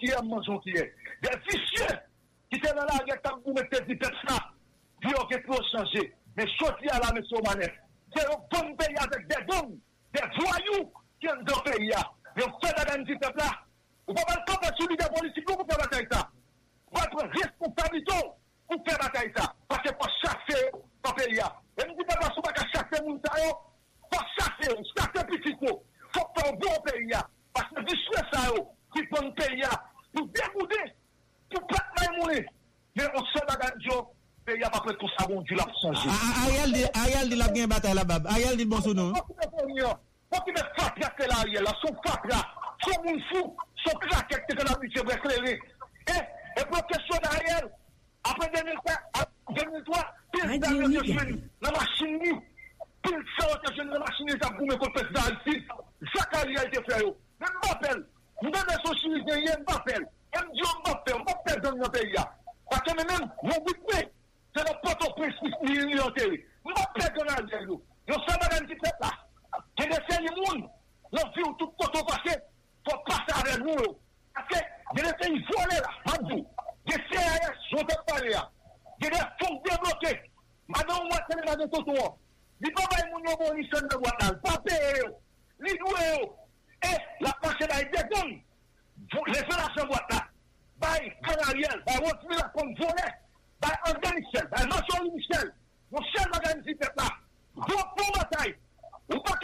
[0.00, 0.94] qui a mangé qui est, qui est.
[1.22, 1.96] Des fichiers
[2.52, 4.53] qui sont dans la guerre, qui ont mettre des têtes là.
[5.04, 6.02] Di yo ke pou chanje,
[6.36, 7.68] men choti ala mè sou manè.
[8.14, 9.74] Se yo bon peyi avèk de don,
[10.16, 10.86] de voyou,
[11.20, 12.00] ki an do peyi ya,
[12.38, 13.50] men fè da gan di pep la,
[14.08, 16.22] ou pa bal kapè sou li de politik nou pou fè batay sa.
[16.96, 18.16] Votre responsabilito
[18.70, 20.64] pou fè batay sa, pake pou chase
[21.04, 21.52] pa peyi ya.
[21.76, 23.52] E mou di pep la sou baka chase moun sa yo,
[24.08, 25.76] pou chase yo, chase pisiko,
[26.16, 27.22] pou fè un bon peyi ya,
[27.52, 28.66] pake viswe sa yo,
[28.96, 29.76] ki bon peyi ya,
[30.16, 30.82] pou degoude,
[31.52, 32.44] pou pat may mouni,
[32.96, 33.82] men on se gan
[34.44, 36.08] Pe y ap apre tout sa bon di la psonje.
[36.08, 38.26] A yal di la gen batay la bab.
[38.28, 39.14] A yal di bon sou nou.
[39.14, 41.72] Mwen ki mè fatra ke la yel la.
[41.80, 42.42] Son fatra.
[42.84, 43.54] Son moun fou.
[43.80, 45.54] Son kraket te ke la bitye brekleri.
[45.56, 46.20] E, eh,
[46.60, 47.70] e pou kesyon a yel.
[48.28, 50.02] Apre 2003,
[50.34, 51.32] pil da mè te jwen
[51.64, 52.34] nan masin ni.
[53.04, 54.36] Pil sa o te jwen nan masin ni.
[54.42, 55.62] Zap goume kon pes da al fil.
[56.12, 57.14] Zakari a ite fè yo.
[57.40, 58.04] Mè mbapel.
[58.42, 60.04] Mwen mè sou chini gen yen mbapel.
[60.36, 61.22] Mwen diyo mbapel.
[61.24, 62.26] Mbapel dan yon pe ya.
[62.74, 64.02] Pake mè mè mwen wikme.
[64.54, 66.38] Se nou poto pres mi yon teri.
[66.62, 67.80] Nou pa pek yon aljer yo.
[68.06, 69.10] Yon sa bagan ki pek la.
[69.74, 70.60] Te de se yon moun.
[71.10, 72.36] Nou fi ou tout poto pase.
[72.86, 73.88] Fò pase avè nou yo.
[74.38, 74.60] Ase,
[74.94, 75.90] de de se yon vole la.
[76.06, 76.44] Mabdou.
[76.86, 78.44] De se a yon sote pale ya.
[79.02, 80.12] De de fok devlote.
[80.70, 82.06] Madan ou wate le madan toto wò.
[82.62, 84.38] Li pa bay moun yo boni son de wadal.
[84.46, 85.10] Pa pe yo.
[85.66, 86.30] Li dwe yo.
[86.78, 86.94] E,
[87.26, 88.32] la panse da yon deton.
[89.34, 90.22] Le fè la son wata.
[90.78, 91.86] Bay, kanaryen.
[91.90, 93.10] Bay, wot mi la kon vole.
[93.60, 95.52] bay André Michel, bay Jean-Charles Michel,
[95.90, 97.08] moun chèl bagay misi pep la,
[97.54, 98.54] moun pou batay,
[99.10, 99.36] ou pa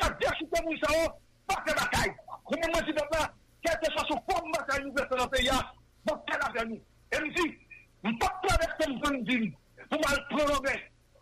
[0.00, 1.12] ka derchite moun sa ou,
[1.46, 2.10] pa te batay,
[2.48, 3.26] moun moun misi pep la,
[3.66, 5.58] kelke chwa sou pou batay nou veste nan peya,
[6.08, 6.80] moun tel avè nou.
[7.10, 7.46] E misi,
[8.02, 9.50] moun pa traveste moun pou moun diri,
[9.88, 10.76] pou mal prolonge,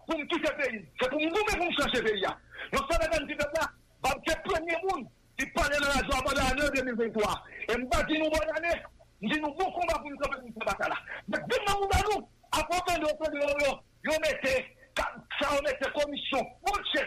[0.06, 2.34] pou moun kise peyi, se pou moun nou mè moun chanche peya.
[2.72, 3.70] Moun chèl bagay misi pep la,
[4.06, 5.08] babke premye moun,
[5.38, 7.34] di pale nan la jwa banan anè 2023.
[7.68, 8.78] E mba di nou banan anè,
[9.20, 10.98] m di nou bon komba pou m kope m se bata la.
[11.32, 12.24] Mek din nan moun banou,
[12.58, 14.54] apopan de open de yon yon, yon mette,
[14.98, 17.04] sa yon mette komisyon, moun chè.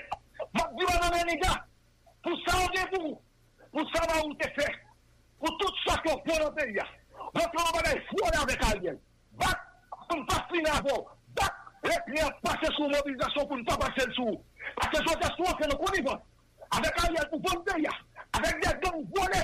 [0.57, 1.53] Mak di wana meniga,
[2.25, 3.13] pou sa yon gen pou,
[3.71, 4.67] pou sa va ou te fe,
[5.39, 6.88] pou tout sa kon pou nan peyi ya.
[7.31, 9.01] Votre an bagay fwole avek a yon.
[9.39, 9.67] Bak,
[10.11, 11.05] m pa fin avon,
[11.38, 14.35] bak, Le pli a pase sou mobilizasyon pou nou pa pase l sou.
[14.77, 16.19] Pase sou te sou ke nou konivon.
[16.77, 17.95] Avek a yel pou fon beya.
[18.38, 19.41] Avek de don vole.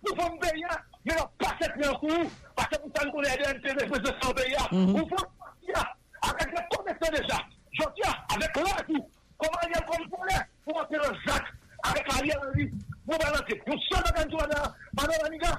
[0.00, 0.10] Politisyen visye.
[0.10, 0.76] Pou fon beya.
[1.04, 2.28] Men a pase pli an kou.
[2.58, 4.66] Pase pou tan konen de NT de fese san beya.
[4.72, 5.26] Ou fon
[5.68, 5.84] ya.
[6.28, 7.40] Avek de konekte deja.
[7.78, 8.12] Jotia.
[8.34, 9.02] Avek la kou.
[9.40, 10.38] Koman yel kon vole.
[10.64, 11.50] Pou anke le zak.
[11.90, 12.70] Avek a yel li.
[13.06, 13.58] Mou balante.
[13.66, 14.62] Pou sa bagan tou ane.
[14.96, 15.52] Manon aniga.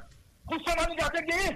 [0.51, 1.53] Sa maniga te geye.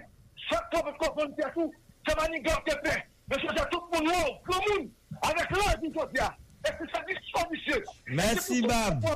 [0.49, 1.74] Sa tope konpon te kou.
[2.06, 2.95] Se maniga te pe,
[3.28, 4.84] men se se tout moun nou, pou moun,
[5.26, 6.28] avek la di sosya,
[6.62, 7.80] e se se di so visye.
[8.20, 9.07] Merci, Bab.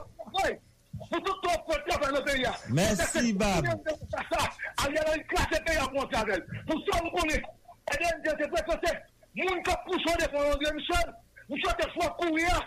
[0.98, 2.52] Pou tout ton konti avan nou peya.
[2.76, 3.66] Mersi bab.
[3.66, 6.44] A yon an klasen peya konti avan.
[6.68, 7.48] Pou sa mou konen.
[7.90, 8.92] E den de te pwese se.
[9.40, 11.16] Moun kap pou chode pou an gen michon.
[11.54, 12.58] Michon te fwa kou ya.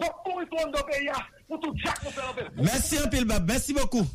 [0.00, 1.18] Kou kou yon ton do peya.
[1.48, 2.54] Pou tout jak pou peya peya.
[2.60, 3.50] Mersi an pil bab.
[3.50, 4.06] Mersi bokou.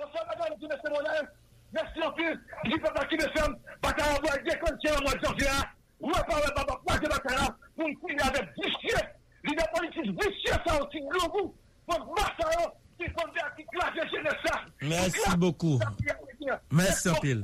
[0.00, 0.28] Mersi an
[0.58, 1.32] pil bab.
[1.72, 2.36] Mersi an pil.
[2.68, 3.56] Jip an pati me fem.
[3.86, 5.56] Bata an vwa dekon chen an mwen jan fya.
[6.02, 7.48] Wè pa wè baba kwa se bata la.
[7.78, 9.08] Moun kou yon ave bisye.
[9.46, 11.50] Li de politis bisye sa an ti glou.
[11.88, 12.70] Moun masa yo.
[14.82, 15.78] Merci beaucoup.
[16.70, 17.42] Merci en pile.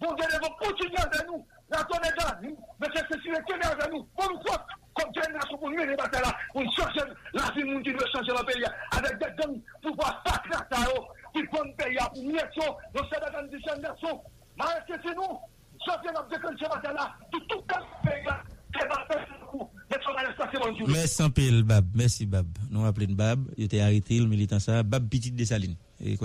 [0.00, 1.46] De nous.
[1.70, 2.38] La tonne est là.
[2.80, 4.04] Mais c'est ceci, les tenir de nous.
[4.16, 6.34] Pour nous faire, comme génération pour nous, les batailles là.
[6.52, 7.00] Pour nous chercher
[7.32, 8.64] la vie, nous qui veut changer pays.
[8.96, 10.84] Avec des gangs, pour pouvoir sacrer ça,
[11.32, 12.76] qui font le pays pour mieux ça.
[12.94, 14.20] Nous sommes dans une.
[14.58, 15.40] Mais c'est nous?
[15.86, 17.14] Changer notre déclenche ce matin-là.
[17.30, 18.42] Tout tout le pays là.
[18.78, 20.50] Ça.
[20.88, 21.86] Merci pile, Bab.
[21.94, 22.46] Merci, Bab.
[22.70, 23.40] Nous appelons Bab.
[23.56, 24.82] Il était arrêté, le militant ça.
[24.82, 25.74] Bab Petit de Saline.
[26.04, 26.16] Et Et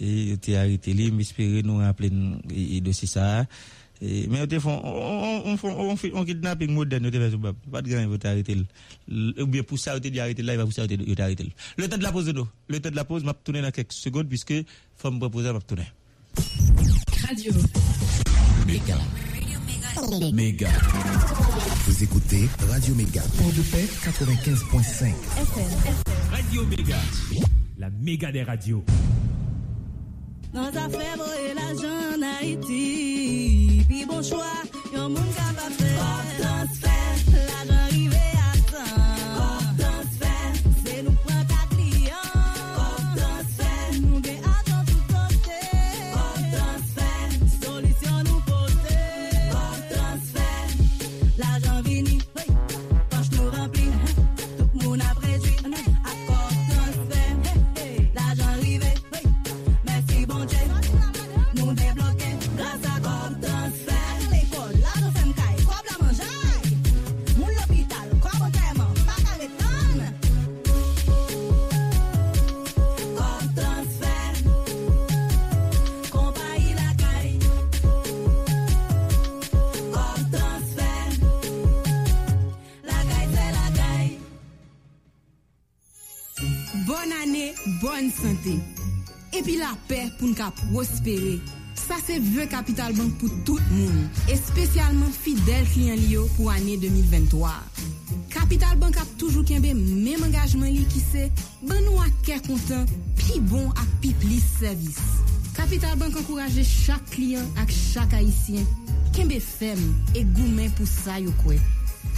[0.00, 2.10] il était arrêté, il m'espérait nous rappeler
[2.50, 3.46] et dossier ça.
[4.02, 7.56] Et, mais on font, on, on, on, on, fait on kidnapping moderne, on fait Bab.
[7.70, 8.56] Pas de grand, il va arrêter.
[9.08, 11.52] Ou bien pour ça, on dit arrêter là, il va ça, il arrêter.
[11.76, 12.32] Le temps de la pause.
[12.68, 14.54] Le temps de la pause, m'a tourné dans quelques secondes, puisque,
[14.96, 15.86] faut me proposer, m'a tourner.
[17.26, 17.52] Radio.
[18.66, 18.96] Méga.
[20.32, 20.68] Méga.
[21.86, 23.22] Vous écoutez Radio Méga.
[23.36, 25.12] Port de paix 95.5.
[26.30, 26.96] Radio Méga.
[27.78, 28.84] La méga des radios.
[30.54, 34.62] Dans fèvre et l'argent en Haïti, puis bon choix,
[34.92, 35.90] yon moun ka pa fè.
[36.40, 36.89] Corp
[87.80, 88.58] bonne santé.
[89.32, 91.38] Epi la pe pou nka prospere.
[91.80, 94.02] Sa se ve Kapital Bank pou tout moun.
[94.30, 97.54] Espesyalman fidel kliyan li yo pou ane 2023.
[98.30, 101.26] Kapital Bank ap toujou kenbe menm engajman li ki se,
[101.64, 102.86] ban nou ak kè kontan,
[103.18, 105.00] pi bon ak pi plis servis.
[105.56, 108.66] Kapital Bank ankouraje chak kliyan ak chak haisyen,
[109.16, 109.80] kenbe fem
[110.14, 111.58] e goumen pou sa yo kwe.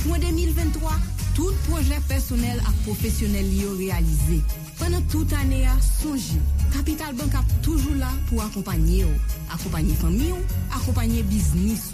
[0.08, 0.98] Mwen 2023,
[1.36, 4.42] tout proje personel ak profesyonel li yo realize.
[4.78, 6.38] Pendant toute année à songe,
[6.72, 9.04] Capital Bank a toujours là pour accompagner
[9.52, 10.34] accompagner famille
[10.74, 11.92] accompagner business.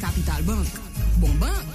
[0.00, 0.66] Capital Bank,
[1.18, 1.68] bon banque.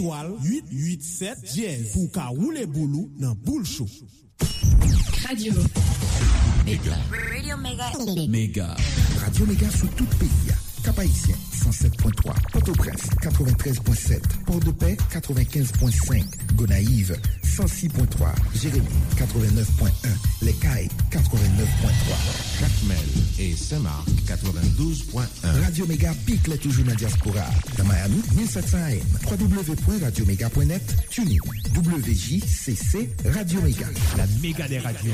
[0.00, 3.88] Étoile 887 dièse pou ka oule boulou nan boule chou.
[5.26, 5.52] Radio.
[6.64, 6.96] Méga.
[7.12, 7.90] Radio Mega.
[8.28, 8.76] Méga.
[9.20, 10.59] Radio Méga sous tout pays.
[10.82, 12.32] Kapaissien, 107.3.
[12.52, 14.20] Port-au-Prince, 93.7.
[14.46, 16.24] Port-de-Paix, 95.5.
[16.54, 18.34] Gonaïve, 106.3.
[18.54, 18.86] Jérémy,
[19.16, 19.90] 89.1.
[20.42, 22.60] Lecaille, 89.3.
[22.60, 22.98] Jacmel
[23.38, 25.62] et Saint-Marc, 92.1.
[25.62, 27.44] Radio Méga pique les toujours dans la diaspora.
[27.76, 29.38] Dans Miami, 1700 AM.
[29.38, 30.96] www.radioméga.net.
[31.10, 31.38] TuneIn,
[31.74, 33.86] WJCC, Radio Méga.
[34.16, 35.12] La méga des radios.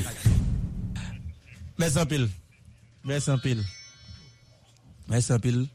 [1.78, 2.28] Merci en pile.
[3.04, 3.62] Merci en pile.
[5.08, 5.66] Merci en pile.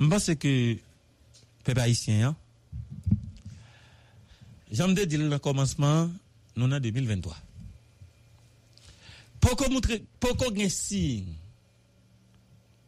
[0.00, 0.76] Je pense que,
[1.64, 2.36] peuple haïtien, hein,
[4.70, 6.10] j'aime dire le commencement,
[6.56, 7.36] nous en 2023.
[9.40, 11.34] Pourquoi montrer, pourquoi un signe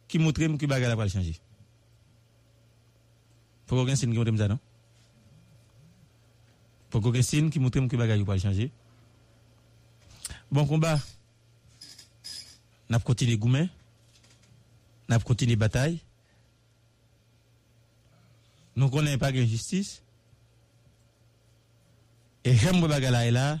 [0.07, 1.39] qui montre que bagage va changer?
[3.65, 4.59] Pourquoi un signe qui montre ça, non?
[6.89, 8.71] Pourquoi un signe qui montre que bagage va changer?
[10.51, 10.99] Bon combat.
[12.91, 13.69] N'a continué goumen.
[15.07, 16.01] N'a continué bataille.
[18.75, 20.03] Nous connaissons pas de justice.
[22.43, 23.59] Et j'aime bagala là.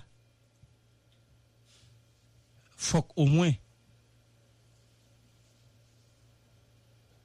[2.75, 3.53] Faut au moins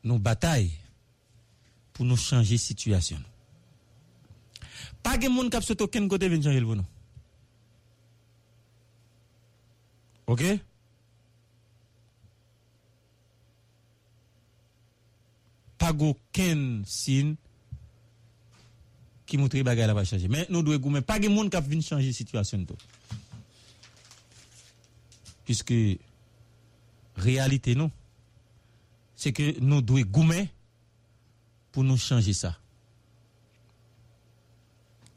[0.04, 0.70] nous bataille
[1.92, 3.20] pour nous changer situation.
[5.02, 6.84] Pas de monde qui a sauté aucun côté vient changer le nous.
[15.86, 17.36] Pas aucun signe
[19.24, 20.26] qui montre que la va changer.
[20.26, 22.66] Mais nous devons goumen pas de monde qui vient changer la situation.
[25.44, 25.74] Puisque
[27.16, 27.90] réalité non
[29.14, 30.48] c'est que nous devons goumen
[31.70, 32.58] pour nous changer ça.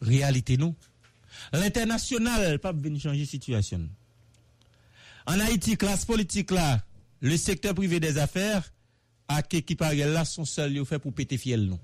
[0.02, 0.76] Réalité non
[1.52, 3.90] L'international pas venir changer la situation.
[5.26, 6.52] En Haïti, classe politique
[7.22, 8.72] le secteur privé des affaires,
[9.30, 11.80] ak ekiparel la son sel yo fe pou pete fiel nou.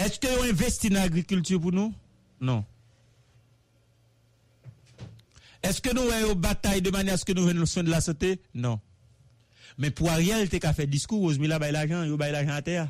[0.00, 1.92] Eske yo investi nan agrikultur pou nou?
[2.40, 2.64] Non.
[5.64, 8.36] Eske nou wè yo batay de manye aske nou wè nou son de la sote?
[8.54, 8.80] Non.
[9.80, 12.64] Men pou a riel te ka fe diskou, Ozmila bay l'ajan, yo bay l'ajan a
[12.64, 12.88] teya.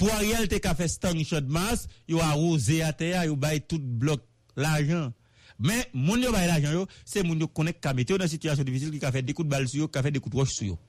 [0.00, 3.36] Pou a riel te ka fe stang chod mas, yo a roze a teya, yo
[3.40, 4.24] bay tout blok
[4.58, 5.12] l'ajan.
[5.56, 8.92] Men moun yo bay l'ajan yo, se moun yo konek kamete yo nan sityasyon difisil
[8.92, 10.80] ki ka fe dekout bal sou yo, ka fe dekout wosh sou yo.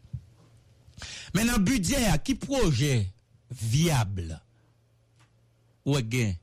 [1.33, 3.11] Mais dans budget qui projet
[3.51, 4.41] viable?
[5.85, 6.33] Ou gain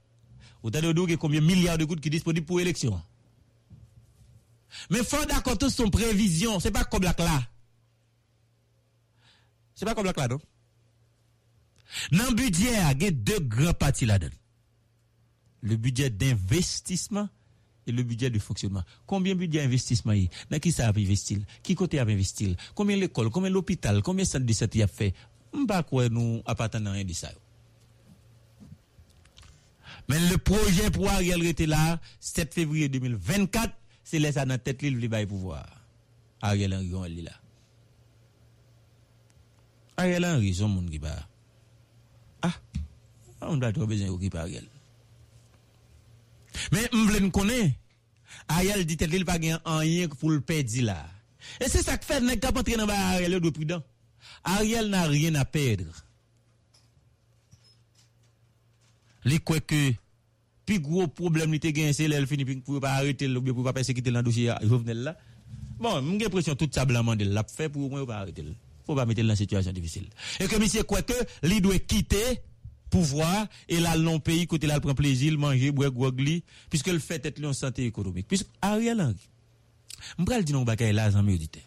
[0.63, 0.81] ou t'as
[1.19, 3.01] combien de milliards de coups qui disponibles pour élection.
[4.89, 7.47] Mais faut d'accord tous son prévision, c'est pas comme la là.
[9.75, 10.41] C'est pas comme la là non?
[12.13, 14.35] Dans budget il y a deux grands parties là-dedans.
[15.61, 17.29] Le budget d'investissement
[17.87, 18.83] et le budget de fonctionnement.
[19.07, 22.97] Combien de budget d'investissement y Dans qui ça a investi Qui côté a investi Combien
[22.97, 25.15] l'école Combien l'hôpital Combien centre de santé a fait?
[25.53, 27.31] M'pa quoi nous appartenant rien de ça.
[30.09, 34.99] Mais le projet pour Ariel était là 7 février 2024, c'est laissé dans tête l'île
[34.99, 35.67] le bail pouvoir.
[36.43, 37.33] Ariel Henry on est là.
[39.97, 41.01] Ariel Henry son monde qui.
[42.43, 42.53] Ah,
[43.41, 44.67] on doit trouver besoin qui Ariel.
[46.75, 47.73] Men m vle m konen,
[48.51, 50.99] Ariel dit tel il pa gen anyen pou l'pedi la.
[51.61, 53.85] E se sa k fèd nek kap antre nan ba Ariel yo do pridan.
[54.57, 55.93] Ariel nan rien a pedre.
[59.25, 59.83] Li kwe ke,
[60.69, 63.73] pi gwo problem li te gen se lèl fini pou pa arete lò, pou pa
[63.77, 65.15] persekite lan dosye jovenel la.
[65.81, 68.45] Bon, m gen presyon tout sa blaman de l'ap fè pou mwen yo pa arete
[68.45, 68.53] lò.
[68.85, 70.11] Pou pa mette lò nan situasyon difisil.
[70.41, 72.25] E ke misye kwe ke, li dwe kite...
[72.95, 77.25] pouvoir et là non pays côté là prend plaisir manger boire gogli puisque le fait
[77.27, 78.29] être en santé économique.
[78.29, 79.29] Puisque Ariel Henry
[80.19, 81.63] M'pral di nou bagay la zanmi audite.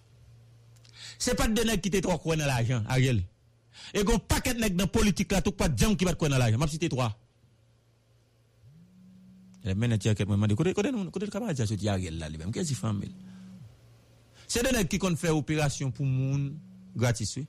[1.18, 3.24] Se pat de nèg qui te trop kwen dans l'argent, Ariel.
[3.94, 6.58] Et gon paquet nèg dans politique là tout pas jam qui va kwen dans l'argent.
[6.58, 7.18] M'a cité trois.
[9.66, 12.30] Et maintenant tu as quelqu'un m'a dit côté côté côté camarade ça sorti Ariel là
[12.30, 12.52] lui-même?
[12.52, 13.12] Qu'est-ce qu'il fait
[14.48, 16.06] C'est de nèg qui kon fait opération pour
[16.96, 17.48] gratis oui.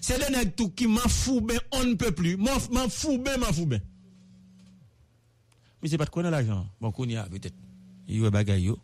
[0.00, 2.36] C'est de nèg tout qui m'en fou ben on ne peut plus.
[2.36, 3.80] M'en m'en fou ben m'en fou ben.
[5.82, 6.66] Mais c'est pas de quoi dans l'argent.
[6.80, 7.54] Bon qu'on y a peut-être.
[8.08, 8.78] Il y a bagay yo.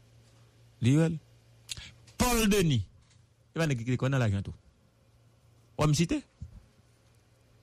[2.19, 2.87] Paul Denis.
[3.57, 4.55] Il va qui connaît l'argent tout.
[5.79, 6.23] On me citer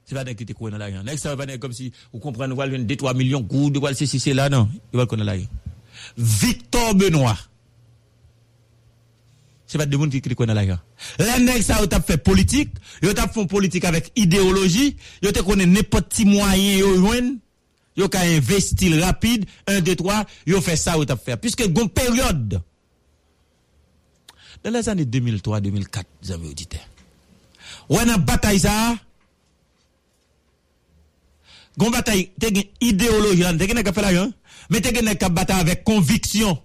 [0.05, 1.03] C'est pas qui connaît l'argent.
[1.03, 4.33] Next ça va comme si vous comprenez vous 2 3 millions goud, vous c'est c'est
[4.33, 5.47] là non, il va connaître l'argent.
[6.17, 7.37] Victor Benoît.
[9.71, 10.79] C'est pas de monde qui connaît l'argent.
[11.17, 12.71] Les nèg ça ont fait politique,
[13.01, 16.77] ils ont fait politique avec idéologie, ils ont connaît n'importe petit moyen
[17.95, 21.37] yo ka investir rapide 1 2 3 yo fait ça ou t'a fait.
[21.37, 22.61] Puisque gon période.
[24.61, 26.81] Dans les années 2003 2004 amis auditeurs
[27.87, 28.97] on a bataille ça
[31.77, 34.29] gon bataille te gen idéologie là te gen ka fait l'argent
[34.69, 36.61] mais ka bataille avec conviction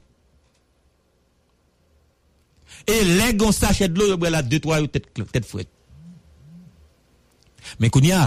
[2.87, 5.71] E lè gon sachet lò, yo bwe la 2-3 yo tèt fwet.
[7.83, 8.21] Men koun ya,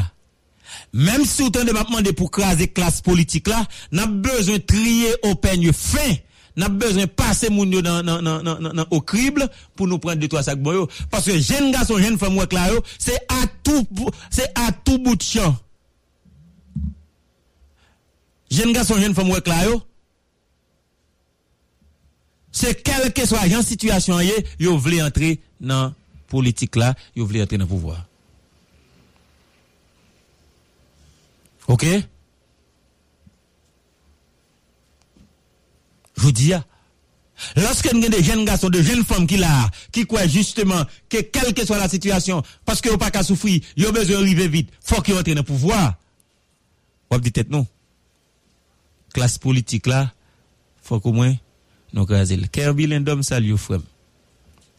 [0.91, 3.61] menm si ou ten debapman de pou krasè klas politik la,
[3.95, 6.19] nan bezon triye open yo fin,
[6.59, 9.47] nan bezon pase moun yo nan, nan, nan, nan okribl
[9.79, 10.89] pou nou pren 2-3 sak boyo.
[11.13, 13.87] Paske jen ga son jen fèm wèk la yo, se a tout
[14.99, 15.55] bout chan.
[18.51, 19.79] Jen ga son jen fèm wèk la yo,
[22.51, 24.19] c'est quelle que soit la situation
[24.59, 25.93] yo voulez entrer dans
[26.27, 28.05] politique là, yo voulez entrer dans le pouvoir.
[31.67, 31.85] OK?
[36.17, 36.51] Je vous dis,
[37.55, 41.21] lorsque nous avons des jeunes garçons, des jeunes femmes qui là, qui croient justement que
[41.21, 44.47] quelle que soit la situation, parce qu'ils n'ont pas qu'à souffrir, ils ont besoin d'arriver
[44.47, 45.95] vite, faut qu'ils entrent dans le pouvoir.
[47.11, 47.65] Vous dites tête non.
[49.13, 50.11] Classe politique là,
[50.81, 51.35] faut qu'au moins
[51.93, 52.37] nous craser.
[52.51, 53.81] Kirby Lendom salut frère.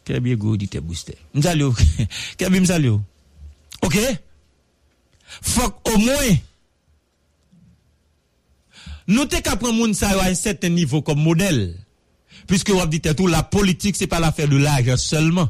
[0.05, 1.17] Kirby go dit booster.
[1.33, 1.73] M'salut.
[2.37, 2.99] Kirby m'salut.
[3.81, 3.97] OK?
[5.41, 6.37] Faut au moins
[9.07, 11.75] nous t'es qu'à moun à un certain niveau comme modèle.
[12.47, 15.49] Puisque vous dites tout, la politique, c'est pas l'affaire de l'argent seulement.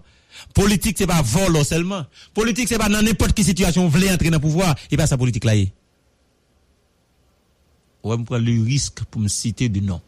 [0.53, 2.05] Politique, c'est pas vol seulement.
[2.33, 5.07] Politique, c'est pas dans n'importe quelle situation, vous voulez entrer dans le pouvoir, et pas
[5.07, 5.53] sa politique là.
[8.03, 10.01] On va prendre le risque pour me citer du nom.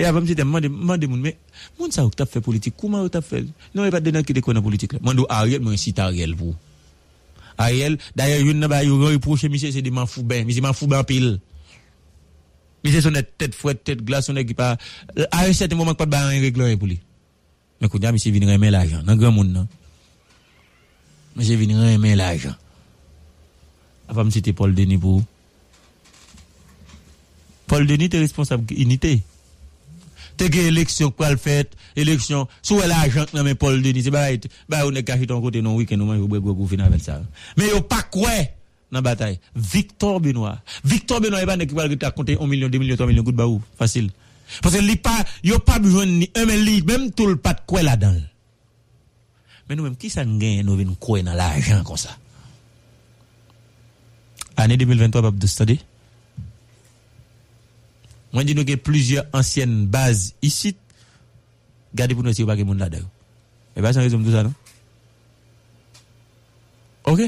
[0.00, 0.70] E avan mwen se te mande
[1.08, 1.36] moun, men,
[1.76, 3.42] moun sa wak tap fe politik, kouman wak tap fe?
[3.74, 5.02] Non, e pat denan ki de konan politik la.
[5.04, 6.54] Mando Ariel, mwen sit Ariel pou.
[7.60, 10.76] Ariel, daye yon nan ba yon reproche, misye se di man fou ben, misye man
[10.76, 11.34] fou ben pil.
[12.86, 14.72] Misye son net tete fwet, tete glas, son net ki pa...
[15.18, 16.96] Euh, Ariel se te mouman pat ba yon reglan yon pou li.
[17.82, 19.68] Men kou diya, misye vin remen l'ajan, nan gran moun nan.
[21.36, 22.56] Misye vin remen l'ajan.
[24.08, 25.20] Avan mwen se te Paul Denis pou.
[27.68, 29.20] Paul Denis te responsable unité.
[30.40, 34.30] T'es une élection quoi le fait, élection, soit l'argent dans mes Paul Denis, c'est pas,
[34.70, 37.20] bah, on est caché ton côté non week-end, on gros fin avec ça.
[37.58, 38.30] Mais yo pas quoi
[38.90, 39.38] dans bataille.
[39.54, 40.58] Victor Benoît.
[40.82, 43.60] Victor Benoît, il pas va compter 1 million, 2 millions, 3 millions, good baou.
[43.78, 44.08] Facile.
[44.62, 47.60] Parce que pas, yo pas besoin ni un, mais li, même tout le pas de
[47.66, 48.16] quoi là-dedans.
[49.68, 52.16] Mais nous-mêmes, qui ça nous gagne, nous venons quoi dans l'argent comme ça?
[54.56, 55.80] Année 2023, pas de study.
[58.32, 60.76] Moi, je dis qu'il y a plusieurs anciennes bases ici.
[61.94, 63.08] Gardez pour nous si vous n'avez pas de là-dedans.
[63.76, 64.54] Et bien, ça résume tout ça, non?
[67.04, 67.20] Ok?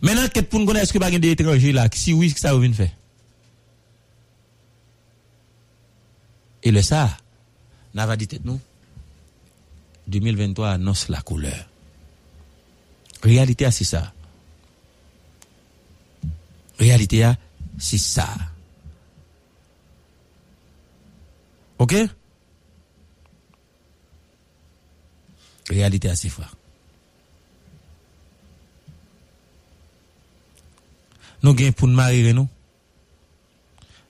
[0.00, 1.88] Maintenant, qu'est-ce pour nous connaître est-ce que vous avez des étrangers là?
[1.92, 2.90] Si oui, ça vous vient faire?
[6.62, 7.16] Et le ça,
[7.94, 8.60] n'a dit nous.
[10.06, 11.68] 2023 annonce la couleur.
[13.22, 14.12] Réalité, c'est ça.
[16.78, 17.30] Réalité,
[17.78, 18.28] c'est ça.
[21.78, 21.94] Ok?
[25.70, 26.54] Réalité assez frère.
[31.42, 32.48] Nous gagnons pour nous marier, nous.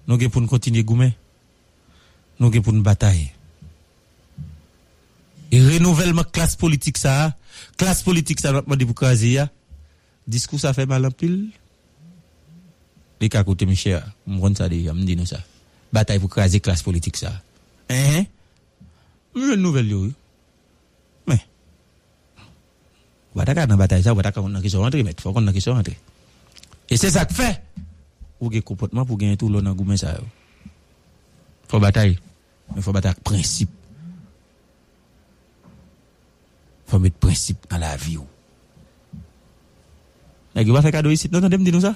[0.06, 1.14] Nous gagnons pour nous continuer goumer.
[2.40, 3.32] Nous gagnons pour nous batailler.
[5.50, 7.34] Et renouvellement classe politique ça,
[7.76, 9.38] classe politique ça, notre démocratie,
[10.26, 11.48] discours ça fait mal en pile.
[13.20, 15.40] Les cas côté mes chers, je me ça déjà, je me dis nous ça.
[15.92, 17.32] Bataille pour craser classe politique ça.
[17.88, 17.96] Eh?
[17.96, 18.26] Hein?
[19.38, 20.00] Mwen nouvel yo.
[21.28, 21.40] Men.
[23.36, 25.20] Wata ka nan batay sa, wata ka kon nan ki so rentre, met.
[25.20, 25.96] Fwa kon nan ki so rentre.
[26.88, 27.50] E se sa k fe.
[28.38, 30.26] Ou ge kompotman pou gen tou lò nan goumen sa yo.
[31.68, 32.16] Fwa batay.
[32.74, 33.72] Men fwa batay ak prinsip.
[36.88, 38.26] Fwa met prinsip nan la vi yo.
[40.56, 41.94] Nè ki wata kado yisit, non nan dem di nou sa?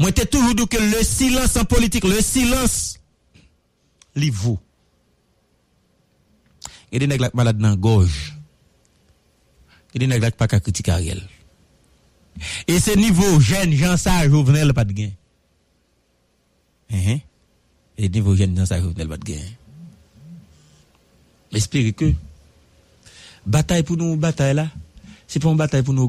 [0.00, 2.96] Mwen te toujou dou ke le silans an politik, le silans
[6.98, 8.34] des nègres qui malades dans la gorge.
[9.94, 11.22] Il y a des nègres qui pas qu'à critiquer Ariel.
[12.66, 15.10] Et ce niveau jeune, Jean Sage, Jovenel, pas de gain.
[17.98, 19.40] Et niveau jeune, Jean Sage, Jovenel, pas de gain.
[21.52, 22.12] Espérez que
[23.46, 24.68] bataille pour nous, bataille là,
[25.26, 26.02] c'est pas une bataille pour nous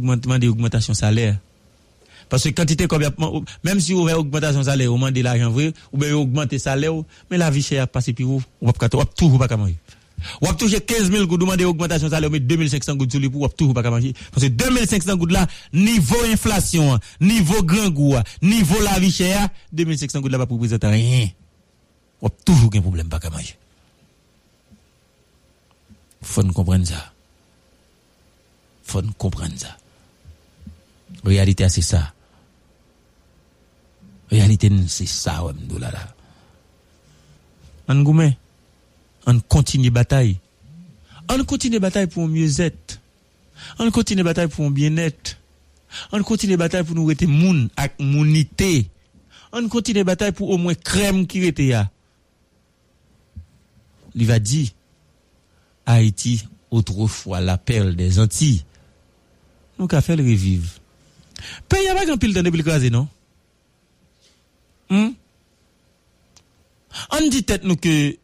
[0.48, 1.38] augmentation salaire.
[2.30, 2.88] Parce que quantité
[3.64, 6.94] même si vous avez augmentation salaire, vous demandez l'argent vrai, ou bien vous augmentez salaire,
[7.32, 8.72] mais la vie chère a passé puis vous, vous
[9.16, 9.76] toujours pas manger.
[10.42, 13.44] Ou avez touché 15 000 gouttes, demandez augmentation salaire, mais 2500 gouttes sur les pour,
[13.44, 14.14] ou toujours pas manger.
[14.32, 20.22] Parce que 2500 gouttes là, niveau inflation, niveau grand goût, niveau la vie chère, 2500
[20.22, 21.30] gouttes là pas pour représenter rien.
[22.22, 23.56] Ou toujours un problème pas manger.
[26.22, 27.14] Faut comprendre ça.
[28.84, 29.78] Faut comprendre ça.
[31.24, 32.14] Réalité, c'est ça.
[34.30, 35.44] Réalité, c'est ça,
[35.80, 35.92] là.
[37.88, 38.38] On goumé.
[39.26, 40.38] On continue bataille.
[41.30, 43.00] On continue bataille pour un mieux-être.
[43.80, 45.38] On continue bataille pour un bien-être.
[46.12, 48.90] On continue bataille pour nous rester moun avec mounité.
[49.54, 51.90] On continue bataille pour au moins crème qui était là.
[54.16, 54.70] Il va dire,
[55.86, 58.64] Haïti, autrefois la perle des Antilles.
[59.80, 60.70] Nous avons fait le revivre?
[61.70, 63.08] Pays pas grand pile temps depuis le crasé, non?
[64.90, 65.10] Hmm?
[67.12, 68.18] On dit peut-être nous que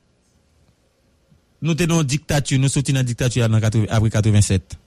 [1.61, 3.43] nous étions en dictature, nous sortions en dictature
[3.89, 4.77] après 87.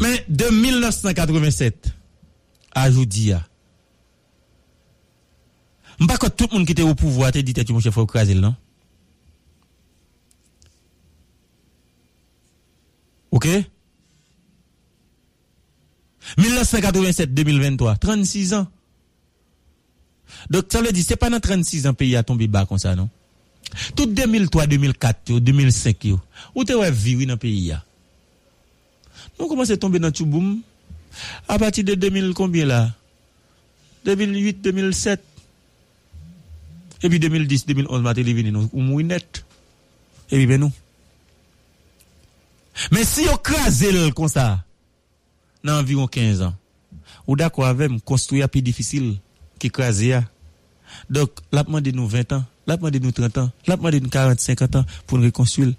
[0.00, 1.92] Mais de 1987
[2.72, 3.32] à aujourd'hui,
[5.98, 7.96] je ne sais pas tout le monde qui était au pouvoir était dictature, mon chef,
[7.96, 8.54] au craser, non?
[13.32, 13.48] OK?
[16.38, 18.68] 1987-2023, 36 ans.
[20.50, 22.94] Donc, ça veut dire, c'est pas dans 36 ans pays a tombé bas comme ça,
[22.94, 23.08] non?
[23.94, 26.20] Tout 2003, 2004, 2005, yo,
[26.54, 27.84] où te ouais vivre dans pays a?
[29.38, 30.60] Nous commençons à tomber dans tout boom.
[31.48, 32.92] À partir de 2000, combien là?
[34.04, 35.22] 2008, 2007.
[37.02, 39.44] Et puis 2010, 2011, ma venu nous, on net.
[40.30, 40.72] Et puis, ben nous.
[42.90, 44.64] Mais si on crase le comme ça,
[45.64, 46.54] dans environ 15 ans,
[47.26, 49.16] ou d'accord avec, construire plus difficile.
[49.58, 50.24] Qui crase ya?
[51.10, 54.40] Donc, la demande nous 20 ans, la demande nous 30 ans, la demande nous 40,
[54.40, 55.74] 50 ans pour nous reconstruire.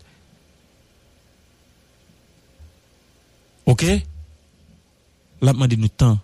[3.65, 3.85] OK?
[5.41, 6.19] La demande nous temps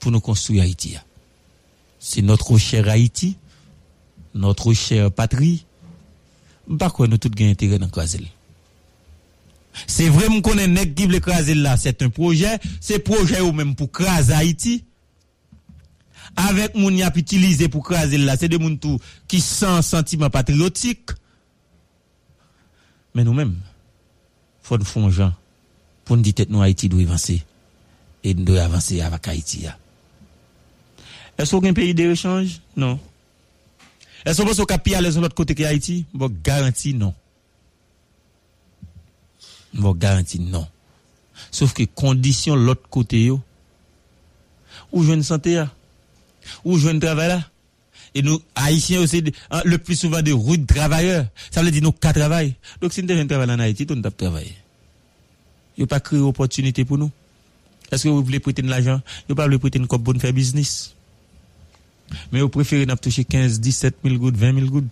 [0.00, 0.96] pour nous construire Haïti.
[1.98, 3.36] C'est notre cher Haïti,
[4.34, 5.64] notre chère patrie.
[6.78, 8.26] Par quoi nous tous gagnons intérêt dans craser.
[9.86, 13.52] C'est vrai, me connais nèg qui veut écraser là, c'est un projet, c'est projet ou
[13.52, 14.84] même pour craser Haïti.
[16.34, 18.98] Avec moun y a utilisé pour craser là, c'est des moun tout
[19.28, 21.10] qui sans sentiment patriotique.
[23.14, 23.56] Mais nous-mêmes,
[24.62, 25.32] faut nous faire gens
[26.04, 27.42] pour nous dire que nous Haïti doit avancer
[28.24, 29.66] et nous doit avancer avec Haïti.
[31.38, 32.98] Est-ce qu'on a un pays de échange Non.
[34.24, 37.14] Est-ce qu'on pense au capital de l'autre côté que Haïti Bon, garantie non.
[39.78, 40.66] Bon, garantie non.
[41.50, 43.40] Sauf que condition l'autre côté yo,
[44.92, 45.70] ou je santé ya,
[46.64, 47.50] ou je travail là?
[48.14, 51.26] Et nous, Haïtiens aussi, hein, le plus souvent des rudes travailleurs.
[51.50, 52.54] Ça veut dire nous qu'à travail.
[52.80, 54.56] Donc si nous devons travailler en Haïti, nous devons travailler.
[55.76, 57.10] Vous n'avez pas créé opportunité pour nous.
[57.92, 59.02] Est-ce que vous voulez prêter de l'argent?
[59.28, 60.94] Vous pas voulez prêter une pour faire business?
[62.32, 64.90] Mais vous préférez n'a toucher 15, 17 000 gouttes, 20 000 gouttes?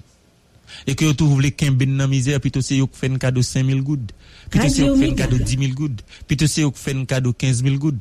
[0.87, 3.83] et que vous voulez qu'un ben dans misère plutôt c'est vous fait un cadeau 5000
[3.83, 4.13] goud
[4.51, 7.33] plutôt c'est vous fait un cadeau 10 000 goud plutôt c'est vous fait un cadeau
[7.33, 7.99] 15 000 goud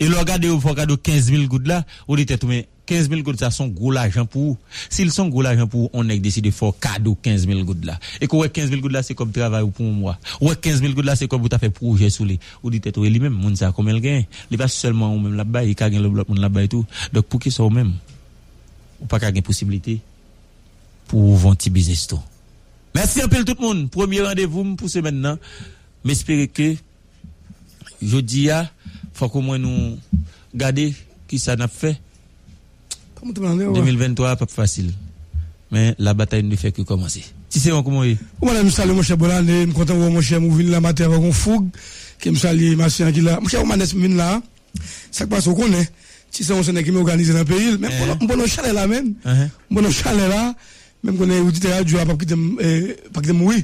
[0.00, 3.10] et le regardez vous fait un cadeau 15 000 goud là vous dites mais 15
[3.10, 4.56] 000 gouttes, ça sont gros l'argent pour
[4.88, 7.98] S'ils sont gros l'argent pour on a décidé de faire cadeau 15 000 gouttes là.
[8.20, 10.18] Et que 15 000 gouttes là, c'est comme travail pour moi.
[10.40, 12.38] Ou 15 000 gouttes là, c'est comme vous avez fait projet sous les.
[12.62, 14.26] Ou dit, et lui-même, moun ça, comme elle gagne.
[14.50, 16.86] Il pas seulement ou même là-bas, il gagne le bloc, moun là-bas et tout.
[17.12, 17.92] Donc, pour qui ça ou même?
[19.00, 20.00] Ou pas gagne possibilité?
[21.08, 22.20] Pour vendre petit business tout.
[22.94, 23.90] Merci un peu tout le monde.
[23.90, 25.38] Premier rendez-vous pour ce maintenant.
[26.04, 26.74] M'espérer que
[28.02, 28.70] jeudi a
[29.12, 29.98] faut qu'au moins nous
[30.54, 30.94] garder
[31.26, 31.98] qui ça n'a fait.
[33.22, 34.92] 2023 pas facile.
[35.72, 37.24] Mais la bataille ne fait que commencer.
[37.48, 38.18] Si c'est comment est?
[38.42, 41.24] Moi, je salue mon cher suis content de voir mon cher Mouvin la matin avec
[41.24, 41.68] un fougue,
[42.20, 43.40] qui me salue ma chère qui là.
[43.40, 44.42] Mon cher Omanes Mouvin là,
[45.10, 45.88] ça passe au connaît.
[46.30, 49.14] Si c'est sénat qui m'organise dans le pays, même bon bon chalet là même,
[49.70, 50.54] bon chalet là,
[51.02, 52.34] même qu'on est audité radio pas pas quitter
[53.32, 53.62] mourir.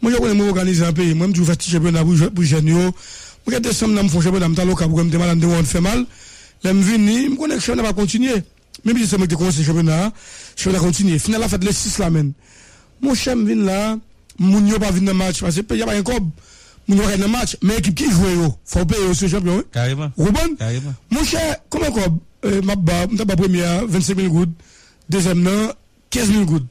[0.00, 2.70] Moi je connais m'organiser dans le pays, moi je fais petit championnat pour jeunes.
[2.70, 6.04] Moi décembre là me font championnat dans local pour me malade de on fait mal.
[6.64, 8.42] Là me venir, me connais championnat va continuer.
[8.84, 10.12] Même si c'est moi qui commence le championnat,
[10.56, 11.18] je vais continuer.
[11.18, 12.32] Final la fête les 6 là même.
[13.00, 13.14] Mon me
[13.46, 13.98] vient là,
[14.38, 16.28] moun yo pas venir dans match parce que il y a pas un cob.
[16.88, 19.62] Moun yo pas dans match, mais qui joue yo, faut payer aussi champion.
[19.72, 20.10] Carrément.
[20.16, 20.94] Ruben Carrément.
[21.10, 22.06] Mon cher, comment quoi
[22.64, 24.50] Ma ba, ma première 25 000 gouttes,
[25.08, 25.72] deuxième nan
[26.12, 26.68] 15 000 gouttes.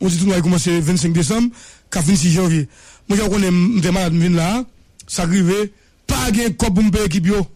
[0.00, 1.48] On dit tout le a a 25 décembre,
[1.90, 2.68] 6 janvier.
[3.08, 4.64] Moi, je connais, je malade, je là,
[5.08, 5.70] ça arrive,
[6.06, 7.46] pas de cop pour me payer yo.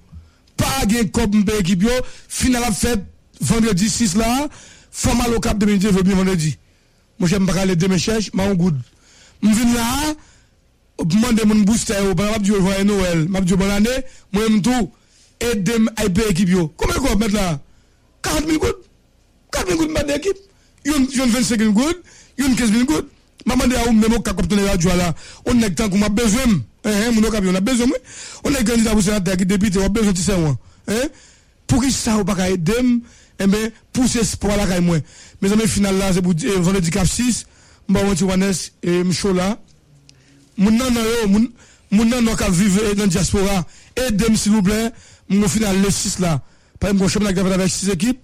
[0.56, 1.90] pas de cop pour me payer yo,
[2.28, 3.05] final à fête,
[3.40, 4.48] vendredi 6 là,
[4.90, 6.56] femme à cap 2010, je vendredi.
[7.18, 8.76] Moi, j'aime pas aller demain cherche, ma on good.
[9.42, 10.14] Je viens là,
[11.05, 13.88] demander mon booster, je dis joyeux Noël, je dis bonne année,
[14.32, 14.90] moi, je tout,
[15.40, 16.48] aide-moi à payer l'équipe.
[16.76, 17.60] Combien de cop mettre là?
[18.22, 18.88] 40 000 gouttes?
[19.52, 20.47] 40 000 gouttes mettre l'équipe?
[20.86, 22.02] Yon, yon 25 000 goud,
[22.38, 23.09] yon 15 000 goud.
[23.48, 25.12] Maman de a ou mè mò kakop tonè radyo ala,
[25.48, 28.00] on nèk tan kou mè bezwèm, eh, eh, moun nou kapyon, mè bezwèm wè.
[28.44, 30.50] On nèk kandida pou senatè ki depite, wè bezwèm ti sè wè.
[30.92, 31.06] Eh,
[31.66, 32.98] pou ki sa ou pa ka edèm,
[33.94, 35.06] pou se pou ala kay e mwen.
[35.40, 37.44] Mè zanmè final la, se pou vendredi kap 6,
[37.88, 39.55] mba wè ti wanes, mchou la.
[40.59, 43.62] Moun nan nan yo, moun nan nan kap vive nan diaspora,
[43.96, 44.90] edèm s'il vous plè,
[45.30, 46.40] mwen final le 6 la.
[46.78, 48.20] Par mwen kon chèm nan kap avèk 6 ekip,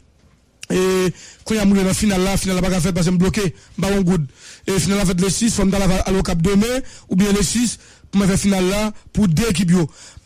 [0.70, 1.12] Et
[1.44, 3.54] quand il y a dans la finale, la finale pas fait parce que je bloqué,
[3.76, 4.26] baron good.
[4.66, 7.78] Et finale fait le 6, on va aller au cap demain, ou bien le 6,
[8.18, 9.72] pour faire finale là pour deux équipes.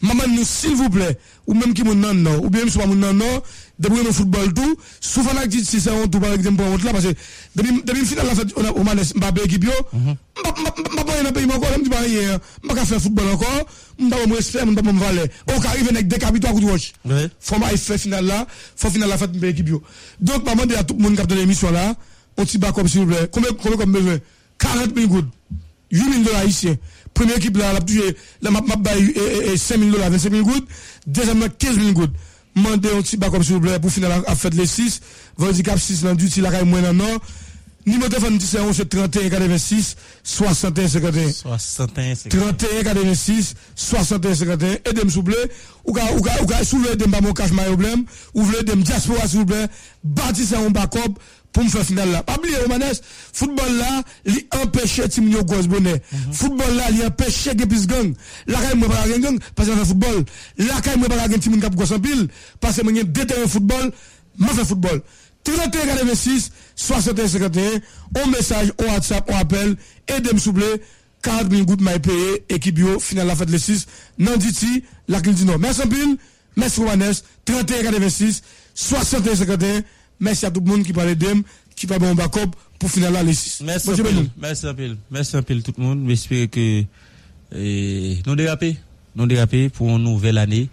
[0.01, 2.95] Maman nous s'il vous plaît, ou même qui mon non non, ou bien soit mon
[2.95, 3.43] non
[3.79, 7.05] débrouiller le football tout, souvent la dit si c'est on tout par exemple là parce
[7.05, 7.15] que
[7.55, 9.65] depuis finale là fait on a on a Mbappé équipe.
[10.95, 13.67] M'a pas dans pays encore, me dit pas rien, m'a pas faire football encore,
[13.99, 15.31] m'a pas me respect, m'a pas me valer.
[15.49, 16.93] On arrive avec des capitaux à coup de roche.
[17.41, 18.47] Faut m'a fait finale là,
[18.77, 19.71] faut finale là fait Mbappé équipe.
[20.21, 21.95] Donc maman à tout le monde qui a dans l'émission là,
[22.37, 23.29] on t'y bat comme s'il vous plaît.
[23.33, 24.19] Combien combien comme besoin?
[24.59, 25.29] 40 000 gouttes.
[25.91, 26.69] 8 000 dollars ici.
[27.15, 28.01] Première équipe là, la plus,
[28.43, 28.77] la map map
[29.57, 30.69] 5000 dollars, 25 000 gouttes.
[31.07, 32.15] Deuxième 15 000 gouttes.
[32.55, 35.01] Mandez un petit bac comme s'il vous plaît pour finir la fête les 6.
[35.39, 37.19] Handicap 6 dans du la caille moins d'un an.
[37.89, 41.33] Numéro de téléphone, c'est 11 31 86 61 51.
[41.33, 42.53] 61 51.
[42.53, 44.69] 31 86 61 51.
[44.69, 45.51] Aidez-moi, s'il vous plaît.
[45.87, 48.05] Ou ka, ou ka, ou ka, s'il vous plaît, aidez-moi mon cash, ma problème.
[48.35, 49.69] Ou voulez, aidez-moi diaspora, s'il vous plaît.
[50.05, 51.19] Bâtissez un backup.
[51.53, 52.23] Pour me faire finale là.
[52.23, 53.01] Pas oublier Romanes,
[53.33, 56.03] football là, li empêche tim yo gos bonnet.
[56.33, 58.15] Football là, li empêche plus gang.
[58.47, 60.25] La kay moi pas gang parce que fait football.
[60.59, 62.29] La kay moi pas gang tim en pile
[62.61, 63.93] parce que moi deux terrain football,
[64.37, 65.03] m'a fait football.
[65.45, 67.81] 31 86 61 51,
[68.17, 69.77] on message, on WhatsApp, on appelle,
[70.07, 70.83] aidez-moi s'il vous plaît.
[71.23, 73.87] 40 000 gouttes m'a payé, équipe yo, finale la fête les 6,
[74.19, 75.59] Nanditi, la Cline du Nord.
[75.59, 76.17] Merci en pile,
[76.57, 77.15] merci Romanes,
[77.45, 78.43] 31 86
[78.75, 79.83] 61 51,
[80.21, 81.43] merci à tout le monde qui parle d'eux,
[81.75, 83.63] qui parle bon backup pour finale la les 6.
[83.65, 83.91] Merci
[84.39, 84.75] merci un
[85.11, 86.85] merci un pile tout le monde, j'espère que
[87.55, 88.77] eh, nous dérapé,
[89.17, 89.27] nous
[89.75, 90.69] pour une nouvelle année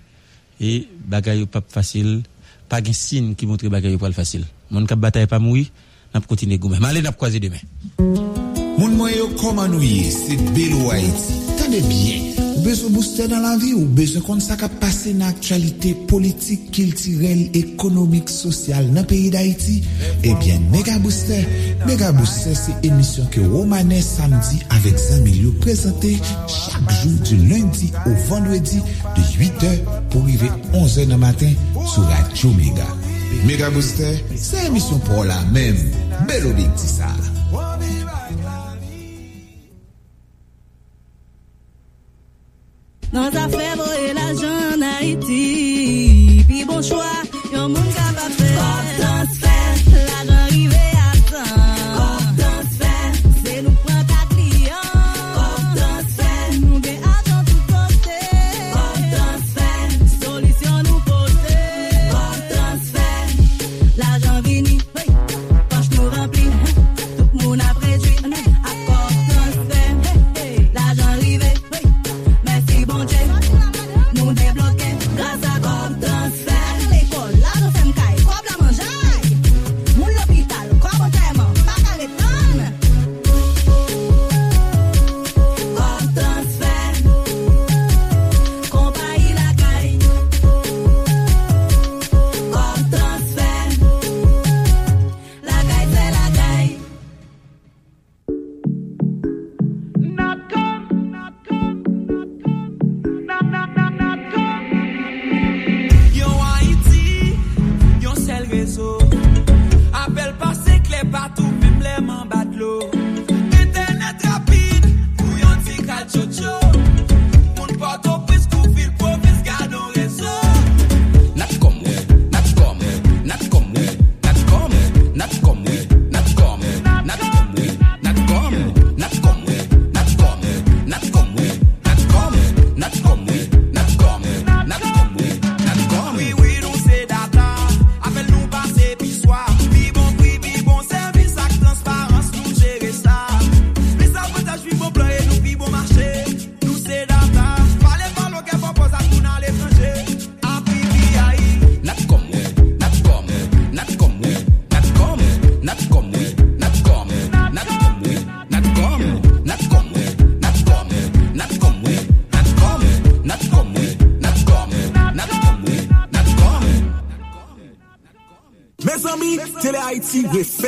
[0.59, 2.23] et bagaille pas facile,
[2.69, 4.45] pas de signe qui montre bagaille pas facile.
[4.71, 5.67] Mon cap bataille pas mourir,
[6.13, 6.79] n'a goumen.
[6.81, 8.54] Mais allez n'a croiser demain.
[8.95, 11.35] mwen yo koman ouye, se Belo Haiti.
[11.57, 12.21] Tande bien,
[12.55, 16.69] ou bezon booster nan la vi, ou bezon kon sa ka pase nan aktualite politik,
[16.75, 19.77] kiltirel, ekonomik, sosyal nan peyi d'Haiti.
[20.23, 21.43] Ebyen, eh Mega Booster,
[21.85, 26.15] Mega Booster se emisyon ke Romane Samdi avek Zanmilio prezante
[26.47, 28.81] chak jou du lundi ou vendredi
[29.15, 29.77] de 8h
[30.13, 32.89] pou rive 11h nan matin sou Radio Mega.
[33.45, 35.79] Mega Booster, se emisyon pou la men,
[36.29, 37.13] belo big di sa.
[43.13, 46.43] Ta fèvre et l'argent en Haïti.
[46.47, 47.21] Puis bon choix,
[47.53, 49.44] yon moun transfert,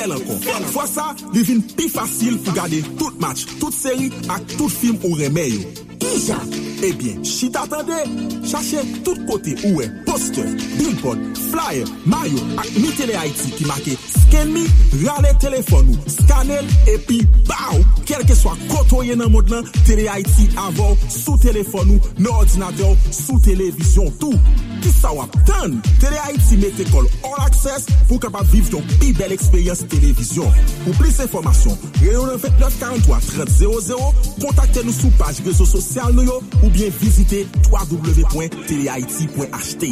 [0.07, 0.67] Haïti refait encore.
[0.71, 4.97] Fois ça, il devient plus facile pour garder tout match, toute série et tout film
[5.03, 5.65] ou remède.
[5.99, 6.37] Qui ça?
[6.83, 8.03] Eh bien, si t'attendais,
[8.45, 10.43] cherchez tout côté où est poster,
[10.77, 11.17] billboard,
[11.51, 16.99] flyer, maillot et mi Télé Haïti qui marqué scan me, rale téléphone ou scanner et
[16.99, 21.99] puis bao, quel que soit côté dans le monde là, Télé Haïti avant sous téléphone
[21.99, 24.35] ou dans ordinateur, sous télévision tout.
[24.81, 25.69] Qui ça ou attend?
[25.99, 30.51] Télé Haïti met école all access pour capable vivre ton plus belle expérience télévision.
[30.83, 36.69] Pour plus d'informations, réunion 29 43 30 00, contactez-nous sur page sociaux nous yo, ou
[36.69, 39.85] bien visitez www.telehaiti.ht.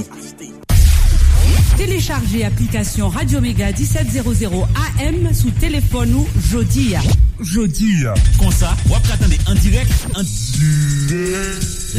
[1.77, 4.67] Téléchargez application Radio Méga 1700
[4.99, 6.95] AM sous téléphone ou jodi.
[7.41, 8.03] Jodi.
[8.39, 10.23] Comme ça, vous attendez en direct, en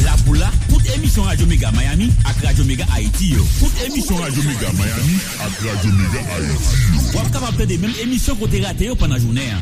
[0.03, 3.29] La Boula, toute émission Radio Méga Miami avec Radio Méga Haïti.
[3.29, 3.45] yo.
[3.59, 7.11] Toute émission Radio Méga Miami avec Radio Méga Haïti.
[7.11, 9.49] Vous êtes capable de des mêmes émissions qu'on t'a raté yo journée.
[9.53, 9.61] hein.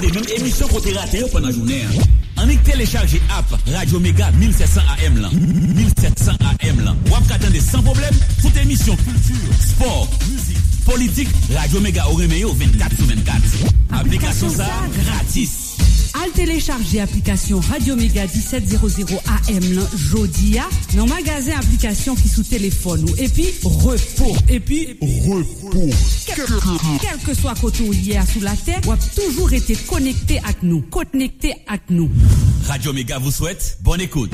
[0.00, 1.82] Des mêmes émissions t'a raté yo pendant journée.
[1.84, 2.02] hein.
[2.36, 5.30] On est téléchargé app Radio Méga 1700 AM là.
[5.32, 6.94] 1700 AM là.
[7.06, 11.28] Vous attendez sans problème toute émission culture, sport, musique, politique.
[11.54, 13.40] Radio Méga au reméo 24 sur 24.
[13.92, 14.66] Application ça
[15.04, 15.61] gratis.
[16.22, 23.04] Al télécharger application Radio Méga 1700 AM lan jodia dans magasin application qui sous téléphone
[23.10, 25.90] ou et puis repos et puis repos.
[26.26, 26.46] Quel,
[27.00, 30.62] quel que soit côté où hier sous la terre, ou a toujours été connecté avec
[30.62, 32.08] nous, connecté avec nous.
[32.68, 34.30] Radio Méga vous souhaite bonne écoute.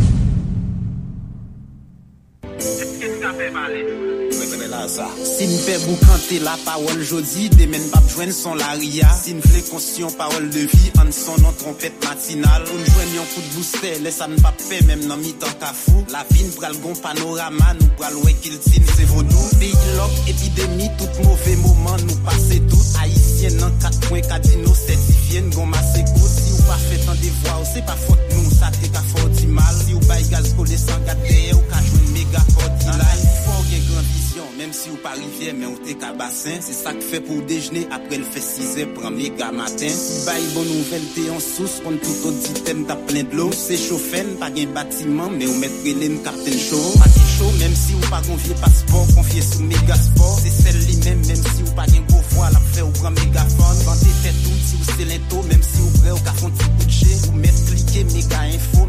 [4.39, 9.09] Si nous fait boucanter la parole jodi, demen pap jwen son la ria.
[9.13, 12.63] Si nous fait conscient parole de vie, en son non trompette matinale.
[12.73, 16.05] Ou nous jwen yon coup de booster, laisse pas fait même dans mi-temps kafou.
[16.13, 19.39] La vie nous gon panorama, nous ouais qu'il tine, c'est vaudou.
[19.59, 22.83] Pays lock, épidémie, tout mauvais moment, nous passer tout.
[23.01, 26.28] Haïtien nan 4 points kadino, certifié, nous écoute.
[26.69, 26.77] Pas
[27.07, 29.75] tant des voix, c'est pas faute nous, ça te ka fort di mal.
[29.87, 33.01] Si ou bay gaz collé sans garder, ou ka jwen méga cordial.
[33.47, 36.61] Faut gen grand vision, même si ou pas rivière, mais ou te ka bassin.
[36.61, 39.89] C'est ça que fait pour déjeuner, après le fait 6 heures, prend méga matin.
[39.89, 43.51] Si bay bon nouvelle, t'es en sous, on tout autre item, t'as plein de l'eau.
[43.51, 46.85] C'est chauffé, pas gen bâtiment, mais ou mettre relève captain show.
[46.99, 47.09] Pas
[47.39, 50.39] chaud, même si ou pas confié passeport, confié sous méga sport.
[50.43, 53.11] C'est celle li même, même si ou pas gen gros voix, la fait ou prend
[53.11, 53.79] mégaphone.
[53.87, 56.89] Quand t'es fait tout, si ou c'est lento, même si ou prêt ka font de
[56.89, 57.29] jet.
[57.29, 58.89] Ou mettre cliquer méga info,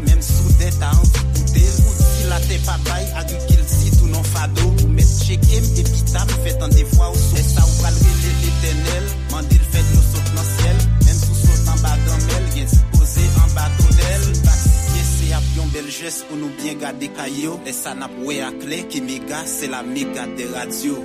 [0.82, 1.70] à un petit bouteille.
[2.20, 4.74] Si la t'es pas bail, agricule si tout non fado.
[4.84, 7.36] Ou mettre checker, et puis t'as fait en des fois ou sous.
[7.36, 10.76] Et ça ou pas l'éternel, mandé le fait nous saute dans le ciel.
[11.06, 14.42] Même sous saute en bas gamelle, rien disposé en bas d'elle.
[14.42, 17.58] Baptisé, c'est à pion bel geste pour nous bien garder caillou.
[17.66, 21.04] Et ça n'a pas à clé qui méga, c'est la méga des radios.